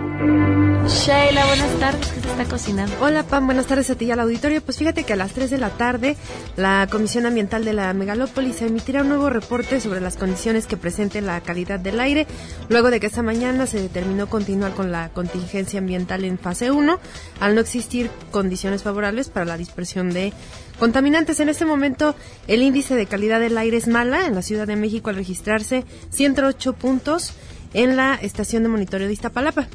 Sheila, 0.88 1.46
buenas 1.46 1.78
tardes. 1.78 2.08
¿Qué 2.08 2.20
se 2.20 2.28
está 2.28 2.44
cocinando? 2.44 2.96
Hola, 3.00 3.22
Pam. 3.22 3.46
Buenas 3.46 3.66
tardes 3.66 3.88
a 3.90 3.94
ti 3.94 4.06
y 4.06 4.10
al 4.10 4.18
auditorio. 4.18 4.60
Pues 4.62 4.78
fíjate 4.78 5.04
que 5.04 5.12
a 5.12 5.16
las 5.16 5.32
3 5.32 5.48
de 5.50 5.58
la 5.58 5.70
tarde 5.70 6.16
la 6.56 6.88
Comisión 6.90 7.24
Ambiental 7.24 7.64
de 7.64 7.72
la 7.72 7.92
Megalópolis 7.94 8.62
emitirá 8.62 9.02
un 9.02 9.08
nuevo 9.08 9.30
reporte 9.30 9.80
sobre 9.80 10.00
las 10.00 10.16
condiciones 10.16 10.66
que 10.66 10.76
presente 10.76 11.20
la 11.20 11.40
calidad 11.40 11.78
del 11.78 12.00
aire, 12.00 12.26
luego 12.68 12.90
de 12.90 12.98
que 12.98 13.06
esta 13.06 13.22
mañana 13.22 13.66
se 13.66 13.80
determinó 13.80 14.28
continuar 14.28 14.72
con 14.72 14.90
la 14.90 15.10
contingencia 15.10 15.78
ambiental 15.78 16.24
en 16.24 16.36
fase 16.36 16.72
1, 16.72 16.98
al 17.38 17.54
no 17.54 17.60
existir 17.60 18.10
condiciones 18.32 18.82
favorables 18.82 19.28
para 19.28 19.46
la 19.46 19.56
dispersión 19.56 20.10
de 20.10 20.32
contaminantes. 20.80 21.38
En 21.38 21.48
este 21.48 21.64
momento, 21.64 22.16
el 22.48 22.60
índice 22.60 22.96
de 22.96 23.06
calidad 23.06 23.38
del 23.38 23.56
aire 23.56 23.76
es 23.76 23.86
mala 23.86 24.26
en 24.26 24.34
la 24.34 24.42
Ciudad 24.42 24.66
de 24.66 24.74
México 24.74 25.10
al 25.10 25.16
registrarse 25.16 25.84
108 26.10 26.72
puntos 26.72 27.34
en 27.72 27.96
la 27.96 28.14
estación 28.16 28.64
de 28.64 28.68
monitoreo 28.68 29.06
de 29.06 29.12
Iztapalapa. 29.12 29.68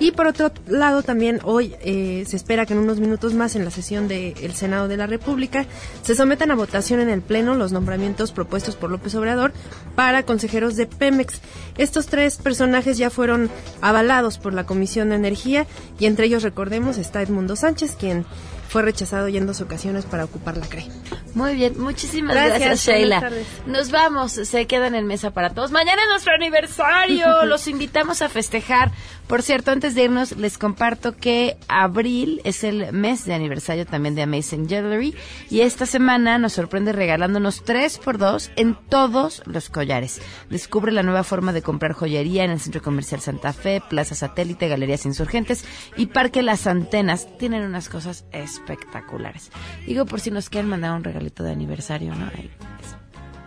Y 0.00 0.12
por 0.12 0.26
otro 0.26 0.50
lado, 0.66 1.02
también 1.02 1.40
hoy 1.44 1.74
eh, 1.82 2.24
se 2.26 2.36
espera 2.36 2.64
que 2.64 2.72
en 2.72 2.78
unos 2.78 3.00
minutos 3.00 3.34
más 3.34 3.54
en 3.54 3.66
la 3.66 3.70
sesión 3.70 4.08
del 4.08 4.54
Senado 4.54 4.88
de 4.88 4.96
la 4.96 5.06
República 5.06 5.66
se 6.02 6.14
sometan 6.14 6.50
a 6.50 6.54
votación 6.54 7.00
en 7.00 7.10
el 7.10 7.20
Pleno 7.20 7.54
los 7.54 7.70
nombramientos 7.70 8.32
propuestos 8.32 8.76
por 8.76 8.90
López 8.90 9.14
Obrador 9.14 9.52
para 9.94 10.22
consejeros 10.22 10.76
de 10.76 10.86
Pemex. 10.86 11.42
Estos 11.76 12.06
tres 12.06 12.38
personajes 12.38 12.96
ya 12.96 13.10
fueron 13.10 13.50
avalados 13.82 14.38
por 14.38 14.54
la 14.54 14.64
Comisión 14.64 15.10
de 15.10 15.16
Energía 15.16 15.66
y 15.98 16.06
entre 16.06 16.24
ellos, 16.24 16.42
recordemos, 16.42 16.96
está 16.96 17.20
Edmundo 17.20 17.54
Sánchez, 17.54 17.94
quien 17.94 18.24
fue 18.70 18.80
rechazado 18.80 19.28
ya 19.28 19.38
en 19.38 19.46
dos 19.46 19.60
ocasiones 19.60 20.06
para 20.06 20.24
ocupar 20.24 20.56
la 20.56 20.66
CRE. 20.66 20.86
Muy 21.34 21.54
bien, 21.54 21.80
muchísimas 21.80 22.34
Gracias, 22.34 22.60
gracias, 22.60 22.96
Sheila. 22.96 23.30
Nos 23.66 23.90
vamos, 23.90 24.32
se 24.32 24.66
quedan 24.66 24.94
en 24.94 25.06
mesa 25.06 25.30
para 25.30 25.50
todos. 25.50 25.70
Mañana 25.70 26.02
es 26.02 26.08
nuestro 26.08 26.34
aniversario, 26.34 27.44
los 27.46 27.68
invitamos 27.68 28.22
a 28.22 28.28
festejar. 28.28 28.90
Por 29.26 29.42
cierto, 29.42 29.70
antes 29.70 29.94
de 29.94 30.04
irnos, 30.04 30.32
les 30.32 30.58
comparto 30.58 31.16
que 31.16 31.56
abril 31.68 32.40
es 32.42 32.64
el 32.64 32.92
mes 32.92 33.24
de 33.26 33.34
aniversario 33.34 33.86
también 33.86 34.16
de 34.16 34.22
Amazing 34.22 34.68
Jewelry 34.68 35.14
y 35.48 35.60
esta 35.60 35.86
semana 35.86 36.38
nos 36.38 36.54
sorprende 36.54 36.92
regalándonos 36.92 37.62
tres 37.62 37.98
por 37.98 38.18
dos 38.18 38.50
en 38.56 38.74
todos 38.74 39.42
los 39.46 39.70
collares. 39.70 40.20
Descubre 40.50 40.90
la 40.90 41.04
nueva 41.04 41.22
forma 41.22 41.52
de 41.52 41.62
comprar 41.62 41.92
joyería 41.92 42.42
en 42.42 42.50
el 42.50 42.60
Centro 42.60 42.82
Comercial 42.82 43.20
Santa 43.20 43.52
Fe, 43.52 43.80
Plaza 43.88 44.16
Satélite, 44.16 44.66
Galerías 44.66 45.06
Insurgentes 45.06 45.64
y 45.96 46.06
Parque 46.06 46.42
Las 46.42 46.66
Antenas. 46.66 47.28
Tienen 47.38 47.62
unas 47.62 47.88
cosas 47.88 48.24
espectaculares. 48.32 49.52
Digo, 49.86 50.06
por 50.06 50.18
si 50.18 50.32
nos 50.32 50.50
quieren 50.50 50.68
mandar 50.68 50.92
un 50.92 51.04
regalito 51.20 51.42
de 51.42 51.52
aniversario, 51.52 52.14
¿no? 52.14 52.30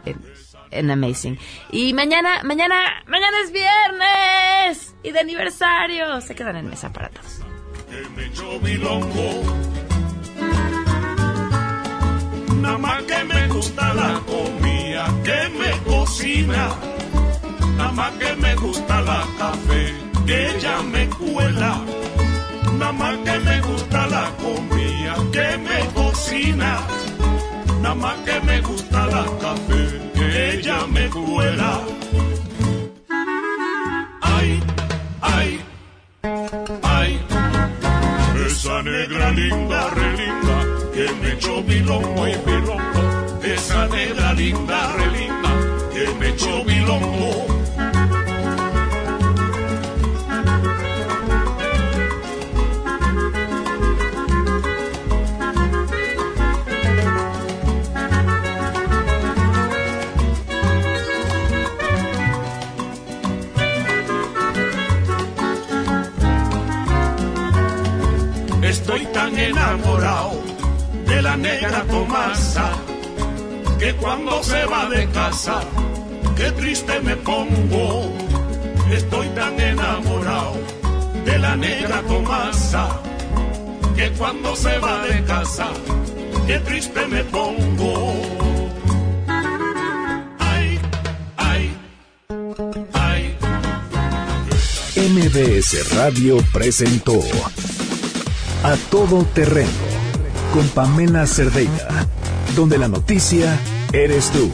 En, 0.06 0.22
en 0.72 0.92
Amazing. 0.92 1.40
Y 1.72 1.94
mañana, 1.94 2.44
mañana, 2.44 2.76
mañana 3.08 3.38
es 3.44 3.52
viernes 3.52 4.96
y 5.04 5.12
de 5.12 5.20
aniversario. 5.20 6.22
Se 6.22 6.36
quedan 6.36 6.58
en 6.58 6.70
mesa 6.70 6.92
para 6.94 7.10
todos. 7.10 7.40
Nada 12.62 12.78
más 12.78 13.04
que 13.04 13.24
me 13.26 13.48
gusta 13.48 13.94
la 13.94 14.22
comida 14.26 15.06
que 15.24 15.50
me 15.58 15.72
cocina. 15.84 16.70
Nada 17.78 17.92
más 17.92 18.12
que 18.14 18.36
me 18.36 18.56
gusta 18.56 19.02
la 19.02 19.26
café 19.38 19.94
que 20.26 20.56
ella 20.56 20.82
me 20.84 21.10
cuela. 21.10 21.82
Nada 22.78 22.92
más 22.92 23.18
que 23.18 23.40
me 23.40 23.62
gusta 23.62 24.08
la 24.08 24.32
comida 24.38 25.16
que 25.32 25.58
me 25.58 25.94
cocina. 25.94 26.80
Nada 27.84 27.96
más 27.96 28.16
que 28.20 28.40
me 28.40 28.62
gusta 28.62 29.06
la 29.08 29.26
café 29.42 29.82
que 30.14 30.54
ella 30.54 30.88
me 30.88 31.10
cuela. 31.10 31.82
Ay, 34.22 34.64
ay, 35.20 35.60
ay. 36.82 37.20
Esa 38.48 38.82
negra 38.84 39.32
linda, 39.32 39.90
re 39.90 40.18
linda, 40.18 40.58
que 40.94 41.12
me 41.22 41.34
echó 41.34 41.62
bilongo 41.62 42.26
y 42.26 42.36
bilongo. 42.46 43.44
Esa 43.44 43.88
negra 43.90 44.34
linda, 44.34 44.94
re 44.94 45.08
linda, 45.18 45.52
que 45.92 46.14
me 46.20 46.30
echó 46.30 46.64
bilongo. 46.64 47.53
Enamorado 69.74 70.40
de 71.08 71.22
la 71.22 71.36
negra 71.36 71.84
Tomasa 71.84 72.72
que 73.80 73.94
cuando 73.96 74.44
se 74.44 74.66
va 74.66 74.88
de 74.90 75.08
casa, 75.10 75.62
qué 76.36 76.52
triste 76.52 77.00
me 77.02 77.16
pongo. 77.18 78.14
Estoy 78.92 79.28
tan 79.30 79.60
enamorado 79.60 80.58
de 81.26 81.40
la 81.40 81.56
negra 81.56 82.02
Tomasa 82.08 82.88
que 83.96 84.12
cuando 84.12 84.56
se 84.56 84.78
va 84.78 85.06
de 85.08 85.24
casa, 85.24 85.68
qué 86.46 86.60
triste 86.60 87.08
me 87.08 87.24
pongo. 87.24 88.14
Ay, 90.40 90.80
ay, 91.38 91.78
ay. 92.94 93.36
MBS 94.96 95.96
Radio 95.96 96.38
presentó 96.54 97.20
A 98.64 98.78
Todo 98.89 99.26
Terreno 99.26 99.70
con 100.53 100.66
Pamela 100.70 101.28
Cerdeira, 101.28 102.07
donde 102.55 102.78
la 102.78 102.88
noticia 102.88 103.59
eres 103.91 104.30
tú. 104.32 104.49